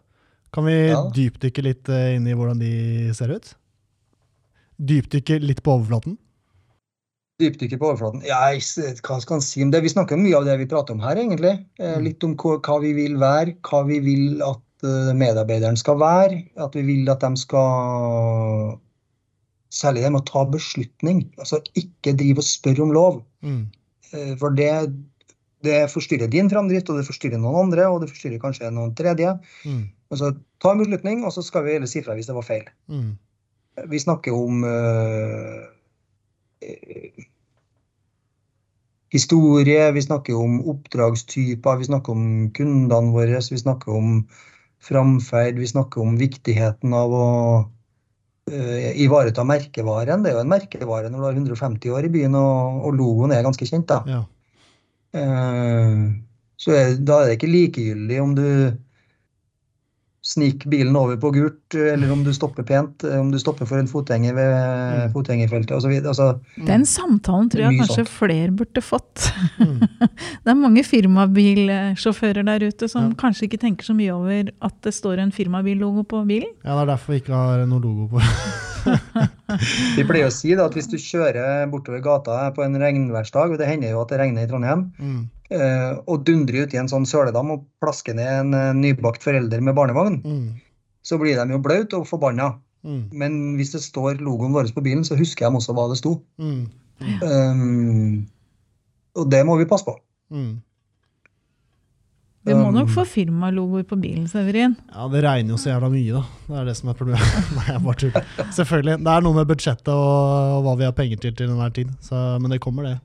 Kan 0.55 0.63
vi 0.69 0.75
Ja. 0.93 1.01
dypdykke 1.11 1.63
litt 1.65 1.89
eh, 1.91 2.13
inn 2.15 2.27
i 2.31 2.35
hvordan 2.37 2.61
de 2.61 2.71
ser 3.17 3.33
ut? 3.35 3.49
Dypdykke 4.79 5.41
litt 5.43 5.59
på 5.65 5.73
overflaten? 5.75 6.15
Dypdykke 7.41 7.77
på 7.81 7.89
overflaten. 7.91 8.23
Ja, 8.25 8.39
hva 8.55 9.19
skal 9.21 9.35
en 9.37 9.43
si 9.45 9.61
om 9.65 9.71
det? 9.73 9.81
Vi 9.83 9.91
snakker 9.91 10.17
mye 10.17 10.37
av 10.39 10.45
det 10.47 10.55
vi 10.61 10.69
prater 10.69 10.95
om 10.95 11.03
her, 11.03 11.15
egentlig. 11.19 11.57
Eh, 11.77 11.97
Mm. 11.97 12.03
Litt 12.07 12.23
om 12.23 12.35
hva, 12.37 12.79
vi 12.81 12.93
vil 12.93 13.17
være, 13.19 13.57
hva 13.67 13.83
vi 13.85 13.99
vil 13.99 14.41
at 14.47 14.61
medarbeideren 14.83 15.77
skal 15.77 15.99
være. 15.99 16.43
At 16.61 16.75
vi 16.75 16.83
vil 16.85 17.09
at 17.09 17.23
de 17.23 17.37
skal 17.37 18.77
Særlig 19.67 20.05
det 20.05 20.11
med 20.13 20.21
å 20.23 20.27
ta 20.29 20.45
beslutning. 20.47 21.25
Altså 21.41 21.59
ikke 21.75 22.15
drive 22.15 22.39
og 22.39 22.47
spørre 22.47 22.85
om 22.85 22.93
lov. 22.95 23.17
Mm. 23.43 23.65
Eh, 24.15 24.33
For 24.39 24.55
det, 24.55 24.71
det 25.67 25.91
forstyrrer 25.91 26.31
din 26.31 26.49
framdrift, 26.49 26.89
og 26.89 27.01
det 27.01 27.07
forstyrrer 27.09 27.41
noen 27.41 27.67
andre, 27.67 27.89
og 27.91 28.01
det 28.01 28.11
forstyrrer 28.13 28.39
kanskje 28.39 28.71
noen 28.71 28.95
tredje. 28.95 29.35
Mm. 29.67 29.89
Altså, 30.13 30.31
ta 30.63 30.71
en 30.71 30.83
beslutning, 30.83 31.25
og 31.27 31.35
så 31.35 31.43
skal 31.43 31.65
vi 31.65 31.75
heller 31.75 31.91
si 31.91 32.03
fra 32.05 32.15
hvis 32.15 32.29
det 32.29 32.37
var 32.37 32.47
feil. 32.47 32.69
Mm. 32.87 33.17
Vi 33.91 33.99
snakker 33.99 34.33
om 34.33 34.63
øh, 34.63 35.65
eh, 36.63 37.27
historie, 39.13 39.91
vi 39.93 40.01
snakker 40.01 40.39
om 40.39 40.61
oppdragstyper, 40.71 41.77
vi 41.77 41.89
snakker 41.91 42.15
om 42.15 42.51
kundene 42.55 43.13
våre, 43.13 43.43
vi 43.51 43.59
snakker 43.59 43.99
om 43.99 44.21
framferd, 44.87 45.59
vi 45.59 45.67
snakker 45.69 46.01
om 46.03 46.15
viktigheten 46.19 46.95
av 46.95 47.13
å 47.13 47.27
uh, 47.63 48.89
ivareta 48.95 49.43
merkevaren. 49.47 50.23
Det 50.23 50.31
er 50.31 50.39
jo 50.39 50.45
en 50.45 50.53
merkevare 50.55 51.11
når 51.11 51.19
du 51.19 51.27
har 51.27 51.41
150 51.43 51.93
år 51.99 52.07
i 52.07 52.13
byen, 52.15 52.39
og, 52.39 52.87
og 52.87 52.97
logoen 52.97 53.35
er 53.35 53.45
ganske 53.45 53.67
kjent. 53.67 53.91
da. 53.91 54.01
Ja. 54.07 54.23
Uh, 55.17 56.07
Så 56.57 56.73
er, 56.73 56.95
da 56.97 57.19
er 57.21 57.27
det 57.29 57.37
ikke 57.37 57.53
likegyldig 57.53 58.15
om 58.17 58.31
du 58.33 58.47
sniker 60.21 60.67
bilen 60.69 60.95
over 60.99 61.15
på 61.21 61.29
gult, 61.31 61.75
eller 61.77 62.11
om 62.11 62.23
du 62.25 62.33
stopper 62.35 62.63
pent, 62.67 63.03
eh, 63.07 63.19
om 63.19 63.29
du 63.31 63.37
stopper 63.39 63.65
for 63.69 63.77
en 63.79 63.87
fotgjenger 63.87 64.33
ved 64.35 64.55
Mm. 65.07 65.11
fotgjengerfeltet 65.13 65.71
osv. 65.77 65.93
Altså, 66.05 66.39
Den 66.65 66.83
samtalen 66.85 67.49
tror 67.49 67.61
jeg 67.71 67.79
kanskje 67.79 67.95
sånt. 68.03 68.09
flere 68.09 68.51
burde 68.51 68.81
fått. 68.83 69.31
Mm. 69.59 69.79
Det 70.43 70.51
er 70.51 70.55
mange 70.55 70.83
firmabilsjåfører 70.83 72.43
der 72.45 72.67
ute 72.67 72.89
som 72.89 73.09
Ja. 73.11 73.15
kanskje 73.15 73.47
ikke 73.47 73.59
tenker 73.59 73.83
så 73.85 73.95
mye 73.95 74.11
over 74.13 74.49
at 74.61 74.81
det 74.81 74.93
står 74.93 75.19
en 75.19 75.31
firmabillogo 75.31 76.03
på 76.03 76.25
bilen. 76.27 76.51
ja, 76.65 76.75
det 76.75 76.81
er 76.89 76.91
derfor 76.95 77.13
vi 77.13 77.19
ikke 77.21 77.33
har 77.33 77.65
noe 77.65 77.79
logo 77.79 78.07
på. 78.07 78.19
vi 79.97 80.03
pleier 80.07 80.27
å 80.27 80.33
si 80.33 80.53
da, 80.55 80.65
at 80.67 80.75
hvis 80.77 80.89
du 80.91 80.97
kjører 81.01 81.67
bortover 81.71 82.01
gata 82.03 82.37
på 82.55 82.63
en 82.65 82.77
regnværsdag, 82.81 83.53
og 83.55 83.59
det 83.61 83.67
hender 83.69 83.93
jo 83.93 84.01
at 84.03 84.11
det 84.13 84.19
regner 84.21 84.45
i 84.45 84.49
Trondheim, 84.51 84.85
Mm. 84.99 85.19
eh, 85.51 85.97
og 86.07 86.23
dundrer 86.27 86.67
uti 86.67 86.77
en 86.79 86.89
sånn 86.91 87.05
søledam 87.07 87.51
og 87.55 87.65
plasker 87.83 88.15
ned 88.17 88.27
en 88.27 88.53
eh, 88.53 88.73
nybakt 88.73 89.23
forelder 89.23 89.61
med 89.63 89.75
barnevogn, 89.75 90.21
Mm. 90.23 90.47
så 91.03 91.19
blir 91.19 91.35
de 91.39 91.51
jo 91.53 91.59
blaute 91.63 91.93
og 91.97 92.07
forbanna. 92.07 92.55
Mm. 92.85 93.03
Men 93.11 93.37
hvis 93.57 93.71
det 93.73 93.81
står 93.81 94.19
logoen 94.21 94.53
vår 94.53 94.71
på 94.75 94.83
bilen, 94.83 95.03
så 95.03 95.17
husker 95.17 95.47
de 95.49 95.57
også 95.57 95.73
hva 95.75 95.87
det 95.89 95.97
sto. 95.99 96.21
Mm. 96.39 96.67
Um, 97.21 98.27
og 99.17 99.29
det 99.29 99.45
må 99.45 99.57
vi 99.57 99.65
passe 99.69 99.85
på. 99.85 99.97
Vi 102.47 102.55
må 102.55 102.69
nok 102.71 102.87
Um, 102.87 102.93
få 102.95 103.03
firmalogoer 103.07 103.83
på 103.87 103.97
bilen, 103.99 104.27
Severin. 104.31 104.77
Ja, 104.93 105.07
det 105.11 105.23
regner 105.25 105.55
jo 105.55 105.57
så 105.59 105.73
jævla 105.73 105.89
mye, 105.91 106.13
da. 106.15 106.21
Det 106.47 106.59
er 106.61 106.69
det 106.69 106.75
som 106.79 106.91
er 106.91 106.97
problemet. 106.99 107.41
Nei, 107.57 107.65
jeg 107.73 107.83
bare 107.83 107.99
tuller. 108.03 108.29
Selvfølgelig. 108.55 108.95
Det 109.03 109.15
er 109.15 109.25
noe 109.25 109.35
med 109.35 109.49
budsjettet 109.49 109.91
og, 109.91 110.61
hva 110.63 110.77
vi 110.79 110.87
har 110.87 110.95
penger 110.95 111.19
til 111.25 111.35
til 111.35 111.51
enhver 111.51 111.73
tid. 111.75 111.91
Så, 112.03 112.21
men 112.39 112.53
det 112.53 112.61
kommer, 112.63 112.87
det. 112.87 112.95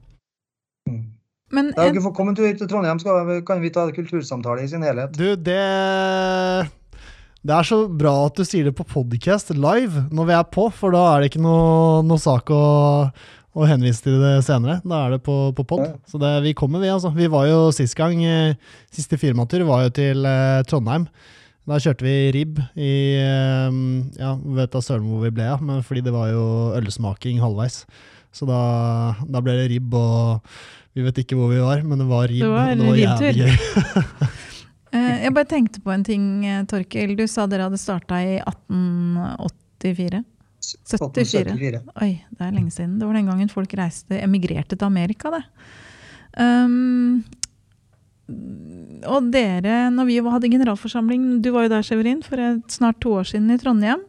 Men 1.52 1.72
en, 1.72 1.74
dere 1.76 2.05
får 2.05 2.14
komme 2.16 2.33
en 2.33 2.38
tur 2.38 2.48
til 2.57 2.70
Trondheim, 2.70 3.00
så 3.02 3.42
kan 3.46 3.61
vi 3.61 3.72
ta 3.74 3.88
kultursamtale 3.92 4.64
i 4.64 4.70
sin 4.70 4.87
helhet. 4.87 5.12
Du, 5.18 5.35
det 5.37 5.59
Det 7.42 7.55
er 7.59 7.66
så 7.66 7.83
bra 7.90 8.14
at 8.28 8.38
du 8.38 8.46
sier 8.46 8.70
det 8.70 8.76
på 8.78 8.87
podcast 8.87 9.50
live 9.50 10.07
når 10.14 10.28
vi 10.31 10.37
er 10.38 10.48
på, 10.48 10.68
for 10.70 10.94
da 10.94 11.02
er 11.11 11.22
det 11.22 11.33
ikke 11.33 11.42
noe, 11.42 12.00
noe 12.07 12.22
sak 12.22 12.55
å, 12.55 12.62
å 13.53 13.67
henvise 13.69 14.05
til 14.05 14.17
det 14.23 14.38
senere. 14.47 14.79
Da 14.85 15.05
er 15.07 15.17
det 15.17 15.23
på, 15.27 15.37
på 15.57 15.67
pod. 15.69 15.85
Ja. 15.85 15.95
Så 16.09 16.21
det, 16.23 16.33
vi 16.47 16.55
kommer, 16.57 16.81
vi, 16.83 16.91
altså. 16.93 17.12
Vi 17.17 17.29
var 17.33 17.47
jo 17.51 17.69
sist 17.75 17.97
gang, 17.99 18.23
eh, 18.25 18.57
siste 18.93 19.19
firmatur 19.21 19.67
var 19.69 19.87
jo 19.87 19.95
til 19.99 20.27
eh, 20.29 20.62
Trondheim. 20.69 21.07
Da 21.69 21.77
kjørte 21.79 22.03
vi 22.03 22.15
ribb 22.35 22.57
i 22.75 22.93
eh, 23.23 23.75
Ja, 24.19 24.33
vet 24.57 24.73
da 24.73 24.83
søren 24.83 25.07
hvor 25.07 25.23
vi 25.23 25.35
ble 25.35 25.47
av, 25.53 25.62
men 25.62 25.85
fordi 25.87 26.03
det 26.09 26.15
var 26.15 26.33
jo 26.33 26.47
ølsmaking 26.81 27.43
halvveis. 27.43 27.85
Så 28.33 28.49
da, 28.49 28.62
da 29.29 29.43
ble 29.45 29.59
det 29.61 29.69
ribb, 29.75 29.93
og 29.95 30.41
vi 30.97 31.05
vet 31.05 31.23
ikke 31.23 31.37
hvor 31.38 31.53
vi 31.53 31.61
var, 31.61 31.85
men 31.85 32.01
det 32.01 32.09
var 32.09 32.27
ribb. 32.31 32.43
Det 32.45 32.51
var 32.53 32.73
og 32.73 32.81
det 32.81 32.88
var 32.88 33.01
jævlig 33.03 33.45
gøy. 33.45 34.31
eh, 34.97 35.17
jeg 35.27 35.35
bare 35.37 35.51
tenkte 35.53 35.85
på 35.85 35.93
en 35.93 36.05
ting, 36.09 36.27
eh, 36.49 36.65
Torkil. 36.69 37.15
Du 37.21 37.27
sa 37.31 37.47
dere 37.51 37.69
hadde 37.69 37.81
starta 37.81 38.19
i 38.25 38.38
1884. 38.41 40.25
74. 40.62 41.11
1874. 41.11 41.83
Oi, 42.03 42.12
det 42.31 42.46
er 42.46 42.55
lenge 42.55 42.72
siden. 42.75 42.98
Det 43.01 43.09
var 43.09 43.18
den 43.18 43.31
gangen 43.31 43.51
folk 43.53 43.75
reiste, 43.79 44.18
emigrerte 44.22 44.79
til 44.79 44.88
Amerika, 44.88 45.33
det. 45.35 45.42
Um, 46.38 47.22
og 49.11 49.29
dere, 49.35 49.90
når 49.92 50.09
vi 50.09 50.20
hadde 50.22 50.51
generalforsamling, 50.53 51.27
du 51.42 51.51
var 51.53 51.66
jo 51.66 51.72
der, 51.75 51.85
Severin, 51.87 52.22
for 52.25 52.40
et, 52.40 52.64
snart 52.72 53.01
to 53.03 53.16
år 53.18 53.29
siden 53.33 53.51
i 53.53 53.59
Trondheim, 53.61 54.05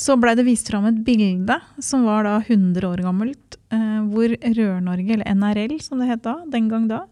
så 0.00 0.16
blei 0.16 0.32
det 0.36 0.46
vist 0.46 0.68
fram 0.70 0.86
et 0.88 1.00
bilde 1.04 1.56
som 1.84 2.06
var 2.08 2.24
da 2.24 2.38
100 2.40 2.84
år 2.88 3.02
gammelt, 3.04 3.56
eh, 3.72 3.98
hvor 4.12 4.32
Rør-Norge, 4.32 5.16
eller 5.16 5.34
NRL 5.36 5.80
som 5.84 6.00
det 6.00 6.08
het 6.08 6.22
da, 6.24 6.38
den 6.52 6.70
gang 6.72 6.86
da, 6.88 7.02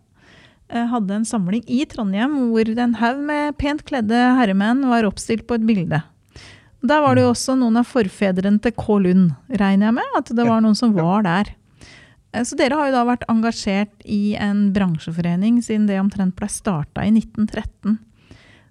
eh, 0.71 0.87
hadde 0.89 1.19
en 1.19 1.27
samling 1.29 1.65
i 1.69 1.83
Trondheim 1.89 2.39
hvor 2.53 2.71
en 2.73 2.95
haug 3.01 3.21
med 3.29 3.59
pent 3.61 3.85
kledde 3.85 4.23
herremenn 4.39 4.87
var 4.89 5.09
oppstilt 5.09 5.47
på 5.49 5.59
et 5.59 5.67
bilde. 5.69 6.01
Der 6.83 7.01
var 7.03 7.17
det 7.17 7.25
jo 7.25 7.33
også 7.33 7.57
noen 7.59 7.81
av 7.81 7.89
forfedrene 7.91 8.61
til 8.63 8.75
K. 8.79 8.99
Lund, 9.03 9.33
regner 9.51 9.89
jeg 9.89 9.97
med, 9.97 10.13
at 10.19 10.31
det 10.31 10.45
var 10.47 10.61
noen 10.63 10.77
som 10.79 10.93
var 10.95 11.25
der. 11.27 11.51
Eh, 12.33 12.45
Så 12.47 12.57
dere 12.57 12.77
har 12.79 12.91
jo 12.91 12.95
da 12.95 13.05
vært 13.09 13.27
engasjert 13.29 14.05
i 14.07 14.37
en 14.39 14.69
bransjeforening 14.73 15.59
siden 15.65 15.89
det 15.89 15.99
omtrent 15.99 16.37
ble 16.39 16.47
starta 16.49 17.03
i 17.03 17.11
1913. 17.11 17.99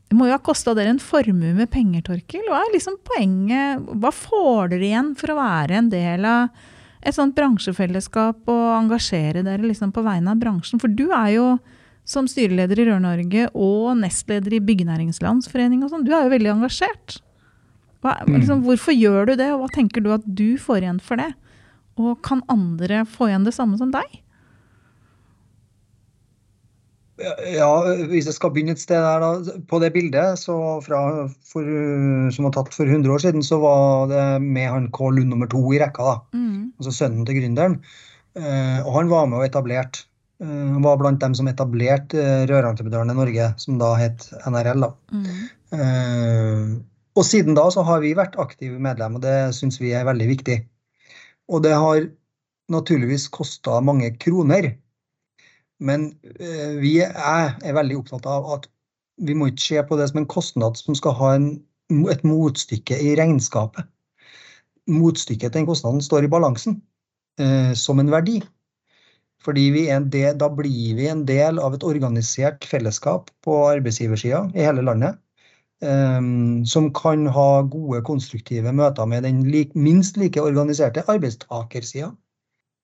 Det 0.08 0.16
må 0.16 0.30
jo 0.30 0.38
ha 0.38 0.40
kosta 0.40 0.72
dere 0.78 0.94
en 0.94 1.04
formue 1.04 1.52
med 1.58 1.68
penger, 1.70 2.06
Torkil. 2.08 2.46
Hva 2.48 2.62
er 2.64 2.74
liksom 2.78 2.96
poenget? 3.04 3.84
Hva 4.00 4.14
får 4.16 4.70
dere 4.72 4.88
igjen 4.88 5.12
for 5.20 5.34
å 5.34 5.40
være 5.42 5.82
en 5.82 5.90
del 5.92 6.24
av 6.24 6.48
et 7.04 7.16
sånt 7.16 7.36
bransjefellesskap 7.36 8.48
og 8.48 8.66
engasjere 8.78 9.44
dere 9.44 9.68
liksom 9.68 9.92
på 9.92 10.06
vegne 10.08 10.32
av 10.32 10.40
bransjen? 10.40 10.80
For 10.80 10.88
du 10.88 11.10
er 11.12 11.34
jo 11.36 11.50
som 12.08 12.24
styreleder 12.24 12.80
i 12.80 12.88
Rør-Norge 12.88 13.50
og 13.52 13.98
nestleder 14.00 14.56
i 14.56 14.64
Byggenæringslandsforening 14.64 15.84
og 15.84 15.92
sånn, 15.92 16.06
du 16.08 16.14
er 16.16 16.24
jo 16.24 16.32
veldig 16.38 16.54
engasjert. 16.56 17.18
Hva, 18.06 18.14
liksom, 18.30 18.62
hvorfor 18.66 18.94
gjør 18.94 19.32
du 19.32 19.36
det, 19.40 19.50
og 19.54 19.64
hva 19.64 19.74
tenker 19.74 20.04
du 20.06 20.12
at 20.14 20.26
du 20.26 20.58
får 20.62 20.86
igjen 20.86 21.02
for 21.04 21.20
det? 21.20 21.32
Og 21.98 22.20
kan 22.26 22.44
andre 22.52 23.04
få 23.10 23.32
igjen 23.32 23.48
det 23.48 23.56
samme 23.58 23.80
som 23.80 23.92
deg? 23.94 24.20
Ja, 27.18 27.70
hvis 28.12 28.28
jeg 28.30 28.36
skal 28.36 28.52
begynne 28.54 28.76
et 28.76 28.82
sted 28.82 29.02
der, 29.02 29.24
da. 29.24 29.56
På 29.70 29.80
det 29.82 29.90
bildet 29.96 30.38
så 30.38 30.78
fra, 30.86 31.00
for, 31.50 31.72
som 32.34 32.46
var 32.46 32.54
tatt 32.54 32.76
for 32.76 32.86
100 32.86 33.10
år 33.16 33.24
siden, 33.24 33.46
så 33.46 33.58
var 33.64 34.12
det 34.12 34.26
med 34.44 34.70
han 34.70 34.92
K. 34.94 35.10
Lund 35.16 35.34
nummer 35.34 35.50
to 35.50 35.64
i 35.74 35.80
rekka. 35.82 36.06
da, 36.06 36.18
Altså 36.78 36.94
sønnen 36.94 37.26
til 37.26 37.40
gründeren. 37.40 37.80
Eh, 38.38 38.86
og 38.86 38.92
han 39.00 39.10
var 39.10 39.26
med 39.26 39.42
og 39.42 39.48
etablerte. 39.48 40.06
Eh, 40.44 40.68
han 40.76 40.84
var 40.86 41.00
blant 41.02 41.24
dem 41.24 41.34
som 41.34 41.50
etablerte 41.50 42.22
eh, 42.22 42.46
i 42.46 43.18
Norge, 43.18 43.50
som 43.58 43.80
da 43.82 43.96
het 43.98 44.30
NRL. 44.46 44.86
da. 44.86 44.92
Eh, 45.74 46.78
og 47.18 47.26
siden 47.26 47.58
da 47.58 47.66
så 47.74 47.84
har 47.88 48.02
vi 48.04 48.16
vært 48.18 48.38
aktive 48.42 48.78
medlem, 48.82 49.18
og 49.18 49.24
det 49.26 49.36
syns 49.58 49.80
vi 49.82 49.94
er 49.98 50.08
veldig 50.08 50.28
viktig. 50.30 50.58
Og 51.50 51.64
det 51.66 51.74
har 51.74 52.06
naturligvis 52.72 53.28
kosta 53.34 53.80
mange 53.82 54.12
kroner. 54.22 54.74
Men 55.80 56.10
eh, 56.38 56.76
vi 56.82 56.98
er, 57.06 57.54
er 57.64 57.78
veldig 57.78 58.02
opptatt 58.02 58.28
av 58.30 58.50
at 58.58 58.68
vi 59.28 59.34
må 59.38 59.50
ikke 59.50 59.66
se 59.66 59.84
på 59.90 59.98
det 59.98 60.10
som 60.12 60.22
en 60.22 60.30
kostnad 60.30 60.78
som 60.80 60.98
skal 60.98 61.16
ha 61.18 61.32
en, 61.38 61.48
et 62.12 62.26
motstykke 62.28 62.98
i 63.02 63.16
regnskapet. 63.18 63.88
Motstykket 64.88 65.52
til 65.52 65.62
den 65.62 65.70
kostnaden 65.70 66.04
står 66.04 66.28
i 66.28 66.32
balansen 66.32 66.80
eh, 67.42 67.74
som 67.78 68.02
en 68.02 68.14
verdi. 68.14 68.40
Fordi 69.44 69.70
del, 70.12 70.34
da 70.38 70.50
blir 70.52 70.98
vi 70.98 71.08
en 71.08 71.24
del 71.28 71.60
av 71.62 71.76
et 71.78 71.86
organisert 71.86 72.66
fellesskap 72.68 73.30
på 73.46 73.58
arbeidsgiversida 73.70 74.48
i 74.58 74.66
hele 74.66 74.84
landet. 74.86 75.20
Um, 75.80 76.66
som 76.66 76.88
kan 76.94 77.28
ha 77.30 77.62
gode, 77.62 78.00
konstruktive 78.02 78.72
møter 78.74 79.06
med 79.06 79.28
den 79.28 79.44
minst 79.78 80.16
like 80.18 80.42
organiserte 80.42 81.04
arbeidstakersida, 81.06 82.10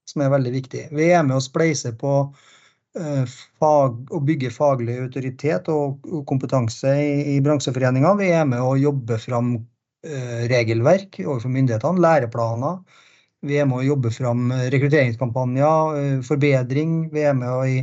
som 0.06 0.22
er 0.22 0.30
veldig 0.30 0.52
viktig. 0.54 0.84
Vi 0.94 1.08
er 1.10 1.24
med 1.26 1.40
å 1.40 1.42
spleise 1.42 1.90
på 1.98 2.12
uh, 2.30 3.24
fag, 3.58 3.98
å 4.14 4.22
bygge 4.22 4.54
faglig 4.54 5.00
autoritet 5.08 5.72
og, 5.74 6.06
og 6.06 6.22
kompetanse 6.30 6.94
i, 7.02 7.16
i 7.34 7.40
bransjeforeninga. 7.42 8.14
Vi 8.22 8.30
er 8.30 8.46
med 8.46 8.62
å 8.62 8.76
jobbe 8.78 9.18
fram 9.18 9.56
uh, 9.58 10.42
regelverk 10.54 11.18
overfor 11.26 11.50
myndighetene, 11.50 12.06
læreplaner. 12.06 12.84
Vi 13.42 13.58
er 13.58 13.66
med 13.72 13.82
å 13.82 13.88
jobbe 13.88 14.14
fram 14.14 14.54
rekrutteringskampanjer, 14.70 15.98
uh, 15.98 16.20
forbedring. 16.30 17.08
Vi 17.16 17.26
er 17.26 17.34
med 17.42 17.74
i 17.74 17.80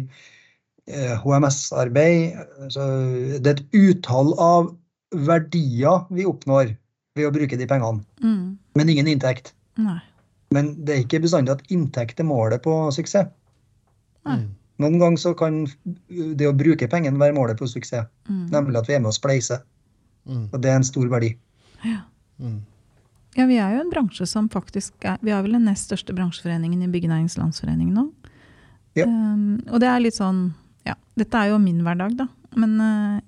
HMS-arbeid. 0.90 2.38
Det 2.70 3.50
er 3.50 3.58
et 3.58 3.66
utall 3.74 4.32
av 4.38 4.70
verdier 5.10 6.06
vi 6.14 6.26
oppnår 6.28 6.74
ved 7.18 7.26
å 7.26 7.34
bruke 7.34 7.58
de 7.58 7.66
pengene, 7.66 8.04
mm. 8.22 8.44
men 8.78 8.92
ingen 8.92 9.10
inntekt. 9.10 9.52
Nei. 9.80 9.98
Men 10.54 10.72
det 10.84 10.94
er 10.94 11.04
ikke 11.04 11.22
bestandig 11.22 11.54
at 11.54 11.66
inntekt 11.70 12.20
er 12.22 12.26
målet 12.26 12.62
på 12.64 12.74
suksess. 12.94 13.30
Nei. 14.26 14.40
Mm. 14.40 14.48
Noen 14.80 14.96
ganger 14.96 15.20
så 15.20 15.34
kan 15.36 15.62
det 16.08 16.46
å 16.48 16.56
bruke 16.56 16.88
pengene 16.88 17.20
være 17.20 17.36
målet 17.36 17.58
på 17.60 17.68
suksess, 17.68 18.08
mm. 18.30 18.46
nemlig 18.54 18.80
at 18.80 18.88
vi 18.88 18.96
er 18.96 19.02
med 19.04 19.12
å 19.12 19.16
spleise. 19.16 19.60
Mm. 20.24 20.46
Og 20.48 20.56
det 20.62 20.70
er 20.70 20.78
en 20.78 20.86
stor 20.86 21.10
verdi. 21.12 21.34
Ja. 21.84 22.00
Mm. 22.40 22.60
ja. 23.36 23.46
vi 23.48 23.58
er 23.60 23.74
jo 23.74 23.82
en 23.84 23.92
bransje 23.92 24.26
som 24.28 24.48
faktisk 24.52 25.04
er 25.08 25.18
Vi 25.24 25.32
er 25.32 25.42
vel 25.44 25.56
den 25.56 25.66
nest 25.68 25.88
største 25.88 26.12
bransjeforeningen 26.16 26.82
i 26.84 26.88
Byggenæringens 26.92 27.36
Landsforening 27.40 27.92
nå. 27.96 28.06
Ja. 28.96 29.06
Um, 29.06 29.60
og 29.70 29.80
det 29.82 29.88
er 29.90 30.02
litt 30.02 30.16
sånn 30.16 30.48
Ja, 30.88 30.96
dette 31.20 31.38
er 31.38 31.52
jo 31.52 31.60
min 31.62 31.84
hverdag, 31.84 32.16
da. 32.18 32.26
Men 32.58 32.72
uh, 32.80 33.20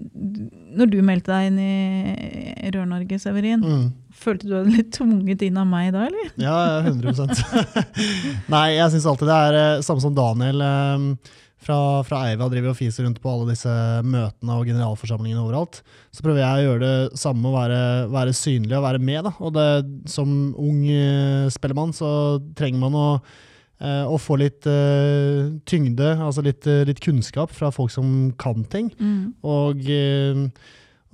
når 0.00 0.90
du 0.92 0.98
meldte 1.04 1.32
deg 1.32 1.50
inn 1.50 1.58
i 1.60 2.70
Rør-Norge, 2.74 3.18
Severin, 3.20 3.62
mm. 3.64 3.84
følte 4.16 4.48
du 4.48 4.54
deg 4.54 4.72
litt 4.74 4.92
tvunget 4.96 5.44
inn 5.46 5.58
av 5.60 5.68
meg 5.68 5.90
da, 5.96 6.06
eller? 6.08 6.32
Ja, 6.40 6.56
100% 6.86 7.92
Nei, 8.54 8.66
jeg 8.76 8.94
syns 8.94 9.08
alltid 9.10 9.30
det 9.30 9.38
er 9.48 9.58
eh, 9.60 9.84
samme 9.86 10.04
som 10.04 10.16
Daniel 10.16 10.64
eh, 10.64 11.34
fra, 11.60 11.78
fra 12.06 12.22
Eiva 12.30 12.48
driver 12.52 12.72
og 12.72 12.78
fiser 12.78 13.04
rundt 13.04 13.20
på 13.20 13.32
alle 13.32 13.50
disse 13.52 13.72
møtene 14.06 14.56
og 14.56 14.70
generalforsamlingene 14.70 15.42
overalt. 15.42 15.82
Så 16.08 16.24
prøver 16.24 16.40
jeg 16.40 16.62
å 16.62 16.70
gjøre 16.70 16.86
det 16.86 17.20
samme, 17.20 17.50
å 17.50 17.58
være, 17.58 17.82
være 18.14 18.36
synlig 18.36 18.78
og 18.78 18.86
være 18.86 19.02
med. 19.04 19.28
Da. 19.28 19.34
Og 19.44 19.52
det, 19.58 19.68
som 20.08 20.32
ung 20.56 20.80
uh, 20.88 21.52
spellemann 21.52 21.92
så 21.96 22.10
trenger 22.56 22.80
man 22.86 22.96
å 22.96 23.06
Eh, 23.20 23.49
og 23.80 24.18
få 24.20 24.36
litt 24.40 24.66
uh, 24.68 25.48
tyngde, 25.68 26.12
altså 26.20 26.44
litt, 26.44 26.66
uh, 26.68 26.82
litt, 26.84 27.00
kunnskap 27.00 27.52
fra 27.54 27.70
folk 27.72 27.92
som 27.94 28.30
kan 28.40 28.66
ting. 28.68 28.90
Mm. 29.00 29.32
Og, 29.40 29.80
uh, 29.88 30.42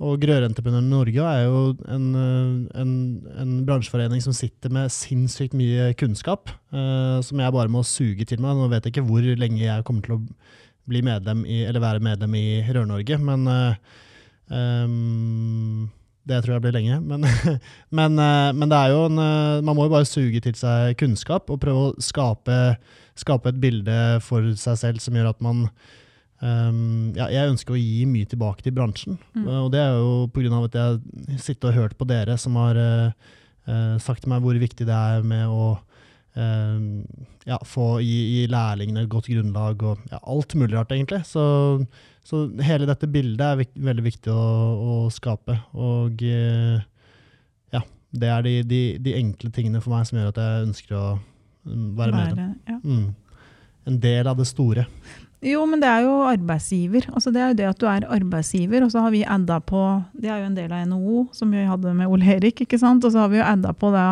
og 0.03 0.25
Rørentreprenørene 0.29 0.91
Norge 0.91 1.23
er 1.31 1.45
jo 1.47 1.61
en, 1.89 2.09
en, 2.77 2.91
en, 3.33 3.53
bransjeforening 3.65 4.21
som 4.21 4.35
sitter 4.35 4.73
med 4.73 4.91
sinnssykt 4.93 5.55
mye 5.57 5.87
kunnskap, 5.97 6.51
som 6.69 7.41
jeg 7.41 7.55
bare 7.55 7.71
må 7.73 7.81
suge 7.81 8.27
til 8.29 8.43
meg. 8.43 8.53
Nå 8.59 8.67
vet 8.69 8.85
jeg 8.85 8.93
ikke 8.93 9.07
hvor 9.07 9.25
lenge 9.25 9.63
jeg 9.63 9.87
kommer 9.87 10.05
til 10.05 10.19
å 10.19 10.21
bli 10.87 11.01
medlem 11.01 11.41
i, 11.49 11.63
eller 11.65 11.81
være 11.81 12.05
medlem 12.05 12.37
i 12.37 12.45
Rør-Norge, 12.69 13.17
men 13.25 13.49
um, 14.53 15.89
det 16.27 16.41
tror 16.43 16.57
jeg 16.57 16.63
blir 16.65 16.75
lenge. 16.75 16.99
Men, 17.03 17.25
men, 17.99 18.19
eh, 18.21 18.49
men, 18.53 18.67
det 18.71 18.79
er 18.79 18.93
jo 18.93 19.05
en, 19.07 19.21
eh, 19.23 19.61
man 19.65 19.77
må 19.77 19.87
jo 19.87 19.93
bare 19.93 20.09
suge 20.09 20.41
til 20.43 20.57
seg 20.57 20.97
kunnskap 20.99 21.49
og 21.53 21.61
prøve 21.63 21.85
å 21.87 21.95
skape, 22.03 22.57
skape 23.17 23.53
et 23.53 23.61
bilde 23.61 23.97
for 24.25 24.51
seg 24.59 24.79
selv 24.81 25.03
som 25.03 25.17
gjør 25.17 25.31
at 25.31 25.41
man 25.43 25.65
um, 26.41 27.15
ja, 27.17 27.29
Jeg 27.33 27.53
ønsker 27.53 27.75
å 27.75 27.81
gi 27.81 28.05
mye 28.09 28.29
tilbake 28.29 28.65
til 28.65 28.75
bransjen. 28.77 29.17
Mm. 29.37 29.47
Og 29.63 29.71
det 29.73 29.81
er 29.81 29.97
jo 29.97 30.27
pga. 30.33 30.63
at 30.67 30.79
jeg 30.81 31.41
sitter 31.43 31.71
og 31.71 31.81
hørt 31.81 31.97
på 31.97 32.07
dere 32.09 32.37
som 32.41 32.59
har 32.59 32.77
uh, 32.77 33.97
sagt 34.03 34.23
til 34.25 34.33
meg 34.33 34.45
hvor 34.45 34.57
viktig 34.59 34.87
det 34.87 34.95
er 34.95 35.25
med 35.27 35.47
å 35.47 35.77
uh, 36.37 36.77
ja, 37.47 37.57
få 37.65 37.97
gi, 38.03 38.19
gi 38.35 38.43
lærlingene 38.51 39.05
et 39.05 39.11
godt 39.11 39.31
grunnlag 39.31 39.83
og 39.87 40.11
ja, 40.11 40.21
alt 40.21 40.55
mulig 40.59 40.75
rart, 40.75 40.93
egentlig. 40.93 41.23
Så 41.25 41.41
så 42.27 42.41
hele 42.65 42.87
dette 42.89 43.07
bildet 43.07 43.43
er 43.45 43.59
vik 43.61 43.69
veldig 43.79 44.03
viktig 44.03 44.33
å, 44.33 44.47
å 44.77 44.95
skape. 45.13 45.55
Og 45.79 46.23
eh, 46.27 46.81
ja, 47.71 47.83
det 48.11 48.31
er 48.33 48.43
de, 48.43 48.55
de, 48.67 48.81
de, 49.03 49.13
enkle 49.15 49.51
tingene 49.55 49.79
for 49.83 49.95
meg 49.95 50.09
som 50.09 50.19
gjør 50.19 50.33
at 50.33 50.41
jeg 50.43 50.65
ønsker 50.65 50.97
å 50.97 51.05
mm, 51.15 51.87
være 51.95 52.17
med. 52.17 52.41
Ja. 52.67 52.81
Mm. 52.83 53.07
En 53.87 54.01
del 54.03 54.27
av 54.27 54.41
det 54.41 54.49
store. 54.49 54.83
Jo, 55.45 55.61
men 55.69 55.79
det 55.79 55.87
er 55.87 56.03
jo 56.03 56.17
arbeidsgiver. 56.27 57.07
Altså, 57.13 57.31
det 57.31 57.39
er 57.39 57.53
jo 57.53 57.57
det 57.61 57.69
at 57.69 57.79
du 57.79 57.87
er 57.87 58.09
arbeidsgiver, 58.17 58.83
og 58.83 58.91
så 58.91 59.05
har 59.05 59.13
vi 59.13 59.21
adda 59.23 59.61
på 59.63 59.83
Det 60.17 60.31
er 60.33 60.41
jo 60.41 60.49
en 60.49 60.57
del 60.57 60.73
av 60.73 60.83
NHO, 60.89 61.27
som 61.37 61.53
vi 61.53 61.63
hadde 61.63 61.93
med 61.95 62.11
Ole 62.11 62.35
Erik, 62.35 62.65
ikke 62.65 62.79
sant. 62.81 63.05
Og 63.07 63.13
så 63.13 63.23
har 63.23 63.31
vi 63.31 63.39
jo 63.39 63.47
adda 63.47 63.71
på 63.77 63.93
det 63.95 64.07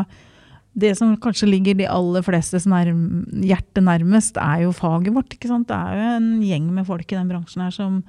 det 0.76 0.92
som 1.00 1.16
kanskje 1.24 1.48
ligger 1.48 1.78
de 1.80 1.88
aller 1.88 2.24
flestes 2.26 2.68
nærm, 2.68 3.24
hjerte 3.48 3.84
nærmest, 3.84 4.38
er 4.42 4.66
jo 4.66 4.76
faget 4.76 5.16
vårt. 5.16 5.32
ikke 5.32 5.50
sant? 5.52 5.70
Det 5.70 5.76
er 5.76 5.96
jo 5.96 6.16
en 6.18 6.32
gjeng 6.44 6.68
med 6.76 6.88
folk 6.88 7.08
i 7.08 7.18
den 7.18 7.30
bransjen 7.32 7.64
her 7.64 7.76
som 7.76 8.02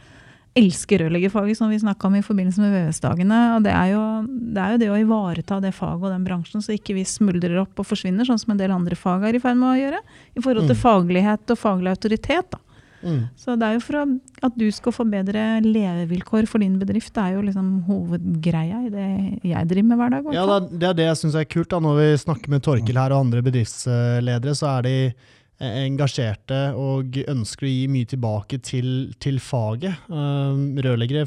elsker 0.56 1.02
rørleggerfaget, 1.04 1.58
som 1.58 1.70
vi 1.70 1.78
snakka 1.78 2.08
om 2.08 2.16
i 2.16 2.24
forbindelse 2.24 2.62
med 2.62 2.72
VVS-dagene. 2.72 3.40
Og 3.56 3.64
det 3.66 3.72
er, 3.76 3.92
jo, 3.92 4.02
det 4.26 4.62
er, 4.62 4.74
jo, 4.74 4.80
det 4.82 4.90
å 4.90 4.98
ivareta 4.98 5.60
det 5.62 5.74
faget 5.76 6.08
og 6.08 6.14
den 6.14 6.26
bransjen, 6.26 6.64
så 6.64 6.74
ikke 6.74 6.96
vi 6.96 7.06
smuldrer 7.06 7.58
opp 7.60 7.82
og 7.82 7.86
forsvinner, 7.86 8.26
sånn 8.26 8.40
som 8.40 8.54
en 8.54 8.62
del 8.62 8.74
andre 8.74 8.98
fag 8.98 9.28
er 9.28 9.36
i 9.36 9.42
ferd 9.42 9.60
med 9.60 9.74
å 9.74 9.78
gjøre. 9.78 10.00
I 10.34 10.42
forhold 10.42 10.70
til 10.70 10.78
mm. 10.78 10.82
faglighet 10.82 11.54
og 11.54 11.60
faglig 11.60 11.92
autoritet. 11.92 12.48
da. 12.56 12.65
Mm. 13.06 13.22
Så 13.38 13.54
det 13.56 13.68
er 13.68 13.76
jo 13.76 13.84
for 13.86 14.02
at 14.48 14.58
du 14.58 14.66
skal 14.74 14.94
få 14.96 15.06
bedre 15.08 15.46
levevilkår 15.64 16.50
for 16.50 16.64
din 16.64 16.76
bedrift, 16.80 17.14
det 17.14 17.22
er 17.22 17.38
jo 17.38 17.46
liksom 17.46 17.70
hovedgreia 17.86 18.82
i 18.86 18.92
det 18.92 19.08
jeg 19.46 19.70
driver 19.72 19.90
med 19.92 20.02
hver 20.02 20.14
dag. 20.16 20.30
Ja, 20.34 20.60
Det 20.66 20.90
er 20.90 21.00
det 21.00 21.08
jeg 21.08 21.22
syns 21.22 21.38
er 21.38 21.48
kult. 21.48 21.70
da, 21.70 21.80
Når 21.80 21.98
vi 22.02 22.12
snakker 22.26 22.52
med 22.52 22.66
Torkil 22.66 23.00
her 23.00 23.14
og 23.14 23.26
andre 23.26 23.42
bedriftsledere, 23.46 24.54
så 24.58 24.76
er 24.76 24.86
de 24.88 24.96
eh, 25.06 25.82
engasjerte 25.86 26.62
og 26.74 27.16
ønsker 27.26 27.66
å 27.66 27.74
gi 27.74 27.84
mye 27.88 28.08
tilbake 28.10 28.58
til, 28.58 29.12
til 29.22 29.40
faget. 29.40 30.08
Um, 30.10 30.74
rørleggere 30.76 31.26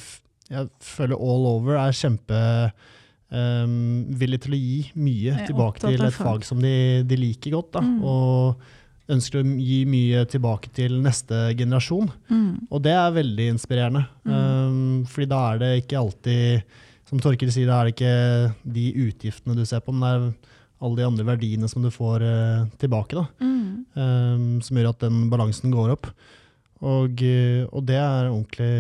jeg 0.49 0.69
føler 0.81 1.19
all 1.19 1.45
over 1.45 1.77
er 1.77 1.93
kjempe 1.93 2.39
um, 3.29 4.09
til 4.17 4.55
å 4.55 4.59
gi 4.59 4.79
mye 4.97 5.45
tilbake 5.45 5.83
til 5.83 6.05
et 6.07 6.17
fag 6.17 6.45
som 6.47 6.61
de, 6.63 7.05
de 7.05 7.19
liker 7.19 7.53
godt. 7.53 7.75
da, 7.77 7.83
mm. 7.85 7.99
og 8.01 8.69
ønsker 9.09 9.41
å 9.41 9.55
gi 9.63 9.79
mye 9.89 10.23
tilbake 10.29 10.71
til 10.75 10.99
neste 11.03 11.49
generasjon. 11.57 12.11
Mm. 12.29 12.69
Og 12.69 12.83
det 12.85 12.93
er 12.95 13.15
veldig 13.15 13.47
inspirerende. 13.55 14.05
Mm. 14.27 14.35
Um, 14.35 15.01
fordi 15.09 15.29
da 15.31 15.41
er 15.47 15.61
det 15.63 15.71
ikke 15.81 15.99
alltid, 16.01 16.77
som 17.09 17.23
Torkil 17.23 17.51
sier, 17.53 17.69
da 17.69 17.79
er 17.79 17.89
det 17.89 17.95
ikke 17.95 18.73
de 18.77 18.85
utgiftene 19.07 19.57
du 19.57 19.65
ser 19.67 19.83
på, 19.85 19.95
men 19.95 20.05
det 20.05 20.11
er 20.13 20.57
alle 20.79 21.01
de 21.01 21.07
andre 21.09 21.27
verdiene 21.27 21.69
som 21.71 21.83
du 21.83 21.89
får 21.93 22.23
uh, 22.23 22.67
tilbake. 22.81 23.17
Da, 23.17 23.25
mm. 23.43 23.71
um, 23.97 24.47
som 24.65 24.79
gjør 24.79 24.93
at 24.93 25.03
den 25.07 25.25
balansen 25.33 25.73
går 25.73 25.95
opp. 25.97 26.11
Og, 26.79 27.19
uh, 27.19 27.65
og 27.73 27.83
det 27.89 27.99
er 27.99 28.29
ordentlig 28.29 28.73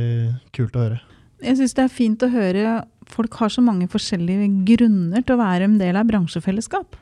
kult 0.55 0.77
å 0.77 0.85
høre. 0.85 1.01
Jeg 1.43 1.55
syns 1.55 1.75
det 1.75 1.85
er 1.85 1.93
fint 1.93 2.23
å 2.23 2.31
høre 2.31 2.79
folk 3.09 3.35
har 3.41 3.51
så 3.51 3.61
mange 3.63 3.87
forskjellige 3.89 4.49
grunner 4.67 5.23
til 5.23 5.35
å 5.35 5.41
være 5.41 5.69
en 5.69 5.77
del 5.81 5.97
av 5.99 6.07
bransjefellesskap. 6.09 6.97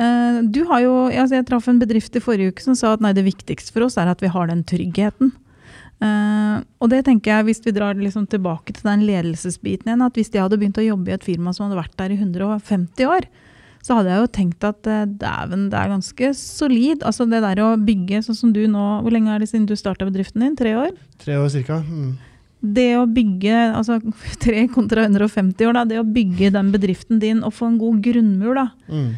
Eh, 0.00 0.40
du 0.48 0.62
har 0.70 0.80
jo, 0.84 0.94
altså 1.10 1.36
Jeg 1.38 1.46
traff 1.50 1.68
en 1.68 1.80
bedrift 1.82 2.16
i 2.16 2.22
forrige 2.24 2.54
uke 2.54 2.64
som 2.64 2.76
sa 2.78 2.94
at 2.96 3.04
nei, 3.04 3.12
det 3.16 3.26
viktigste 3.26 3.74
for 3.74 3.86
oss 3.86 3.98
er 4.00 4.10
at 4.10 4.22
vi 4.24 4.32
har 4.32 4.48
den 4.50 4.64
tryggheten. 4.64 5.34
Uh, 6.02 6.58
og 6.82 6.88
det 6.90 7.04
tenker 7.06 7.30
jeg, 7.30 7.46
hvis 7.46 7.60
vi 7.62 7.74
drar 7.76 7.94
liksom 7.94 8.24
tilbake 8.26 8.74
til 8.74 8.88
den 8.88 9.04
ledelsesbiten 9.06 9.86
igjen, 9.86 10.02
at 10.02 10.16
hvis 10.18 10.32
de 10.34 10.40
hadde 10.42 10.58
begynt 10.58 10.80
å 10.80 10.82
jobbe 10.82 11.12
i 11.12 11.14
et 11.14 11.22
firma 11.22 11.52
som 11.54 11.68
hadde 11.68 11.78
vært 11.78 11.94
der 12.00 12.10
i 12.10 12.16
150 12.18 13.06
år, 13.06 13.28
så 13.86 13.98
hadde 13.98 14.10
jeg 14.10 14.24
jo 14.24 14.32
tenkt 14.34 14.66
at 14.66 14.90
uh, 14.90 15.04
dæven, 15.06 15.68
det 15.70 15.78
er 15.78 15.92
ganske 15.92 16.32
solid. 16.38 17.06
Altså 17.06 17.28
det 17.30 17.44
der 17.44 17.62
å 17.62 17.70
bygge 17.78 18.24
sånn 18.26 18.38
som 18.38 18.50
du 18.54 18.64
nå 18.70 18.88
Hvor 19.04 19.14
lenge 19.14 19.30
er 19.30 19.42
det 19.42 19.50
siden 19.52 19.68
du 19.70 19.76
starta 19.78 20.08
bedriften 20.08 20.42
din? 20.42 20.58
Tre 20.58 20.74
år? 20.80 20.92
Tre 21.22 21.38
år 21.38 21.50
cirka. 21.54 21.78
Mm. 21.86 22.12
Det 22.74 22.90
å 22.98 23.08
bygge 23.10 23.62
altså 23.70 24.00
tre 24.42 24.66
kontra 24.74 25.06
150 25.06 25.70
år, 25.70 25.78
da, 25.78 25.86
det 25.86 26.02
å 26.02 26.06
bygge 26.18 26.50
den 26.56 26.74
bedriften 26.74 27.22
din 27.22 27.46
og 27.46 27.54
få 27.54 27.70
en 27.70 27.78
god 27.78 28.02
grunnmur, 28.02 28.58
da. 28.58 28.70
Mm 28.90 29.12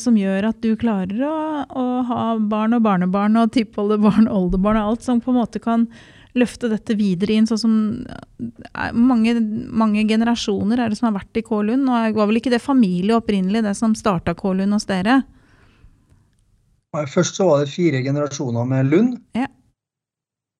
som 0.00 0.16
gjør 0.16 0.46
at 0.48 0.62
du 0.64 0.70
klarer 0.80 1.18
å, 1.28 1.38
å, 1.68 1.82
ha 2.08 2.22
barn 2.40 2.76
og 2.76 2.86
barnebarn 2.86 3.36
og 3.36 3.50
tippoldebarn 3.52 4.30
og 4.30 4.38
oldebarn 4.38 4.78
og 4.80 4.94
alt 4.94 5.04
som 5.04 5.20
på 5.20 5.34
en 5.34 5.38
måte 5.42 5.60
kan 5.60 5.84
løfte 6.38 6.70
dette 6.70 6.96
videre 6.98 7.36
inn, 7.36 7.48
sånn 7.48 7.60
som 7.60 7.74
eh, 8.08 8.92
mange, 8.94 9.34
mange 9.40 10.04
generasjoner 10.08 10.82
er 10.82 10.92
det 10.92 10.98
som 11.00 11.10
har 11.10 11.18
vært 11.20 11.40
i 11.40 11.44
Kålund. 11.46 11.88
Og 11.88 12.18
var 12.18 12.30
vel 12.30 12.40
ikke 12.40 12.52
det 12.54 12.62
familie 12.64 13.16
opprinnelig, 13.18 13.64
det 13.66 13.74
som 13.78 13.96
starta 13.98 14.36
Kålund 14.38 14.76
hos 14.76 14.88
dere? 14.88 15.22
Først 16.96 17.38
så 17.38 17.50
var 17.50 17.62
det 17.62 17.72
fire 17.72 18.00
generasjoner 18.04 18.68
med 18.68 18.92
Lund. 18.92 19.18
Ja. 19.36 19.48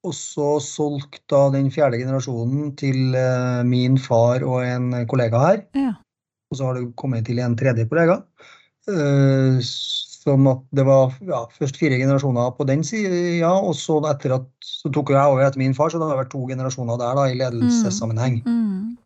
Og 0.07 0.15
så 0.15 0.59
solgte 0.63 1.41
den 1.57 1.73
fjerde 1.75 1.99
generasjonen 2.01 2.75
til 2.79 3.17
eh, 3.19 3.65
min 3.67 3.99
far 4.01 4.45
og 4.47 4.63
en 4.65 4.93
kollega 5.11 5.43
her. 5.47 5.65
Ja. 5.77 5.97
Og 6.49 6.61
så 6.61 6.69
har 6.69 6.79
det 6.79 6.87
kommet 6.97 7.27
til 7.29 7.43
en 7.45 7.57
tredje 7.59 7.89
kollega. 7.91 8.23
Eh, 8.89 9.59
sånn 10.19 10.49
at 10.51 10.63
det 10.77 10.85
var 10.89 11.15
ja, 11.25 11.43
først 11.57 11.79
fire 11.81 11.99
generasjoner 12.01 12.51
på 12.57 12.67
den 12.69 12.83
sida, 12.87 13.51
og 13.55 13.75
så 13.79 13.99
etter 14.11 14.35
at 14.39 14.49
så 14.65 14.91
tok 14.95 15.13
jeg 15.15 15.21
over 15.21 15.47
etter 15.47 15.61
min 15.61 15.77
far, 15.77 15.93
så 15.93 16.01
det 16.01 16.09
har 16.11 16.21
vært 16.21 16.33
to 16.35 16.43
generasjoner 16.49 17.01
der 17.01 17.19
da, 17.19 17.27
i 17.31 17.39
ledelsessammenheng. 17.39 18.41
Mm. 18.45 18.59
Mm. 18.59 18.97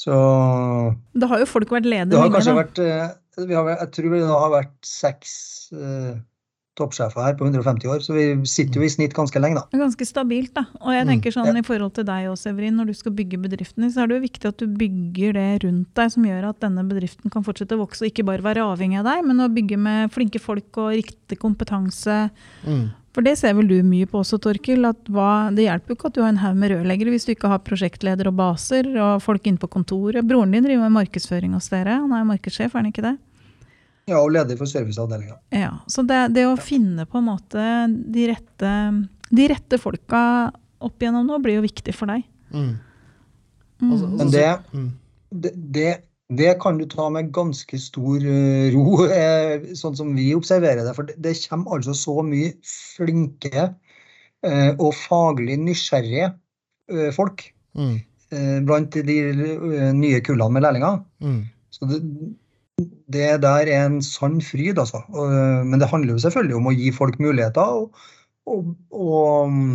Så 0.00 0.16
Da 1.20 1.28
har 1.28 1.42
jo 1.42 1.48
folk 1.48 1.72
vært 1.72 1.84
har 1.84 1.92
lenge, 1.92 2.32
kanskje 2.32 2.54
da. 2.54 2.60
vært 2.62 2.82
eh, 2.84 3.46
vi 3.46 3.56
har, 3.56 3.68
Jeg 3.68 3.90
tror 3.96 4.14
det 4.16 4.22
har 4.28 4.52
vært 4.54 4.76
seks 4.86 5.32
eh, 5.76 6.14
toppsjefer 6.78 7.24
her 7.24 7.34
på 7.38 7.44
150 7.48 7.88
år, 7.90 8.02
så 8.04 8.14
vi 8.14 8.24
sitter 8.48 8.80
jo 8.80 8.86
i 8.86 8.90
snitt 8.92 9.14
ganske 9.16 9.40
lenge, 9.42 9.58
da. 9.60 9.78
Ganske 9.78 10.06
stabilt, 10.06 10.52
da. 10.54 10.64
Og 10.80 10.92
jeg 10.94 11.04
Mm. 11.06 11.10
tenker 11.12 11.32
sånn 11.34 11.56
i 11.58 11.62
forhold 11.66 11.94
til 11.94 12.04
deg 12.04 12.28
også, 12.28 12.50
Severin, 12.50 12.76
når 12.76 12.86
du 12.86 12.94
skal 12.94 13.12
bygge 13.12 13.38
bedriften 13.42 13.82
din, 13.82 13.90
så 13.90 14.02
er 14.02 14.06
det 14.08 14.20
jo 14.20 14.28
viktig 14.28 14.48
at 14.48 14.56
du 14.56 14.66
bygger 14.66 15.32
det 15.34 15.64
rundt 15.64 15.94
deg 15.94 16.10
som 16.10 16.24
gjør 16.24 16.48
at 16.48 16.60
denne 16.60 16.82
bedriften 16.88 17.30
kan 17.30 17.42
fortsette 17.44 17.76
å 17.76 17.86
vokse, 17.86 18.02
og 18.02 18.10
ikke 18.12 18.24
bare 18.24 18.42
være 18.42 18.64
avhengig 18.64 18.98
av 18.98 19.04
deg, 19.04 19.24
men 19.26 19.36
å 19.38 19.52
bygge 19.52 19.78
med 19.78 20.10
flinke 20.10 20.40
folk 20.40 20.72
og 20.78 20.94
riktig 20.94 21.38
kompetanse. 21.38 22.30
Mm. 22.66 22.90
For 23.12 23.22
det 23.22 23.36
ser 23.38 23.54
vel 23.54 23.66
du 23.66 23.82
mye 23.82 24.06
på 24.06 24.20
også, 24.22 24.38
Torkil. 24.40 24.86
at 24.88 25.04
hva, 25.10 25.52
Det 25.52 25.66
hjelper 25.66 25.88
jo 25.88 25.94
ikke 25.96 26.06
at 26.06 26.12
du 26.14 26.20
har 26.22 26.28
en 26.28 26.36
haug 26.38 26.54
med 26.56 26.70
rørleggere 26.70 27.10
hvis 27.10 27.26
du 27.26 27.34
ikke 27.34 27.48
har 27.48 27.58
prosjektleder 27.58 28.28
og 28.28 28.36
baser 28.36 28.86
og 28.96 29.20
folk 29.20 29.42
inne 29.42 29.58
på 29.58 29.68
kontoret. 29.68 30.22
Broren 30.26 30.52
din 30.52 30.62
driver 30.62 30.88
med 30.88 31.08
markedsføring 31.08 31.52
hos 31.52 31.68
dere. 31.68 31.98
Han 31.98 32.12
er 32.12 32.22
jo 32.22 32.30
markedssjef, 32.30 32.72
er 32.72 32.78
han 32.82 32.92
ikke 32.92 33.02
det? 33.02 33.18
Ja, 34.08 34.18
og 34.22 34.30
leder 34.32 34.56
for 34.58 34.66
serviceavdelinga. 34.66 35.36
Ja, 35.54 35.72
Så 35.86 36.02
det, 36.06 36.32
det 36.34 36.46
å 36.48 36.56
finne 36.58 37.04
på 37.06 37.18
en 37.20 37.28
måte 37.28 37.64
de 38.12 38.28
rette, 38.32 38.70
de 39.30 39.48
rette 39.52 39.78
folka 39.78 40.22
opp 40.80 40.98
igjennom 41.02 41.26
nå, 41.28 41.38
blir 41.44 41.58
jo 41.60 41.66
viktig 41.66 41.94
for 41.94 42.06
deg. 42.10 42.24
Mm. 42.54 42.78
Mm. 43.80 43.90
Altså- 43.92 44.08
Men 44.16 44.30
det, 44.30 44.48
Mm. 44.72 44.90
det, 45.30 45.52
det, 45.72 45.90
det 46.30 46.58
kan 46.60 46.78
du 46.78 46.86
ta 46.86 47.08
med 47.10 47.30
ganske 47.32 47.78
stor 47.78 48.16
eh, 48.18 48.70
ro, 48.74 49.04
eh, 49.10 49.60
sånn 49.78 49.96
som 49.96 50.14
vi 50.16 50.32
observerer 50.34 50.84
det. 50.84 50.94
For 50.96 51.02
det, 51.04 51.16
det 51.20 51.36
kommer 51.48 51.76
altså 51.78 51.94
så 51.94 52.22
mye 52.24 52.54
flinke 52.64 53.74
eh, 54.42 54.70
og 54.78 54.94
faglig 54.94 55.58
nysgjerrige 55.60 56.32
eh, 56.90 57.10
folk 57.12 57.52
Mm. 57.76 58.00
blant 58.66 58.90
de 58.90 59.14
nye 59.94 60.20
kullene 60.26 60.52
med 60.54 60.62
lærlinger. 60.62 61.00
Mm. 61.22 61.44
Så 61.70 61.86
det, 61.86 62.00
det 63.12 63.28
der 63.42 63.68
er 63.70 63.86
en 63.86 64.00
sann 64.02 64.40
fryd, 64.44 64.78
altså. 64.78 65.02
Eh, 65.10 65.64
Men 65.66 65.80
det 65.80 65.88
handler 65.90 66.14
jo 66.16 66.22
selvfølgelig 66.24 66.56
om 66.56 66.68
å 66.70 66.74
gi 66.76 66.90
folk 66.94 67.18
muligheter 67.20 67.62
og, 67.62 67.96
og, 68.46 68.74
og, 68.92 69.50
mm, 69.50 69.74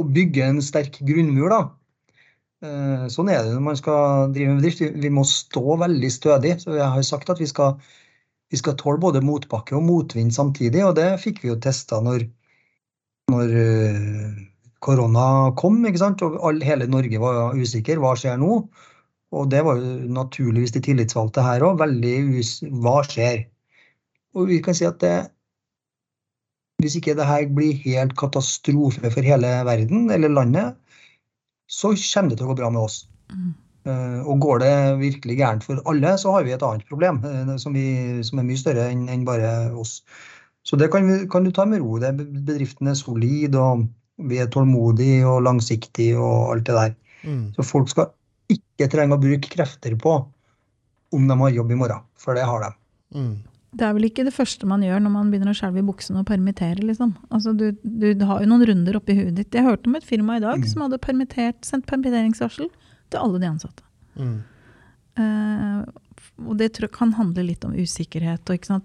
og 0.00 0.12
bygge 0.16 0.44
en 0.48 0.60
sterk 0.64 0.98
grunnmur, 1.06 1.48
da. 1.52 1.62
Eh, 2.62 3.06
Sånn 3.12 3.28
er 3.32 3.42
det 3.42 3.56
når 3.56 3.64
man 3.66 3.76
skal 3.80 4.30
drive 4.32 4.54
med 4.54 4.62
bedrift. 4.62 4.80
Vi- 4.80 5.00
Vi 5.08 5.10
må 5.10 5.24
stå 5.26 5.76
veldig 5.82 6.10
stødig. 6.14 6.60
Så 6.62 6.76
jeg 6.76 6.88
har 6.94 7.02
sagt 7.02 7.30
at 7.30 7.38
vi 7.42 7.46
skal, 7.46 7.74
vi 8.50 8.56
skal 8.60 8.74
tåle 8.76 9.00
både 9.00 9.20
motbakke 9.24 9.74
og 9.76 9.82
motvind 9.82 10.32
samtidig, 10.32 10.84
og 10.86 10.94
det 10.96 11.20
fikk 11.20 11.42
vi 11.42 11.48
jo 11.48 11.56
testa 11.56 12.00
når, 12.00 12.28
når 13.30 13.52
eh, 13.56 14.46
korona 14.80 15.52
kom, 15.56 15.82
ikke 15.86 15.98
sant? 15.98 16.22
og 16.22 16.38
all, 16.42 16.60
hele 16.60 16.86
Norge 16.86 17.18
var 17.22 17.54
usikker. 17.54 17.98
Hva 18.02 18.14
skjer 18.18 18.38
nå? 18.38 18.68
Og 19.32 19.48
det 19.52 19.62
var 19.64 19.80
jo 19.80 19.92
naturligvis 20.12 20.74
de 20.74 20.82
tillitsvalgte 20.84 21.44
her 21.44 21.64
òg. 21.64 21.80
Veldig 21.80 22.16
us... 22.40 22.58
Hva 22.84 23.00
skjer? 23.08 23.46
Og 24.36 24.50
vi 24.50 24.60
kan 24.64 24.76
si 24.76 24.86
at 24.88 25.00
det 25.04 25.16
Hvis 26.82 26.96
ikke 26.98 27.14
det 27.16 27.28
her 27.28 27.46
blir 27.54 27.78
helt 27.84 28.16
katastrofe 28.18 29.10
for 29.14 29.22
hele 29.22 29.50
verden 29.68 30.10
eller 30.10 30.32
landet, 30.32 30.72
så 31.70 31.92
kommer 31.94 32.32
det 32.32 32.40
til 32.40 32.48
å 32.48 32.50
gå 32.50 32.56
bra 32.58 32.70
med 32.74 32.82
oss. 32.82 32.96
Mm. 33.30 33.52
Eh, 33.86 34.18
og 34.26 34.40
går 34.42 34.58
det 34.62 34.72
virkelig 34.98 35.36
gærent 35.38 35.64
for 35.66 35.78
alle, 35.90 36.16
så 36.18 36.34
har 36.34 36.44
vi 36.46 36.54
et 36.54 36.62
annet 36.66 36.86
problem 36.90 37.20
eh, 37.26 37.54
som, 37.62 37.74
vi, 37.74 38.18
som 38.26 38.38
er 38.38 38.48
mye 38.48 38.58
større 38.58 38.88
enn 38.90 39.08
en 39.10 39.24
bare 39.26 39.52
oss. 39.78 40.00
Så 40.66 40.78
det 40.78 40.90
kan, 40.90 41.06
vi, 41.06 41.20
kan 41.30 41.46
du 41.46 41.50
ta 41.54 41.64
med 41.66 41.82
ro. 41.82 42.00
Det, 42.02 42.12
bedriften 42.18 42.90
er 42.90 42.98
solid, 42.98 43.54
og 43.58 43.86
vi 44.30 44.42
er 44.42 44.50
tålmodige 44.50 45.22
og 45.26 45.42
langsiktige 45.46 46.18
og 46.18 46.52
alt 46.56 46.66
det 46.66 46.76
der. 46.78 46.98
Mm. 47.22 47.46
Så 47.56 47.66
folk 47.66 47.90
skal 47.90 48.10
ikke 48.54 48.90
trenger 48.92 49.18
å 49.18 49.22
bruke 49.22 49.50
krefter 49.52 49.96
på 50.00 50.18
om 51.12 51.24
de 51.28 51.38
har 51.42 51.56
jobb 51.58 51.72
i 51.74 51.78
morgen, 51.80 52.04
for 52.16 52.38
det 52.38 52.44
har 52.48 52.62
de. 52.64 52.70
Mm. 53.16 53.32
Det 53.72 53.84
er 53.86 53.94
vel 53.96 54.06
ikke 54.08 54.24
det 54.26 54.34
første 54.36 54.68
man 54.68 54.82
gjør 54.84 55.00
når 55.00 55.12
man 55.14 55.30
begynner 55.32 55.52
å 55.52 55.56
skjelve 55.56 55.80
i 55.80 55.86
buksene 55.86 56.20
og 56.20 56.28
permittere, 56.28 56.84
liksom. 56.84 57.14
Altså, 57.32 57.54
du, 57.56 57.70
du, 57.80 58.24
har 58.28 58.42
jo 58.42 58.48
noen 58.50 58.66
runder 58.68 58.98
oppi 58.98 59.16
huet 59.16 59.36
ditt. 59.38 59.52
Jeg 59.56 59.64
hørte 59.64 59.88
om 59.88 59.96
et 59.96 60.08
firma 60.08 60.36
i 60.36 60.44
dag 60.44 60.60
Mm. 60.60 60.68
som 60.68 60.84
hadde 60.84 61.00
permittert, 61.00 61.60
sendt 61.64 61.88
permitteringsvarsel 61.88 62.68
til 62.68 63.20
alle 63.20 63.40
de 63.40 63.48
ansatte. 63.48 63.84
Mm. 64.20 64.42
Eh, 65.16 65.78
og 66.48 66.56
det 66.60 66.70
kan 66.94 67.12
handle 67.16 67.44
litt 67.46 67.64
om 67.64 67.74
usikkerhet, 67.74 68.42
og 68.48 68.58
ikke 68.58 68.78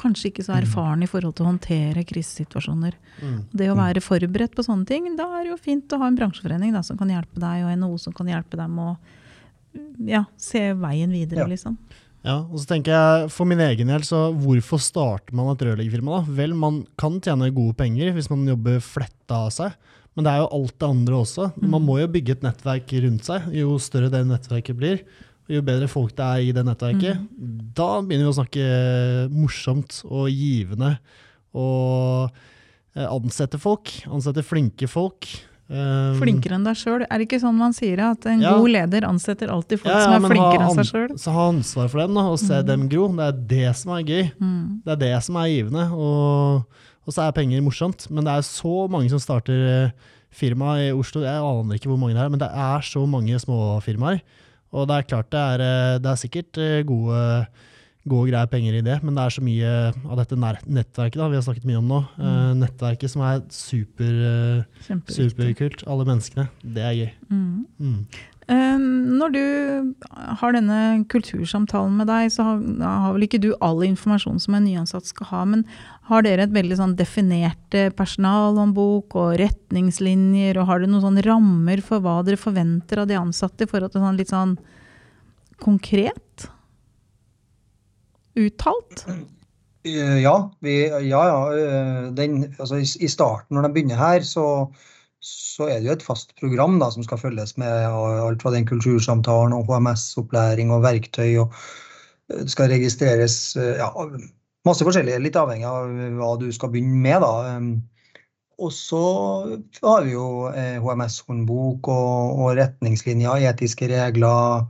kanskje 0.00 0.30
ikke 0.30 0.44
så 0.46 0.54
erfaren 0.58 1.02
i 1.04 1.08
forhold 1.10 1.36
til 1.36 1.46
å 1.46 1.50
håndtere 1.52 2.04
krisesituasjoner. 2.08 2.94
Mm. 3.22 3.40
Det 3.52 3.70
å 3.72 3.78
være 3.78 4.02
forberedt 4.04 4.54
på 4.56 4.64
sånne 4.66 4.86
ting, 4.88 5.10
da 5.16 5.28
er 5.38 5.44
det 5.44 5.52
jo 5.54 5.58
fint 5.60 5.92
å 5.92 6.00
ha 6.02 6.08
en 6.10 6.18
bransjeforening 6.18 6.72
da, 6.76 6.82
som 6.86 6.98
kan 7.00 7.10
hjelpe 7.12 7.42
deg, 7.42 7.66
og 7.66 7.76
NHO 7.82 7.98
som 7.98 8.16
kan 8.16 8.30
hjelpe 8.32 8.60
dem 8.60 8.78
å 8.82 8.92
ja, 10.06 10.24
se 10.36 10.72
veien 10.76 11.12
videre, 11.12 11.44
Ja. 11.44 11.46
liksom. 11.46 11.78
Ja, 12.22 12.36
og 12.46 12.60
så 12.62 12.68
tenker 12.70 12.92
jeg 12.94 13.30
for 13.34 13.48
min 13.50 13.58
egen 13.58 13.88
del, 13.90 14.04
så 14.06 14.28
hvorfor 14.30 14.78
starter 14.78 15.34
man 15.34 15.50
et 15.50 15.64
rørleggerfirma 15.66 16.20
da? 16.20 16.32
Vel, 16.38 16.54
man 16.54 16.84
kan 16.96 17.16
tjene 17.18 17.50
gode 17.50 17.74
penger 17.80 18.12
hvis 18.14 18.30
man 18.30 18.46
jobber 18.46 18.78
fletta 18.78 19.40
av 19.48 19.50
seg, 19.50 19.74
men 20.14 20.26
det 20.26 20.30
er 20.30 20.42
jo 20.44 20.52
alt 20.54 20.76
det 20.78 20.86
andre 20.92 21.18
også. 21.18 21.48
Man 21.58 21.82
må 21.82 21.98
jo 21.98 22.06
bygge 22.14 22.36
et 22.36 22.44
nettverk 22.44 22.94
rundt 23.02 23.24
seg. 23.26 23.48
Jo 23.56 23.74
større 23.80 24.10
det 24.12 24.20
nettverket 24.28 24.76
blir, 24.78 25.02
jo 25.50 25.62
bedre 25.66 25.88
folk 25.90 26.14
det 26.16 26.24
er 26.24 26.44
i 26.46 26.52
det 26.54 26.64
nettverket, 26.66 27.22
da 27.74 27.88
begynner 28.00 28.28
vi 28.28 28.32
å 28.32 28.36
snakke 28.38 28.66
morsomt 29.32 30.02
og 30.08 30.28
givende 30.30 30.94
og 31.52 32.30
eh, 32.96 33.06
ansette 33.08 33.58
folk. 33.60 33.90
Ansette 34.12 34.44
flinke 34.46 34.88
folk. 34.88 35.28
Um, 35.72 36.18
Flinkere 36.20 36.58
enn 36.58 36.66
deg 36.66 36.76
sjøl. 36.76 37.04
Er 37.06 37.20
det 37.20 37.26
ikke 37.28 37.40
sånn 37.40 37.56
man 37.56 37.72
sier 37.72 38.00
at 38.04 38.26
en 38.28 38.42
Ja. 38.44 38.54
god 38.60 38.72
leder 38.74 39.06
ansetter 39.08 39.48
alltid 39.52 39.80
folk 39.80 39.92
Ja, 39.92 40.00
ja, 40.00 40.04
som 40.04 40.24
er 40.26 40.34
flinkere 40.34 40.66
enn 40.66 40.76
seg 40.80 40.88
sjøl? 40.90 41.12
Så 41.20 41.32
ha 41.32 41.48
ansvar 41.48 41.88
for 41.88 42.02
dem 42.02 42.14
da, 42.18 42.24
og 42.28 42.38
se 42.42 42.62
dem 42.68 42.88
gro. 42.92 43.08
Det 43.16 43.28
er 43.28 43.38
det 43.52 43.76
som 43.80 43.92
er 43.96 44.02
gøy. 44.04 44.24
Mm. 44.40 44.82
Det 44.84 44.92
er 44.92 45.00
det 45.04 45.12
som 45.24 45.36
er 45.40 45.48
givende. 45.52 45.86
Og, 45.96 46.64
og 47.06 47.14
så 47.16 47.24
er 47.26 47.36
penger 47.36 47.64
morsomt. 47.64 48.08
Men 48.10 48.24
det 48.28 48.34
er 48.36 48.44
så 48.48 48.74
mange 48.92 49.08
som 49.12 49.22
starter 49.22 49.64
eh, 49.70 49.90
firma 50.32 50.76
i 50.80 50.90
Oslo. 50.92 51.24
Jeg 51.24 51.40
aner 51.40 51.76
ikke 51.76 51.88
hvor 51.92 52.00
mange 52.00 52.16
det 52.16 52.24
er, 52.24 52.32
men 52.32 52.40
det 52.40 52.50
er 52.52 52.80
så 52.84 53.06
mange 53.08 53.40
småfirmaer. 53.40 54.20
Og 54.72 54.88
det 54.88 54.96
er 54.96 55.08
klart 55.10 55.30
det 55.32 55.42
er, 55.42 55.64
eh, 55.66 55.98
det 56.02 56.10
er 56.10 56.20
sikkert 56.20 56.60
eh, 56.62 56.80
gode, 56.88 57.20
gode 58.08 58.30
greier 58.32 58.48
penger 58.50 58.78
i 58.78 58.84
det, 58.84 58.98
men 59.04 59.16
det 59.16 59.24
er 59.24 59.34
så 59.36 59.44
mye 59.44 59.72
av 59.92 60.20
dette 60.22 60.38
nettverket 60.40 61.20
da, 61.20 61.28
vi 61.28 61.38
har 61.38 61.44
snakket 61.46 61.68
mye 61.68 61.80
om 61.82 61.90
nå. 61.92 62.00
Eh, 62.16 62.52
nettverket 62.62 63.12
som 63.12 63.24
er 63.28 63.42
super, 63.52 64.64
superkult. 65.12 65.84
Alle 65.86 66.08
menneskene. 66.08 66.48
Det 66.64 66.86
er 66.88 66.98
gøy. 67.02 67.10
Mm. 67.28 67.66
Mm. 67.78 67.98
Eh, 68.50 68.78
når 69.22 69.34
du 69.36 69.42
har 70.40 70.54
denne 70.56 70.78
kultursamtalen 71.12 71.94
med 72.00 72.08
deg, 72.10 72.30
så 72.34 72.46
har, 72.48 73.12
vel 73.14 73.26
ikke 73.28 73.40
du 73.42 73.52
all 73.62 73.84
informasjon 73.86 74.40
som 74.42 74.56
en 74.58 74.66
nyansatt 74.66 75.06
skal 75.06 75.28
ha, 75.30 75.42
men 75.46 75.62
har 76.10 76.24
dere 76.26 76.48
et 76.48 76.54
veldig 76.54 76.78
sånn 76.80 76.96
definert 76.98 77.76
personalhåndbok 77.98 79.14
og 79.14 79.36
retningslinjer, 79.40 80.58
og 80.58 80.66
har 80.68 80.82
dere 80.82 80.90
noen 80.90 81.06
sånn 81.06 81.22
rammer 81.26 81.84
for 81.86 82.02
hva 82.02 82.18
dere 82.26 82.40
forventer 82.40 83.04
av 83.04 83.10
de 83.10 83.20
ansatte 83.20 83.64
i 83.66 83.70
forhold 83.70 83.94
til 83.94 84.02
sånn 84.02 84.18
litt 84.18 84.34
sånn 84.34 84.56
konkret? 85.62 86.48
Uttalt? 88.38 89.06
Eh, 89.84 90.18
Ja, 90.22 90.50
vi, 90.62 90.86
ja, 90.88 91.22
ja. 91.26 91.38
eh, 91.58 92.10
Den, 92.14 92.54
altså 92.58 92.78
I 92.78 93.08
starten, 93.10 93.56
når 93.56 93.66
de 93.66 93.72
begynner 93.74 93.98
her, 93.98 94.20
så, 94.26 94.70
så 95.22 95.68
er 95.70 95.78
det 95.78 95.86
jo 95.86 95.94
et 95.94 96.04
fast 96.04 96.34
program 96.40 96.80
da, 96.82 96.88
som 96.90 97.04
skal 97.06 97.20
følges 97.20 97.54
med 97.60 97.70
alt 97.70 98.42
fra 98.42 98.50
den 98.54 98.66
kultursamtalen 98.66 99.54
og 99.54 99.70
HMS-opplæring 99.70 100.72
og 100.74 100.82
verktøy. 100.82 101.44
og 101.44 101.54
eh, 102.28 102.42
Det 102.42 102.50
skal 102.50 102.72
registreres 102.74 103.36
eh, 103.56 103.78
ja, 103.78 103.90
masse 104.66 104.86
forskjellig, 104.86 105.20
litt 105.22 105.38
avhengig 105.38 105.68
av 105.68 105.94
hva 106.18 106.34
du 106.40 106.48
skal 106.54 106.72
begynne 106.74 106.98
med. 107.04 107.22
da. 107.22 107.56
Um, 107.56 107.72
Og 108.62 108.70
så 108.74 109.02
har 109.82 110.04
vi 110.06 110.16
jo 110.16 110.48
eh, 110.50 110.82
HMS-håndbok 110.82 111.88
og, 111.94 112.42
og 112.42 112.58
retningslinjer, 112.58 113.46
etiske 113.50 113.88
regler, 113.90 114.66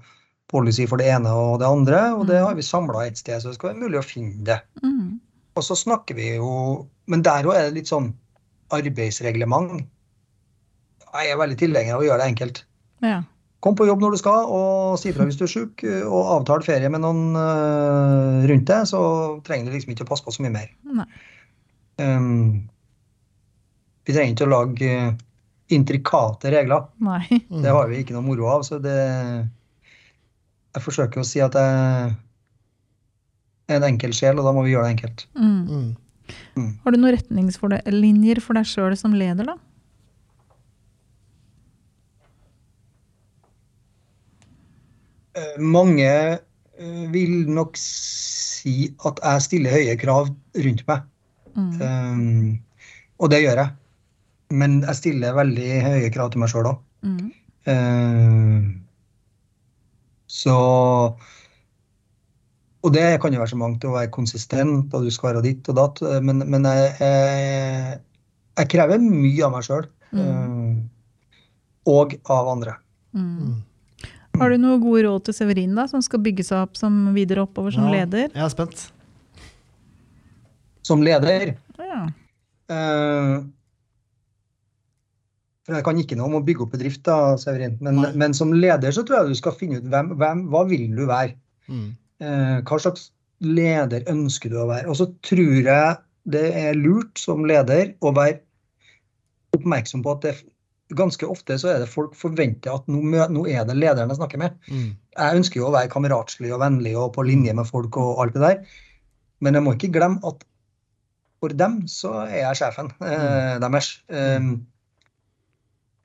policy 0.52 0.84
for 0.88 1.00
det 1.00 1.08
ene 1.14 1.32
og 1.32 1.58
det 1.64 1.68
andre. 1.68 2.02
Og 2.12 2.28
det 2.28 2.44
har 2.44 2.54
vi 2.56 2.64
samla 2.64 3.06
et 3.06 3.18
sted, 3.20 3.40
så 3.40 3.50
det 3.50 3.56
skal 3.56 3.72
være 3.72 3.86
mulig 3.86 4.00
å 4.00 4.04
finne 4.06 4.44
det. 4.52 4.60
Mm. 4.84 5.16
Og 5.56 5.64
så 5.64 5.76
snakker 5.76 6.16
vi 6.16 6.34
jo 6.36 6.52
Men 7.10 7.24
der 7.24 7.44
òg 7.44 7.56
er 7.56 7.66
det 7.66 7.80
litt 7.80 7.90
sånn 7.90 8.12
arbeidsreglement. 8.72 9.82
Jeg 11.12 11.32
er 11.32 11.38
veldig 11.40 11.58
tilhenger 11.60 11.96
av 11.96 12.02
å 12.02 12.06
gjøre 12.06 12.22
det 12.22 12.30
enkelt. 12.32 12.62
Ja. 13.04 13.20
Kom 13.62 13.76
på 13.78 13.86
jobb 13.86 14.00
når 14.02 14.14
du 14.14 14.18
skal, 14.18 14.48
og 14.50 14.96
si 14.98 15.12
fra 15.14 15.26
hvis 15.28 15.36
du 15.38 15.44
er 15.46 15.52
sjuk, 15.52 15.84
og 15.86 16.30
avtale 16.38 16.66
ferie 16.66 16.88
med 16.90 17.04
noen 17.04 17.36
øh, 17.38 18.40
rundt 18.50 18.66
deg, 18.66 18.88
så 18.90 19.02
trenger 19.46 19.68
du 19.68 19.76
liksom 19.76 19.92
ikke 19.94 20.06
å 20.06 20.08
passe 20.08 20.26
på 20.26 20.34
så 20.34 20.42
mye 20.42 20.54
mer. 20.56 20.72
Nei. 20.98 21.06
Um, 22.02 22.64
vi 24.02 24.16
trenger 24.16 24.32
ikke 24.34 24.48
å 24.48 24.50
lage 24.50 24.90
øh, 24.90 25.12
intrikate 25.76 26.50
regler. 26.56 26.88
Nei. 27.06 27.22
Mm. 27.52 27.62
Det 27.62 27.76
har 27.76 27.86
vi 27.92 28.02
ikke 28.02 28.16
noe 28.16 28.26
moro 28.26 28.50
av. 28.50 28.66
Så 28.66 28.80
det 28.82 28.98
Jeg 30.72 30.82
forsøker 30.82 31.20
å 31.20 31.26
si 31.28 31.38
at 31.44 31.54
jeg 31.54 32.14
er 33.70 33.76
en 33.78 33.90
enkel 33.92 34.14
sjel, 34.16 34.40
og 34.40 34.48
da 34.48 34.52
må 34.56 34.64
vi 34.66 34.72
gjøre 34.72 34.88
det 34.88 34.94
enkelt. 34.96 35.26
Mm. 35.38 35.92
Mm. 36.56 36.70
Har 36.82 36.90
du 36.90 36.98
noen 36.98 37.14
retningslinjer 37.14 38.40
for 38.42 38.58
deg 38.58 38.66
sjøl 38.66 38.96
som 38.98 39.14
leder, 39.14 39.52
da? 39.52 39.56
Mange 45.58 46.08
eh, 46.78 47.04
vil 47.12 47.48
nok 47.50 47.76
si 47.80 48.92
at 49.06 49.20
jeg 49.22 49.44
stiller 49.46 49.76
høye 49.76 49.96
krav 50.00 50.30
rundt 50.66 50.84
meg. 50.88 51.06
Mm. 51.56 51.72
Um, 51.80 52.58
og 53.20 53.32
det 53.32 53.42
gjør 53.44 53.62
jeg. 53.62 53.70
Men 54.52 54.82
jeg 54.84 54.98
stiller 54.98 55.36
veldig 55.36 55.68
høye 55.86 56.10
krav 56.12 56.32
til 56.32 56.42
meg 56.42 56.52
sjøl 56.52 56.70
òg. 56.72 56.80
Mm. 57.02 57.28
Uh, 57.62 58.60
så 60.32 60.56
Og 62.82 62.90
det 62.90 63.20
kan 63.22 63.32
jo 63.34 63.38
være 63.38 63.52
så 63.52 63.58
mangt 63.60 63.84
å 63.86 63.92
være 63.94 64.10
konsistent, 64.10 64.94
og 64.94 65.04
du 65.04 65.10
skal 65.14 65.28
være 65.30 65.44
ditt 65.44 65.68
og 65.70 65.76
datt, 65.78 66.00
men, 66.26 66.42
men 66.50 66.64
jeg, 66.66 66.88
jeg, 66.98 68.00
jeg, 68.58 68.70
krever 68.72 68.98
mye 68.98 69.44
av 69.46 69.52
meg 69.54 69.68
sjøl. 69.68 69.86
Mm. 70.10 70.18
Uh, 70.18 70.72
og 71.92 72.16
av 72.30 72.50
andre. 72.50 72.74
Mm. 73.14 73.62
Har 74.42 74.50
du 74.50 74.58
noe 74.58 74.80
gode 74.82 75.04
råd 75.06 75.28
til 75.28 75.36
Severin, 75.36 75.76
da, 75.78 75.86
som 75.90 76.02
skal 76.04 76.22
bygge 76.24 76.44
seg 76.46 76.64
opp 76.64 76.78
som 76.78 76.98
videre 77.14 77.44
oppover 77.46 77.74
som 77.74 77.86
Ja, 77.86 78.02
leder? 78.02 78.28
Jeg 78.34 78.42
er 78.42 78.52
spent. 78.52 78.86
Som 80.86 81.04
leder 81.06 81.54
Ja. 81.78 82.02
Uh, 82.72 83.44
for 85.62 85.76
Jeg 85.76 85.84
kan 85.86 85.98
ikke 86.00 86.16
noe 86.18 86.26
om 86.26 86.40
å 86.40 86.44
bygge 86.44 86.64
opp 86.64 86.72
bedrift, 86.74 87.04
da, 87.06 87.36
Severin. 87.38 87.76
Men, 87.84 88.02
men 88.18 88.34
som 88.34 88.50
leder 88.54 88.94
så 88.94 89.04
tror 89.06 89.22
jeg 89.22 89.36
du 89.36 89.38
skal 89.38 89.54
finne 89.54 89.78
ut 89.78 89.90
hvem, 89.92 90.14
hvem, 90.18 90.46
hva 90.50 90.64
vil 90.66 90.88
du 90.96 91.04
være. 91.06 91.36
Mm. 91.70 91.90
Uh, 92.22 92.58
hva 92.66 92.78
slags 92.82 93.12
leder 93.42 94.02
ønsker 94.10 94.50
du 94.50 94.58
å 94.62 94.70
være? 94.70 94.88
Og 94.90 94.98
så 94.98 95.06
tror 95.26 95.60
jeg 95.62 96.00
det 96.32 96.48
er 96.54 96.78
lurt 96.78 97.18
som 97.18 97.46
leder 97.46 97.94
å 98.02 98.12
være 98.14 98.40
oppmerksom 99.56 100.02
på 100.02 100.16
at 100.16 100.26
det 100.26 100.34
ganske 100.98 101.28
ofte 101.28 101.58
så 101.60 101.72
er 101.72 101.82
det 101.82 101.90
folk 101.90 102.14
forventer 102.18 102.74
at 102.74 102.88
nå, 102.90 103.02
nå 103.32 103.44
er 103.50 103.66
det 103.68 103.76
lederen 103.78 104.12
jeg 104.12 104.20
snakker 104.20 104.40
med. 104.42 104.56
Mm. 104.68 104.88
Jeg 105.16 105.40
ønsker 105.40 105.60
jo 105.60 105.68
å 105.68 105.74
være 105.74 105.90
kameratslig 105.92 106.52
og 106.54 106.62
vennlig 106.62 106.96
og 106.98 107.12
på 107.16 107.26
linje 107.26 107.54
med 107.56 107.68
folk 107.68 107.98
og 108.00 108.24
alt 108.24 108.36
det 108.36 108.44
der. 108.44 108.80
Men 109.42 109.58
jeg 109.58 109.66
må 109.66 109.76
ikke 109.76 109.92
glemme 109.94 110.22
at 110.28 110.44
for 111.42 111.54
dem 111.58 111.80
så 111.90 112.12
er 112.22 112.44
jeg 112.44 112.60
sjefen 112.60 112.92
eh, 113.02 113.56
deres. 113.62 113.96
Um, 114.06 114.52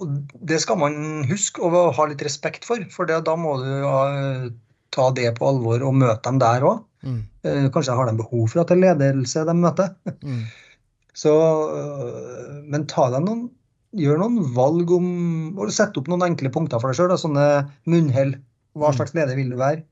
og 0.01 0.33
det 0.49 0.59
skal 0.63 0.79
man 0.81 1.25
huske 1.29 1.61
og 1.65 1.93
ha 1.97 2.07
litt 2.09 2.23
respekt 2.25 2.65
for, 2.65 2.81
for 2.93 3.09
det, 3.09 3.19
da 3.25 3.35
må 3.37 3.55
du 3.61 3.69
ha, 3.85 4.01
ta 4.93 5.09
det 5.17 5.31
på 5.37 5.49
alvor 5.49 5.85
og 5.85 5.97
møte 5.97 6.23
dem 6.25 6.41
der 6.41 6.65
òg. 6.65 6.81
Mm. 7.05 7.19
Eh, 7.45 7.67
kanskje 7.73 7.97
har 7.97 8.09
de 8.09 8.17
behov 8.17 8.47
for 8.51 8.63
at 8.63 8.71
det 8.73 8.77
er 8.77 8.97
ledelse 8.97 9.45
de 9.45 9.57
møter. 9.57 9.93
Mm. 10.21 10.45
Så, 11.17 11.33
øh, 11.33 12.57
men 12.69 12.85
ta 12.89 13.07
deg 13.09 13.23
noen 13.25 13.47
Gjør 13.95 14.19
noen 14.19 14.41
valg 14.53 14.91
om 14.91 15.57
og 15.57 15.71
Sett 15.71 15.95
opp 15.97 16.09
noen 16.11 16.25
enkle 16.27 16.51
punkter 16.51 16.81
for 16.81 16.91
deg 16.91 16.99
sjøl. 16.99 17.13
Sånne 17.17 17.45
munnhell. 17.87 18.35
Hva 18.77 18.91
Mm. 18.91 18.97
slags 18.97 19.13
leder 19.15 19.35
vil 19.35 19.49
du 19.49 19.55
være? 19.57 19.83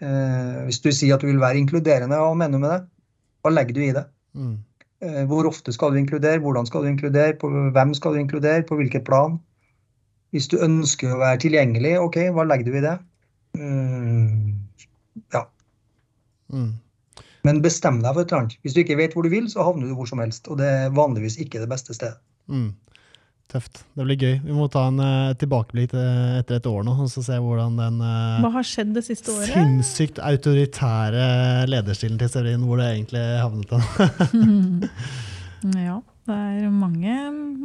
Eh, 0.00 0.64
hvis 0.66 0.80
du 0.82 0.90
sier 0.90 1.14
at 1.14 1.20
du 1.20 1.26
vil 1.26 1.38
være 1.38 1.60
inkluderende, 1.60 2.16
hva 2.16 2.34
mener 2.36 2.52
du 2.52 2.58
med 2.58 2.70
det? 2.70 2.88
Hva 3.44 3.52
legger 3.52 3.74
du 3.74 3.80
i 3.80 3.92
det? 3.92 4.04
Mm. 4.36 4.58
Eh, 5.02 5.24
hvor 5.26 5.46
ofte 5.46 5.72
skal 5.72 5.92
du 5.92 5.98
inkludere? 5.98 6.40
Hvordan 6.40 6.66
skal 6.66 6.82
du 6.82 6.88
inkludere? 6.88 7.38
På 7.38 7.48
hvem 7.48 7.94
skal 7.94 8.12
du 8.12 8.18
inkludere? 8.20 8.66
På 8.66 8.76
hvilket 8.76 9.04
plan? 9.04 9.38
Hvis 10.32 10.48
du 10.48 10.58
ønsker 10.58 11.14
å 11.14 11.18
være 11.18 11.40
tilgjengelig, 11.40 11.98
ok, 12.00 12.16
hva 12.30 12.44
legger 12.46 12.64
du 12.64 12.76
i 12.76 12.84
det? 12.84 12.98
Mm, 13.58 14.58
ja. 15.32 15.44
Mm. 16.52 16.74
Men 17.44 17.62
bestem 17.62 18.02
deg 18.02 18.14
for 18.14 18.20
et 18.22 18.32
eller 18.32 18.42
annet. 18.44 18.56
Hvis 18.62 18.74
du 18.76 18.82
ikke 18.82 18.98
vet 19.00 19.14
hvor 19.16 19.24
du 19.24 19.30
vil, 19.32 19.48
så 19.48 19.64
havner 19.64 19.88
du 19.88 19.94
hvor 19.96 20.06
som 20.06 20.20
helst. 20.22 20.46
Og 20.48 20.58
det 20.60 20.66
er 20.68 20.90
vanligvis 20.94 21.38
ikke 21.40 21.60
det 21.62 21.68
beste 21.72 21.96
stedet. 21.96 22.18
Mm. 22.48 22.74
Tøft. 23.50 23.80
Det 23.98 24.04
blir 24.06 24.18
gøy. 24.20 24.34
Vi 24.44 24.54
må 24.54 24.68
ta 24.70 24.84
en 24.90 25.00
uh, 25.02 25.32
tilbakeblikk 25.38 25.94
eh, 25.98 26.36
etter 26.38 26.60
et 26.60 26.66
år 26.70 26.84
nå, 26.86 26.92
og 27.02 27.08
så 27.10 27.22
se 27.26 27.38
hvordan 27.42 27.80
den 27.80 27.96
uh, 27.98 28.38
Hva 28.44 28.52
har 28.54 28.66
skjedd 28.66 28.92
det 28.94 29.02
siste 29.08 29.32
året? 29.34 29.50
sinnssykt 29.50 30.20
autoritære 30.22 31.24
lederstilen 31.70 32.20
til 32.20 32.30
Severin, 32.30 32.62
hvor 32.68 32.78
det 32.78 32.92
egentlig 32.92 33.24
havnet 33.42 33.74
den. 33.74 34.86
ja, 35.88 35.98
det 36.30 36.38
er 36.38 36.70
mange 36.70 37.16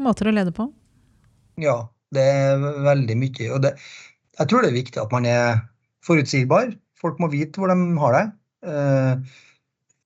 måter 0.08 0.32
å 0.32 0.34
lede 0.34 0.56
på. 0.58 0.68
Ja, 1.62 1.78
det 2.16 2.26
er 2.34 2.66
veldig 2.90 3.20
mye. 3.22 3.52
Og 3.54 3.62
det, 3.68 3.76
jeg 4.40 4.50
tror 4.50 4.66
det 4.66 4.74
er 4.74 4.80
viktig 4.80 5.04
at 5.06 5.14
man 5.14 5.30
er 5.30 5.64
forutsigbar. 6.06 6.74
Folk 6.98 7.22
må 7.22 7.30
vite 7.30 7.62
hvor 7.62 7.70
de 7.70 7.78
har 8.02 8.18
det. 8.18 8.26
Uh, 8.66 9.38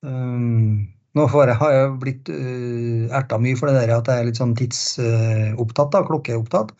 um, 0.04 0.90
nå 1.18 1.26
jeg, 1.26 1.56
har 1.58 1.72
jeg 1.74 1.90
blitt 2.02 2.30
uh, 2.30 3.10
erta 3.18 3.38
mye 3.42 3.58
for 3.58 3.70
det 3.70 3.80
der 3.82 3.96
at 3.96 4.06
jeg 4.10 4.22
er 4.22 4.28
litt 4.28 4.38
sånn 4.38 4.56
tidsopptatt, 4.58 5.96
uh, 5.98 6.06
klokkeopptatt. 6.06 6.72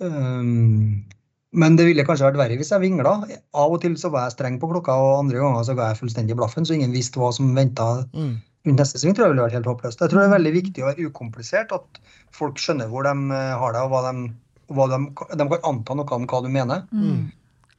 Um, 0.00 1.04
men 1.50 1.74
det 1.78 1.88
ville 1.88 2.04
kanskje 2.06 2.28
vært 2.28 2.38
verre 2.38 2.58
hvis 2.60 2.70
jeg 2.70 2.82
vingla. 2.82 3.16
Av 3.58 3.72
og 3.74 3.80
til 3.82 3.96
så 3.98 4.10
var 4.14 4.28
jeg 4.28 4.36
streng 4.36 4.60
på 4.62 4.70
klokka, 4.70 4.94
og 4.94 5.24
andre 5.24 5.40
ganger 5.42 5.66
så 5.66 5.74
ga 5.78 5.90
jeg 5.90 6.00
fullstendig 6.02 6.36
blaffen, 6.38 6.66
så 6.66 6.76
ingen 6.76 6.94
visste 6.94 7.22
hva 7.22 7.32
som 7.34 7.50
venta 7.56 8.06
Mm. 8.14 8.38
rundt 8.66 8.78
neste 8.78 9.00
sving. 9.00 9.14
tror 9.14 9.26
jeg 9.26 9.34
ville 9.34 9.46
vært 9.48 9.58
helt 9.58 9.70
håpløst. 9.70 10.00
Jeg 10.00 10.10
tror 10.10 10.20
det 10.20 10.28
er 10.28 10.36
veldig 10.38 10.54
viktig 10.54 10.82
å 10.84 10.90
være 10.90 11.10
ukomplisert, 11.10 11.72
at 11.72 12.00
folk 12.36 12.58
skjønner 12.60 12.90
hvor 12.92 13.02
de 13.02 13.14
eh, 13.34 13.54
har 13.58 13.72
det, 13.72 13.82
og 13.82 13.90
hva 13.90 14.02
de, 14.06 14.30
hva 14.70 14.86
de, 14.90 14.98
de 15.38 15.48
kan 15.48 15.68
anta 15.72 15.94
noe 15.94 16.18
om 16.18 16.26
hva 16.26 16.42
du 16.44 16.48
mener. 16.48 16.86
Mm. 16.92 17.30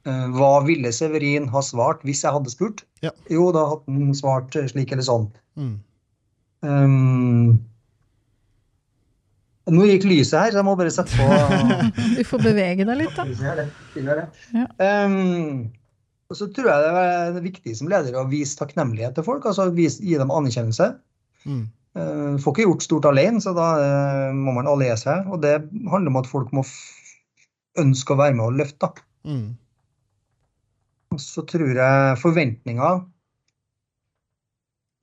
Eh, 0.08 0.28
Hva 0.34 0.52
ville 0.66 0.90
Severin 0.94 1.48
ha 1.52 1.62
svart 1.62 2.02
hvis 2.06 2.24
jeg 2.24 2.34
hadde 2.34 2.52
spurt? 2.52 2.82
Ja. 3.04 3.12
Jo, 3.30 3.50
da 3.54 3.66
hadde 3.70 3.98
han 3.98 4.16
svart 4.18 4.56
eh, 4.58 4.66
slik 4.70 4.94
eller 4.94 5.06
sånn. 5.06 5.28
Mm. 5.58 5.76
Um, 6.62 7.60
nå 9.72 9.86
gikk 9.86 10.06
lyset 10.10 10.38
her, 10.38 10.54
så 10.54 10.60
jeg 10.60 10.66
må 10.66 10.74
bare 10.78 10.92
sette 10.94 11.14
på 11.18 11.26
Du 12.18 12.22
får 12.26 12.42
bevege 12.44 12.86
deg 12.86 12.98
litt, 12.98 13.14
da. 13.14 13.26
Det. 13.58 13.68
Stille 13.92 14.18
det. 14.18 14.26
Ja. 14.54 14.66
Um, 15.06 15.70
og 16.32 16.38
så 16.38 16.48
tror 16.54 16.70
jeg 16.70 16.82
det 16.82 17.04
er 17.04 17.44
viktig 17.44 17.76
som 17.78 17.90
leder 17.92 18.16
å 18.18 18.26
vise 18.30 18.58
takknemlighet 18.58 19.14
til 19.18 19.26
folk. 19.26 19.46
altså 19.46 19.68
vise, 19.76 20.02
Gi 20.02 20.18
dem 20.18 20.32
anerkjennelse. 20.34 20.94
Mm. 21.46 21.64
Uh, 21.92 22.34
får 22.40 22.54
ikke 22.54 22.66
gjort 22.66 22.86
stort 22.86 23.06
alene, 23.10 23.42
så 23.44 23.52
da 23.54 23.68
uh, 23.78 24.28
må 24.34 24.54
man 24.56 24.70
alliere 24.70 24.98
seg. 24.98 25.28
Og 25.30 25.42
det 25.44 25.58
handler 25.92 26.10
om 26.10 26.22
at 26.22 26.30
folk 26.30 26.54
må 26.56 26.64
f 26.66 26.74
ønske 27.80 28.12
å 28.12 28.18
være 28.20 28.36
med 28.36 28.48
og 28.48 28.56
løfte. 28.60 28.88
Mm. 29.28 29.52
Så 31.20 31.44
tror 31.48 31.72
jeg 31.76 32.18
forventninger 32.20 33.00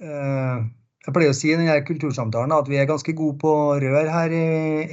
eh, 0.04 0.60
Jeg 1.06 1.16
pleier 1.16 1.34
å 1.34 1.38
si 1.38 1.52
i 1.52 1.58
denne 1.58 1.78
kultursamtalen 1.88 2.54
at 2.56 2.70
vi 2.70 2.80
er 2.82 2.90
ganske 2.90 3.14
gode 3.18 3.38
på 3.42 3.54
rør 3.82 4.10
her 4.14 4.34
i, 4.36 4.46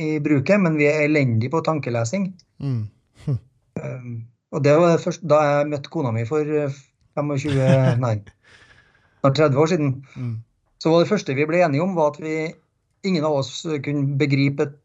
i 0.07 0.11
bruket, 0.23 0.61
men 0.63 0.79
vi 0.81 0.89
er 0.91 1.05
elendige 1.07 1.53
på 1.53 1.63
tankelesing. 1.67 2.31
Mm. 2.63 2.83
Hm. 3.27 3.39
og 4.55 4.65
det 4.65 4.77
var 4.79 4.95
det 4.95 5.03
første, 5.05 5.29
Da 5.29 5.43
jeg 5.45 5.71
møtte 5.73 5.93
kona 5.93 6.13
mi 6.15 6.25
for 6.29 6.41
eh, 6.45 6.81
25, 7.17 7.57
nei, 8.05 8.17
snart 9.21 9.41
30 9.43 9.63
år 9.63 9.73
siden, 9.73 9.95
Mm. 10.17 10.35
så 10.83 10.93
var 10.93 11.03
det 11.03 11.11
første 11.11 11.35
vi 11.37 11.47
ble 11.49 11.63
enige 11.65 11.83
om, 11.83 11.95
var 11.97 12.15
at 12.15 12.21
vi, 12.23 12.53
ingen 13.09 13.25
av 13.25 13.39
oss 13.41 13.63
kunne 13.85 14.19
begripe 14.21 14.67
et, 14.69 14.77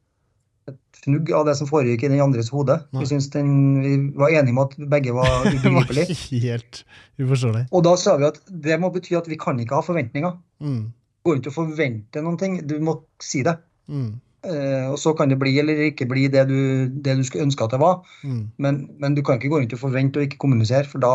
et 0.70 1.02
fnugg 1.02 1.32
av 1.34 1.46
det 1.48 1.56
som 1.58 1.70
foregikk 1.70 2.06
i 2.06 2.12
den 2.12 2.24
andres 2.24 2.52
hode. 2.54 2.78
Vi, 2.94 3.06
syntes 3.10 3.30
den, 3.34 3.52
vi 3.82 3.94
var 4.20 4.34
enige 4.34 4.56
om 4.56 4.64
at 4.64 4.76
begge 4.94 5.16
var 5.20 5.48
ubegripelige. 5.48 6.18
helt 6.46 6.84
uforståelig. 7.22 7.68
Og 7.72 7.86
da 7.88 7.96
sa 8.00 8.18
vi 8.22 8.28
at 8.30 8.42
det 8.68 8.80
må 8.82 8.92
bety 8.94 9.16
at 9.18 9.30
vi 9.32 9.40
kan 9.42 9.60
ikke 9.62 9.80
ha 9.80 9.86
forventninger. 9.86 10.36
Mm. 10.62 10.92
går 11.26 11.40
ikke 11.40 11.54
å 11.54 11.60
forvente 11.62 12.22
noen 12.22 12.38
ting. 12.42 12.60
Du 12.70 12.78
må 12.84 13.00
si 13.24 13.44
det. 13.46 13.58
Mm. 13.92 14.20
Eh, 14.42 14.88
og 14.90 14.98
så 14.98 15.14
kan 15.18 15.30
det 15.30 15.38
bli 15.42 15.52
eller 15.62 15.84
ikke 15.92 16.08
bli 16.10 16.26
det 16.34 16.48
du, 16.50 16.90
det 16.90 17.14
du 17.20 17.26
skulle 17.26 17.46
ønske 17.50 17.66
at 17.66 17.76
det 17.76 17.82
var. 17.82 18.00
Mm. 18.26 18.46
Men, 18.58 18.80
men 19.02 19.18
du 19.18 19.22
kan 19.26 19.38
ikke 19.38 19.52
gå 19.54 19.62
rundt 19.62 19.76
og 19.78 19.84
forvente 19.84 20.22
og 20.22 20.30
ikke 20.30 20.42
kommunisere, 20.42 20.88
for 20.90 21.04
da, 21.04 21.14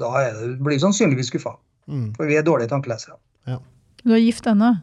da 0.00 0.12
er 0.20 0.36
det, 0.36 0.50
blir 0.64 0.76
du 0.76 0.84
sannsynligvis 0.84 1.32
skuffa. 1.32 1.56
Mm. 1.88 2.10
For 2.18 2.28
vi 2.28 2.36
er 2.36 2.44
dårlige 2.44 2.72
tankelesere. 2.72 3.16
Du 4.06 4.12
er 4.14 4.22
gift 4.22 4.46
ennå. 4.46 4.76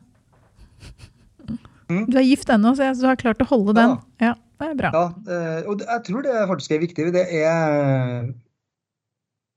Mm. 1.94 2.06
Du 2.10 2.18
er 2.20 2.26
gift 2.28 2.50
ennå, 2.54 2.74
så 2.78 2.90
du 3.00 3.06
har 3.08 3.20
klart 3.22 3.42
å 3.44 3.50
holde 3.50 3.76
den. 3.78 3.98
Ja, 4.22 4.34
det 4.62 4.70
er 4.72 4.76
bra. 4.80 4.92
Ja, 4.94 5.06
eh, 5.38 5.62
og 5.70 5.84
jeg 5.86 6.04
tror 6.10 6.24
det 6.26 6.38
faktisk 6.50 6.72
er 6.78 6.82
viktig. 6.84 7.12
Det 7.16 7.28
er 7.44 8.34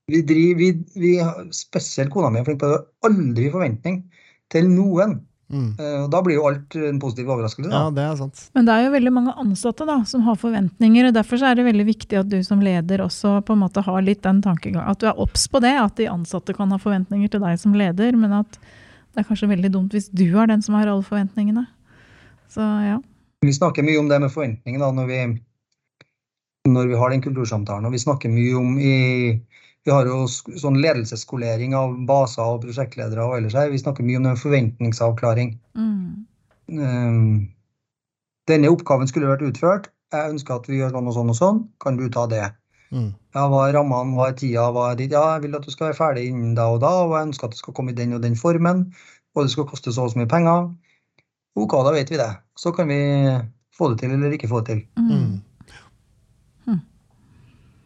vi 0.08 0.20
driver, 0.22 0.58
vi, 0.60 0.68
vi, 0.94 1.16
har- 1.18 1.48
Spesielt 1.50 2.12
kona 2.14 2.30
mi 2.30 2.38
er 2.40 2.44
flink 2.46 2.60
på 2.62 2.68
det. 2.70 2.82
Aldri 3.08 3.48
forventning 3.50 4.04
til 4.52 4.68
noen. 4.70 5.16
Mm. 5.50 5.76
Eh, 5.78 5.98
og 6.04 6.08
da 6.10 6.20
blir 6.26 6.34
jo 6.40 6.46
alt 6.48 6.74
en 6.74 6.98
positiv 7.02 7.28
overraskelse. 7.30 7.70
Ja, 7.70 7.84
det 7.94 8.02
er 8.02 8.16
sant. 8.18 8.40
Men 8.54 8.66
det 8.66 8.74
er 8.74 8.84
jo 8.86 8.94
veldig 8.96 9.12
mange 9.14 9.34
ansatte 9.38 9.86
da, 9.86 10.00
som 10.04 10.22
har 10.26 10.34
forventninger, 10.40 11.06
og 11.06 11.14
derfor 11.14 11.38
så 11.38 11.50
er 11.52 11.58
det 11.60 11.66
veldig 11.68 11.86
viktig 11.86 12.18
at 12.18 12.28
du 12.30 12.40
som 12.46 12.62
leder 12.66 12.98
også 13.04 13.36
på 13.46 13.54
en 13.54 13.62
måte 13.62 13.82
har 13.86 14.02
litt 14.02 14.22
den 14.26 14.40
tankegangen. 14.42 14.88
at 14.90 14.98
du 14.98 15.06
er 15.06 15.18
obs 15.22 15.46
på 15.46 15.60
det, 15.62 15.70
at 15.78 15.94
de 15.96 16.08
ansatte 16.10 16.54
kan 16.54 16.70
ha 16.74 16.78
forventninger 16.82 17.30
til 17.30 17.40
deg 17.46 17.58
som 17.62 17.74
leder, 17.78 18.16
men 18.18 18.32
at 18.42 18.58
det 19.14 19.22
er 19.22 19.28
kanskje 19.30 19.48
veldig 19.54 19.70
dumt 19.72 19.94
hvis 19.94 20.10
du 20.10 20.26
er 20.36 20.46
den 20.50 20.62
som 20.62 20.74
har 20.74 20.86
alle 20.90 21.02
forventningene. 21.06 21.66
Så 22.56 22.64
ja. 22.86 22.96
Vi 23.44 23.52
snakker 23.52 23.84
mye 23.84 24.00
om 24.00 24.08
det 24.08 24.20
med 24.22 24.32
forventninger 24.32 24.80
da, 24.80 24.88
når 24.96 25.10
vi, 25.10 25.18
når 26.72 26.88
vi 26.88 27.00
har 27.00 27.12
den 27.12 27.24
kultursamtalen. 27.24 27.84
Og 27.84 27.92
vi 27.92 28.00
snakker 28.00 28.32
mye 28.32 28.54
om 28.56 28.78
i 28.80 28.96
Vi 29.86 29.92
har 29.94 30.08
jo 30.08 30.24
sånn 30.26 30.80
ledelsesskolering 30.82 31.76
av 31.78 31.92
baser 32.08 32.42
og 32.42 32.64
prosjektledere 32.64 33.22
og 33.22 33.36
ellers 33.36 33.54
her. 33.54 33.68
Vi 33.70 33.78
snakker 33.78 34.02
mye 34.02 34.18
om 34.18 34.24
den 34.26 34.40
forventningsavklaring. 34.40 35.52
Mm. 35.78 36.24
Um, 36.74 37.28
denne 38.50 38.72
oppgaven 38.74 39.06
skulle 39.06 39.30
vært 39.30 39.44
utført. 39.46 39.86
Jeg 40.10 40.32
ønsker 40.32 40.56
at 40.56 40.66
vi 40.66 40.80
gjør 40.80 40.96
sånn 40.96 41.12
og 41.12 41.14
sånn 41.14 41.30
og 41.30 41.38
sånn. 41.38 41.60
Kan 41.84 42.00
du 42.00 42.08
ta 42.10 42.24
det? 42.32 42.48
Mm. 42.90 43.12
Ja, 43.36 43.44
hva 43.52 43.68
er 43.68 43.78
rammene, 43.78 44.16
hva 44.18 44.26
er 44.32 44.34
tida, 44.40 44.66
hva 44.74 44.88
er 44.90 44.98
ditt? 44.98 45.14
Ja, 45.14 45.22
jeg 45.36 45.46
vil 45.46 45.54
at 45.60 45.66
du 45.66 45.70
skal 45.70 45.92
være 45.92 45.98
ferdig 46.00 46.26
innen 46.32 46.58
da 46.58 46.66
og 46.74 46.80
da, 46.82 46.90
og 47.04 47.14
jeg 47.14 47.28
ønsker 47.28 47.46
at 47.46 47.54
det 47.54 47.62
skal 47.62 47.78
komme 47.78 47.94
i 47.94 48.00
den 48.00 48.18
og 48.18 48.26
den 48.26 48.34
formen, 48.38 48.88
og 49.38 49.46
det 49.46 49.54
skal 49.54 49.70
koste 49.70 49.94
så 49.94 50.08
og 50.08 50.16
så 50.16 50.18
mye 50.18 50.30
penger. 50.34 50.66
Ok, 51.56 51.72
da 51.86 51.92
vet 51.94 52.10
vi 52.12 52.18
det. 52.20 52.30
Så 52.58 52.72
kan 52.76 52.88
vi 52.88 52.98
få 53.76 53.90
det 53.92 54.00
til 54.02 54.12
eller 54.16 54.34
ikke 54.36 54.48
få 54.50 54.60
det 54.64 54.74
til. 54.74 54.82
Mm. 54.98 55.40
Mm. 56.66 56.80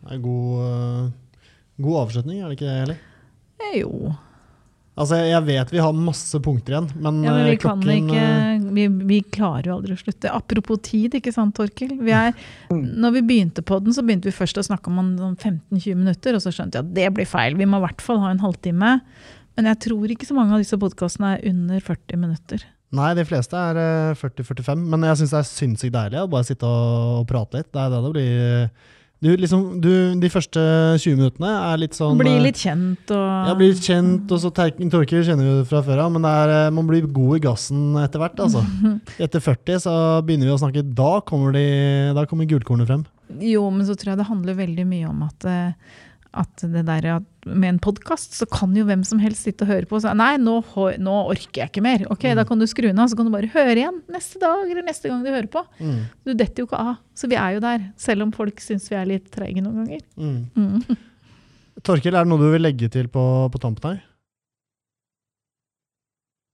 Det 0.01 0.11
er 0.11 0.17
en 0.17 0.23
god, 0.25 0.65
eh, 0.65 1.13
god 1.85 2.01
avslutning, 2.07 2.41
er 2.43 2.49
det 2.51 2.59
ikke 2.59 2.71
det, 2.71 2.83
Eli? 2.89 2.99
Eh, 3.61 3.79
Jo. 3.81 4.17
Altså, 5.01 5.17
jeg- 5.17 5.45
vet 5.47 5.71
vi 5.71 5.79
har 5.79 5.93
masse 5.95 6.39
punkter 6.43 6.73
igjen, 6.75 6.91
men, 7.01 7.23
Ja, 7.25 7.33
men 7.33 7.45
vi 7.47 7.51
eh, 7.53 7.57
kan 7.57 7.81
klokken 7.81 8.11
ikke 8.11 8.75
vi, 8.75 8.87
vi 9.07 9.21
klarer 9.23 9.65
jo 9.67 9.77
aldri 9.79 9.95
å 9.95 9.99
slutte. 9.99 10.29
Apropos 10.31 10.79
tid, 10.83 11.13
ikke 11.15 11.33
sant, 11.33 11.55
Torkil? 11.55 11.99
Vi 12.03 12.11
er, 12.13 12.35
Mm. 12.71 12.97
når 13.01 13.13
vi 13.13 13.21
begynte 13.23 13.63
på 13.65 13.83
den, 13.83 13.93
så 13.93 14.03
begynte 14.05 14.25
vi 14.25 14.31
først 14.33 14.59
å 14.59 14.67
snakke 14.67 14.89
om 14.89 14.99
en 14.99 15.17
sånn 15.19 15.37
15-20 15.39 15.95
minutter, 15.97 16.35
og 16.35 16.41
så 16.43 16.53
skjønte 16.53 16.73
jeg 16.75 16.85
at 16.85 16.95
det 16.95 17.15
blir 17.15 17.27
feil. 17.27 17.57
Vi 17.57 17.65
må 17.65 17.79
i 17.79 17.87
hvert 17.87 18.01
fall 18.01 18.19
ha 18.21 18.31
en 18.31 18.39
halvtime. 18.41 19.01
Men 19.57 19.65
jeg 19.65 19.79
tror 19.81 20.07
ikke 20.09 20.27
så 20.27 20.35
mange 20.35 20.53
av 20.53 20.59
disse 20.61 20.77
podkastene 20.79 21.39
er 21.39 21.49
under 21.49 21.81
40 21.81 22.17
minutter. 22.19 22.65
Nei, 22.97 23.11
de 23.15 23.25
fleste 23.27 23.55
er 23.55 23.79
eh, 23.79 24.15
40-45, 24.19 24.87
men 24.91 25.05
jeg 25.07 25.21
syns 25.21 25.35
det 25.35 25.43
er 25.43 25.51
sinnssykt 25.51 25.95
deilig 25.95 26.25
å 26.25 26.31
bare 26.31 26.49
sitte 26.49 26.67
og, 26.67 27.21
og 27.21 27.29
prate 27.31 27.61
litt. 27.61 27.71
Det 27.71 27.85
er 27.85 27.93
det 27.93 28.01
det 28.03 28.11
blir. 28.17 28.89
Du, 29.21 29.29
liksom, 29.37 29.65
du, 29.85 29.91
de 30.17 30.29
første 30.33 30.61
20 30.97 31.19
minuttene 31.19 31.51
er 31.53 31.81
litt 31.83 31.93
sånn 31.93 32.17
Bli 32.17 32.31
eh, 32.39 32.41
litt 32.41 32.57
kjent 32.57 33.11
og 33.13 33.51
Ja, 33.51 33.53
blir 33.59 33.75
litt 33.75 33.85
kjent, 33.85 34.33
og 34.33 34.41
så 34.41 34.49
Torkil 34.49 35.27
kjenner 35.27 35.45
vi 35.45 35.51
jo 35.59 35.67
fra 35.69 35.83
før 35.85 36.01
av, 36.07 36.15
men 36.15 36.25
er, 36.25 36.53
eh, 36.55 36.71
man 36.73 36.89
blir 36.89 37.05
god 37.05 37.37
i 37.37 37.43
gassen 37.45 37.99
etter 38.01 38.23
hvert, 38.23 38.41
altså. 38.41 38.65
Etter 39.27 39.45
40 39.45 39.83
så 39.85 39.95
begynner 40.25 40.49
vi 40.49 40.55
å 40.55 40.61
snakke, 40.63 40.87
da 40.97 41.19
kommer, 41.29 41.53
de, 41.53 41.67
da 42.17 42.25
kommer 42.31 42.49
gulkornet 42.49 42.89
frem. 42.89 43.05
Jo, 43.45 43.67
men 43.69 43.85
så 43.87 43.95
tror 43.95 44.15
jeg 44.15 44.23
det 44.23 44.31
handler 44.31 44.57
veldig 44.65 44.89
mye 44.89 45.13
om 45.13 45.21
at, 45.29 45.47
eh, 45.53 46.01
at 46.35 46.63
det 46.63 46.85
der 46.87 47.07
at 47.17 47.25
med 47.49 47.69
en 47.73 47.79
podkast, 47.83 48.35
så 48.39 48.47
kan 48.47 48.75
jo 48.77 48.85
hvem 48.87 49.01
som 49.07 49.19
helst 49.19 49.43
sitte 49.47 49.65
og 49.67 49.71
høre 49.73 49.89
på 49.91 49.97
og 49.99 50.03
si 50.05 50.13
nei, 50.15 50.35
nå, 50.39 50.59
nå 51.03 51.15
orker 51.33 51.63
jeg 51.65 51.71
ikke 51.73 51.83
mer. 51.83 52.05
Ok, 52.13 52.25
Mm. 52.31 52.37
da 52.39 52.45
kan 52.47 52.59
du 52.61 52.67
skru 52.71 52.87
den 52.87 52.99
av, 53.03 53.09
så 53.11 53.17
kan 53.19 53.27
du 53.27 53.33
bare 53.35 53.51
høre 53.51 53.75
igjen 53.81 54.03
neste 54.13 54.39
dag 54.43 54.63
eller 54.71 54.85
neste 54.87 55.09
gang 55.11 55.25
du 55.25 55.31
hører 55.33 55.49
på. 55.51 55.65
Mm. 55.81 56.01
Du 56.25 56.35
detter 56.35 56.63
jo 56.63 56.69
ikke 56.69 56.79
av. 56.85 56.99
Så 57.19 57.27
vi 57.33 57.35
er 57.41 57.57
jo 57.57 57.61
der, 57.65 57.89
selv 57.97 58.23
om 58.23 58.33
folk 58.33 58.61
syns 58.63 58.87
vi 58.93 58.97
er 59.01 59.09
litt 59.11 59.31
treige 59.35 59.63
noen 59.65 59.83
ganger. 59.85 60.05
Mm. 60.17 60.45
Mm. 60.55 61.01
Torkel, 61.87 62.15
er 62.15 62.23
det 62.27 62.31
noe 62.31 62.39
du 62.45 62.51
vil 62.53 62.63
legge 62.63 62.91
til 62.93 63.09
på, 63.09 63.25
på 63.51 63.59
tampen 63.63 63.91
her? 63.95 64.01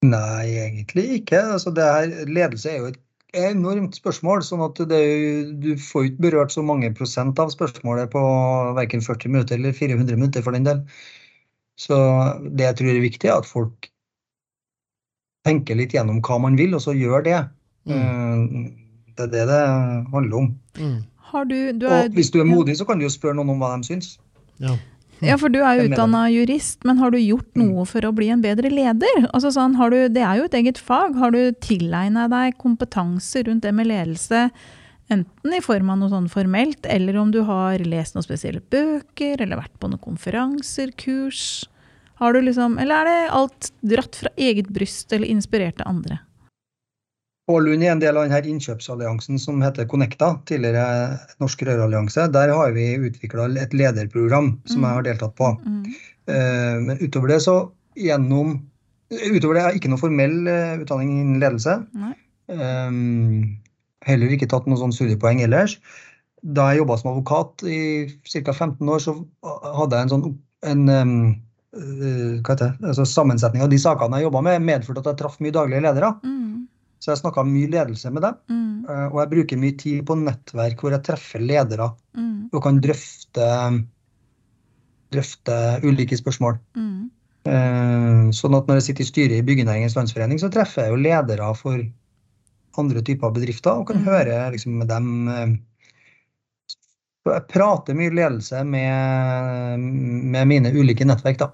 Nei, 0.07 0.47
egentlig 0.63 1.07
ikke. 1.21 1.41
Altså, 1.57 1.73
det 1.75 1.85
her, 1.85 2.13
ledelse 2.31 2.71
er 2.71 2.79
jo 2.83 2.91
et 2.93 3.01
enormt 3.35 3.97
spørsmål, 3.99 4.43
sånn 4.47 4.63
at 4.65 4.79
det, 4.89 4.97
er 4.97 5.17
jo- 5.17 5.53
du 5.61 5.77
får 5.77 6.05
ikke 6.11 6.23
berørt 6.31 6.53
så 6.55 6.63
mange 6.65 6.93
prosent 6.95 7.39
av 7.39 7.51
spørsmålet 7.51 8.11
på 8.11 8.23
verken 8.77 9.01
40 9.03 9.29
minutter 9.29 9.57
eller 9.57 9.73
400 9.73 10.17
minutter 10.17 10.43
for 10.43 10.53
den 10.53 10.65
del. 10.65 10.83
Så 11.77 11.97
det 12.57 12.65
jeg 12.65 12.77
tror 12.77 12.89
er 12.95 13.01
viktig, 13.05 13.29
er 13.29 13.37
at 13.39 13.47
folk 13.47 13.91
tenker 15.47 15.77
litt 15.77 15.93
gjennom 15.93 16.23
hva 16.23 16.41
man 16.41 16.57
vil, 16.57 16.75
og 16.75 16.81
så 16.81 16.95
gjør 16.97 17.25
det. 17.25 17.49
Mm. 17.87 18.73
Det 19.17 19.27
er 19.29 19.33
det 19.33 19.47
det 19.49 19.61
handler 20.13 20.37
om. 20.37 20.49
Mm. 20.79 21.05
Har 21.17 21.45
du, 21.45 21.73
du 21.73 21.87
er, 21.87 22.05
Og 22.05 22.11
hvis 22.15 22.31
du 22.31 22.41
er 22.41 22.45
modig, 22.49 22.77
så 22.79 22.87
kan 22.87 22.99
du 22.99 23.05
jo 23.07 23.11
spørre 23.13 23.35
noen 23.35 23.51
om 23.51 23.59
hva 23.63 23.77
de 23.77 23.87
syns. 23.87 24.19
Ja. 24.63 24.77
Ja, 25.25 25.37
for 25.41 25.49
du 25.49 25.61
er 25.63 25.79
jo 25.79 25.87
utdanna 25.89 26.27
jurist, 26.29 26.85
men 26.85 26.99
har 26.99 27.11
du 27.11 27.19
gjort 27.19 27.55
Mm. 27.57 27.71
noe 27.73 27.85
for 27.87 28.01
å 28.05 28.13
bli 28.15 28.29
en 28.29 28.43
bedre 28.43 28.69
leder? 28.69 29.31
Altså 29.33 29.49
sånn, 29.55 29.77
har 29.77 29.91
du, 29.91 30.09
det 30.09 30.23
er 30.23 30.37
jo 30.37 30.45
et 30.45 30.53
eget 30.55 30.79
fag. 30.79 31.15
Har 31.17 31.31
du 31.31 31.53
tilegna 31.53 32.29
deg 32.29 32.59
kompetanse 32.59 33.43
rundt 33.47 33.63
det 33.63 33.73
med 33.73 33.87
ledelse? 33.87 34.51
Enten 35.09 35.55
i 35.55 35.61
form 35.63 35.89
av 35.91 35.99
noe 35.99 36.11
sånn 36.11 36.29
formelt, 36.29 36.85
eller 36.85 37.17
om 37.17 37.31
du 37.31 37.43
har 37.45 37.79
lest 37.79 38.15
noen 38.17 38.25
spesielle 38.27 38.61
bøker, 38.61 39.41
eller 39.41 39.57
vært 39.57 39.79
på 39.79 39.89
noen 39.89 40.03
konferanser, 40.03 40.91
kurs. 40.99 41.65
Har 42.17 42.33
du 42.33 42.41
liksom, 42.43 42.79
eller 42.81 42.95
er 42.95 43.05
det 43.05 43.31
alt 43.33 43.71
dratt 43.87 44.17
fra 44.17 44.31
eget 44.37 44.69
bryst, 44.69 45.13
eller 45.13 45.27
inspirert 45.29 45.81
av 45.81 45.95
andre? 45.95 46.19
Ålund 47.47 47.85
er 47.85 47.93
en 47.93 48.01
del 48.03 48.17
av 48.19 48.27
denne 48.27 48.51
innkjøpsalliansen 48.51 49.39
som 49.39 49.61
heter 49.63 49.87
Connecta, 49.87 50.33
tidligere 50.51 51.15
Norsk 51.43 51.61
Rørallianse. 51.69 52.25
Der 52.35 52.51
har 52.51 52.73
vi 52.75 52.89
utvikla 52.99 53.47
et 53.63 53.75
lederprogram 53.77 54.57
som 54.67 54.83
jeg 54.83 54.99
har 54.99 55.07
deltatt 55.07 55.37
på. 55.39 55.53
Mm. 55.63 55.85
Eh, 56.27 56.79
Men 56.89 56.99
utover 56.99 57.31
det 57.31 57.43
så 57.47 57.61
gjennom 57.95 58.59
Utover 59.07 59.55
det 59.55 59.61
har 59.63 59.71
jeg 59.71 59.79
ikke 59.79 59.91
noe 59.93 60.03
formell 60.03 60.49
eh, 60.51 60.81
utdanning 60.83 61.13
innen 61.15 61.39
ledelse. 61.39 61.77
Eh, 62.51 62.91
Heller 64.07 64.35
ikke 64.35 64.49
tatt 64.51 64.67
noen 64.67 64.81
sånn 64.81 64.95
studiepoeng 64.95 65.45
ellers. 65.47 65.77
Da 66.43 66.73
jeg 66.73 66.81
jobba 66.81 66.97
som 66.99 67.13
advokat 67.13 67.63
i 67.71 67.79
ca. 68.27 68.53
15 68.53 68.91
år, 68.91 69.03
så 69.03 69.15
hadde 69.79 69.95
jeg 69.95 70.07
en 70.07 70.13
sånn 70.13 70.27
en, 70.67 70.83
hva 71.77 72.55
heter 72.55 72.75
det? 72.75 72.91
Altså, 72.91 73.07
sammensetning 73.07 73.63
av 73.63 73.71
de 73.71 73.79
sakene 73.83 74.19
jeg 74.21 74.27
jobba 74.27 74.43
med, 74.47 74.67
medførte 74.67 75.03
at 75.03 75.11
jeg 75.13 75.21
traff 75.23 75.39
mye 75.43 75.55
daglige 75.55 75.83
ledere. 75.87 76.13
Mm. 76.27 76.36
Så 76.99 77.13
jeg 77.13 77.21
snakka 77.21 77.45
mye 77.45 77.69
ledelse 77.71 78.11
med 78.13 78.23
dem. 78.25 78.35
Mm. 78.49 78.87
Eh, 78.89 79.07
Og 79.13 79.19
jeg 79.21 79.31
bruker 79.35 79.57
mye 79.61 79.77
tid 79.79 80.05
på 80.09 80.17
nettverk 80.17 80.81
hvor 80.81 80.91
jeg 80.97 81.03
treffer 81.05 81.41
ledere 81.45 81.91
Mm. 82.17 82.49
og 82.53 82.63
kan 82.63 82.81
drøfte, 82.81 83.47
drøfte 85.13 85.57
ulike 85.85 86.17
spørsmål. 86.19 86.59
Mm. 86.77 87.11
Eh, 87.47 88.31
Sånn 88.35 88.57
at 88.59 88.67
når 88.67 88.81
jeg 88.81 88.87
sitter 88.89 89.05
i 89.05 89.11
styret 89.11 89.37
i 89.39 89.45
Byggenæringens 89.47 89.95
Landsforening, 89.97 90.39
så 90.43 90.51
treffer 90.51 90.87
jeg 90.87 90.95
jo 90.95 91.03
ledere 91.05 91.51
for 91.57 91.79
andre 92.79 93.03
typer 93.03 93.31
bedrifter 93.33 93.71
og 93.79 93.87
kan 93.89 93.97
Mhm. 94.03 94.05
høre 94.05 94.51
liksom, 94.53 94.73
med 94.79 94.89
dem 94.89 95.29
eh, 95.29 95.57
Jeg 97.27 97.49
prater 97.49 97.95
mye 97.95 98.11
ledelse 98.15 98.65
med, 98.65 99.81
med 99.81 100.47
mine 100.47 100.71
ulike 100.73 101.05
nettverk, 101.05 101.39
da. 101.39 101.49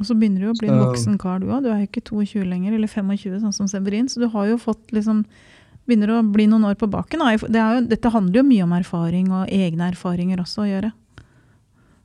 Og 0.00 0.08
så 0.08 0.16
begynner 0.16 0.46
du 0.46 0.50
å 0.50 0.56
bli 0.56 0.70
en 0.72 0.80
voksen 0.80 1.18
kar 1.20 1.42
du 1.42 1.50
òg. 1.50 1.62
Du 1.64 1.70
er 1.70 1.82
jo 1.82 1.88
ikke 1.90 2.02
22 2.08 2.44
lenger, 2.48 2.74
eller 2.76 2.88
25 2.88 3.40
sånn 3.42 3.56
som 3.56 3.68
Severin, 3.68 4.08
så 4.08 4.22
du 4.22 4.28
har 4.32 4.48
jo 4.50 4.60
fått 4.60 4.94
liksom 4.96 5.24
Begynner 5.88 6.10
å 6.12 6.18
bli 6.22 6.44
noen 6.46 6.68
år 6.68 6.76
på 6.78 6.86
baken. 6.86 7.22
Det 7.50 7.58
er 7.58 7.72
jo, 7.74 7.80
dette 7.88 8.10
handler 8.12 8.42
jo 8.42 8.46
mye 8.46 8.62
om 8.62 8.74
erfaring 8.76 9.30
og 9.34 9.48
egne 9.50 9.88
erfaringer 9.90 10.38
også 10.38 10.62
å 10.62 10.68
gjøre. 10.68 10.90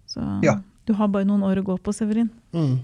Så 0.09 0.23
Ja. 0.41 0.55
du 0.87 0.93
har 0.93 1.11
bare 1.11 1.27
noen 1.27 1.43
år 1.43 1.59
å 1.61 1.65
gå 1.67 1.75
på, 1.83 1.93
Severin. 1.93 2.31
Mm. 2.55 2.79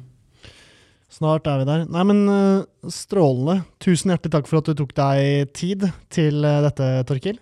Snart 1.09 1.47
er 1.47 1.59
vi 1.59 1.65
der. 1.65 1.85
Nei, 1.89 2.03
men 2.03 2.21
eh, 2.29 2.65
strålende. 2.91 3.63
Tusen 3.79 4.11
hjertelig 4.13 4.31
takk 4.35 4.47
for 4.47 4.61
at 4.61 4.69
du 4.69 4.75
tok 4.75 4.93
deg 4.93 5.49
tid 5.57 5.87
til 6.09 6.45
eh, 6.45 6.61
dette, 6.67 6.91
Torkil. 7.09 7.39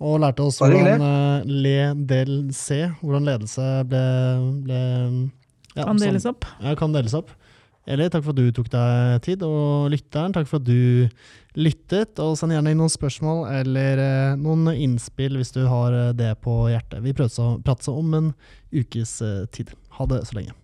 Og 0.00 0.18
lærte 0.20 0.42
oss 0.42 0.58
hvordan 0.58 1.04
uh, 1.04 1.44
le 1.46 1.94
del 2.08 2.32
C, 2.52 2.80
hvordan 2.98 3.28
ledelse 3.28 3.66
ble, 3.86 4.02
ble 4.64 4.80
ja, 5.74 5.84
Kan 5.84 5.98
sånn- 5.98 6.06
deles 6.08 6.26
opp. 6.30 6.44
Ja, 6.62 6.74
kan 6.78 6.92
deles 6.94 7.14
opp. 7.14 7.30
Eli, 7.86 8.06
takk 8.08 8.22
for 8.24 8.32
at 8.32 8.36
du 8.40 8.46
tok 8.56 8.70
deg 8.72 9.22
tid. 9.26 9.42
Og 9.44 9.90
lytteren, 9.92 10.32
takk 10.32 10.46
for 10.48 10.56
at 10.56 10.64
du 10.64 11.08
lyttet. 11.60 12.16
Og 12.24 12.36
send 12.40 12.54
gjerne 12.54 12.72
inn 12.72 12.80
noen 12.80 12.92
spørsmål 12.92 13.44
eller 13.60 14.00
eh, 14.00 14.36
noen 14.40 14.70
innspill 14.72 15.36
hvis 15.36 15.52
du 15.52 15.66
har 15.68 15.92
eh, 15.92 16.12
det 16.16 16.32
på 16.40 16.56
hjertet. 16.72 17.02
Vi 17.04 17.12
prøvde 17.12 17.44
å 17.44 17.58
prate 17.62 17.92
om 17.92 18.14
en 18.14 18.32
ukes 18.72 19.18
eh, 19.20 19.44
tid. 19.52 19.74
Ha 19.98 20.06
det 20.06 20.22
så 20.30 20.38
lenge. 20.40 20.56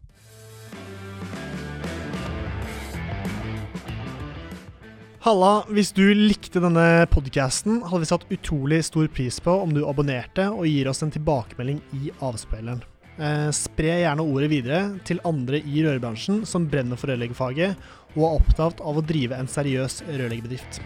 Halla, 5.21 5.51
hvis 5.69 5.91
du 5.93 6.07
likte 6.17 6.63
denne 6.65 7.05
podcasten, 7.13 7.83
hadde 7.85 8.07
vi 8.07 8.09
satt 8.09 8.23
utrolig 8.33 8.79
stor 8.87 9.05
pris 9.13 9.37
på 9.45 9.53
om 9.67 9.75
du 9.77 9.83
abonnerte 9.85 10.47
og 10.49 10.65
gir 10.65 10.89
oss 10.89 11.03
en 11.05 11.13
tilbakemelding 11.13 11.83
i 11.99 12.09
avspilleren. 12.25 12.81
Eh, 13.19 13.49
spre 13.53 13.97
gjerne 14.01 14.25
ordet 14.25 14.51
videre 14.53 14.83
til 15.05 15.21
andre 15.29 15.59
i 15.61 15.83
rørbransjen 15.85 16.45
som 16.49 16.69
brenner 16.71 17.01
for 17.01 17.11
rørleggerfaget 17.11 17.75
og 18.17 18.23
er 18.23 18.37
opptatt 18.39 18.81
av 18.81 18.97
å 18.97 19.05
drive 19.07 19.37
en 19.37 19.51
seriøs 19.51 20.01
rørleggerbedrift. 20.09 20.81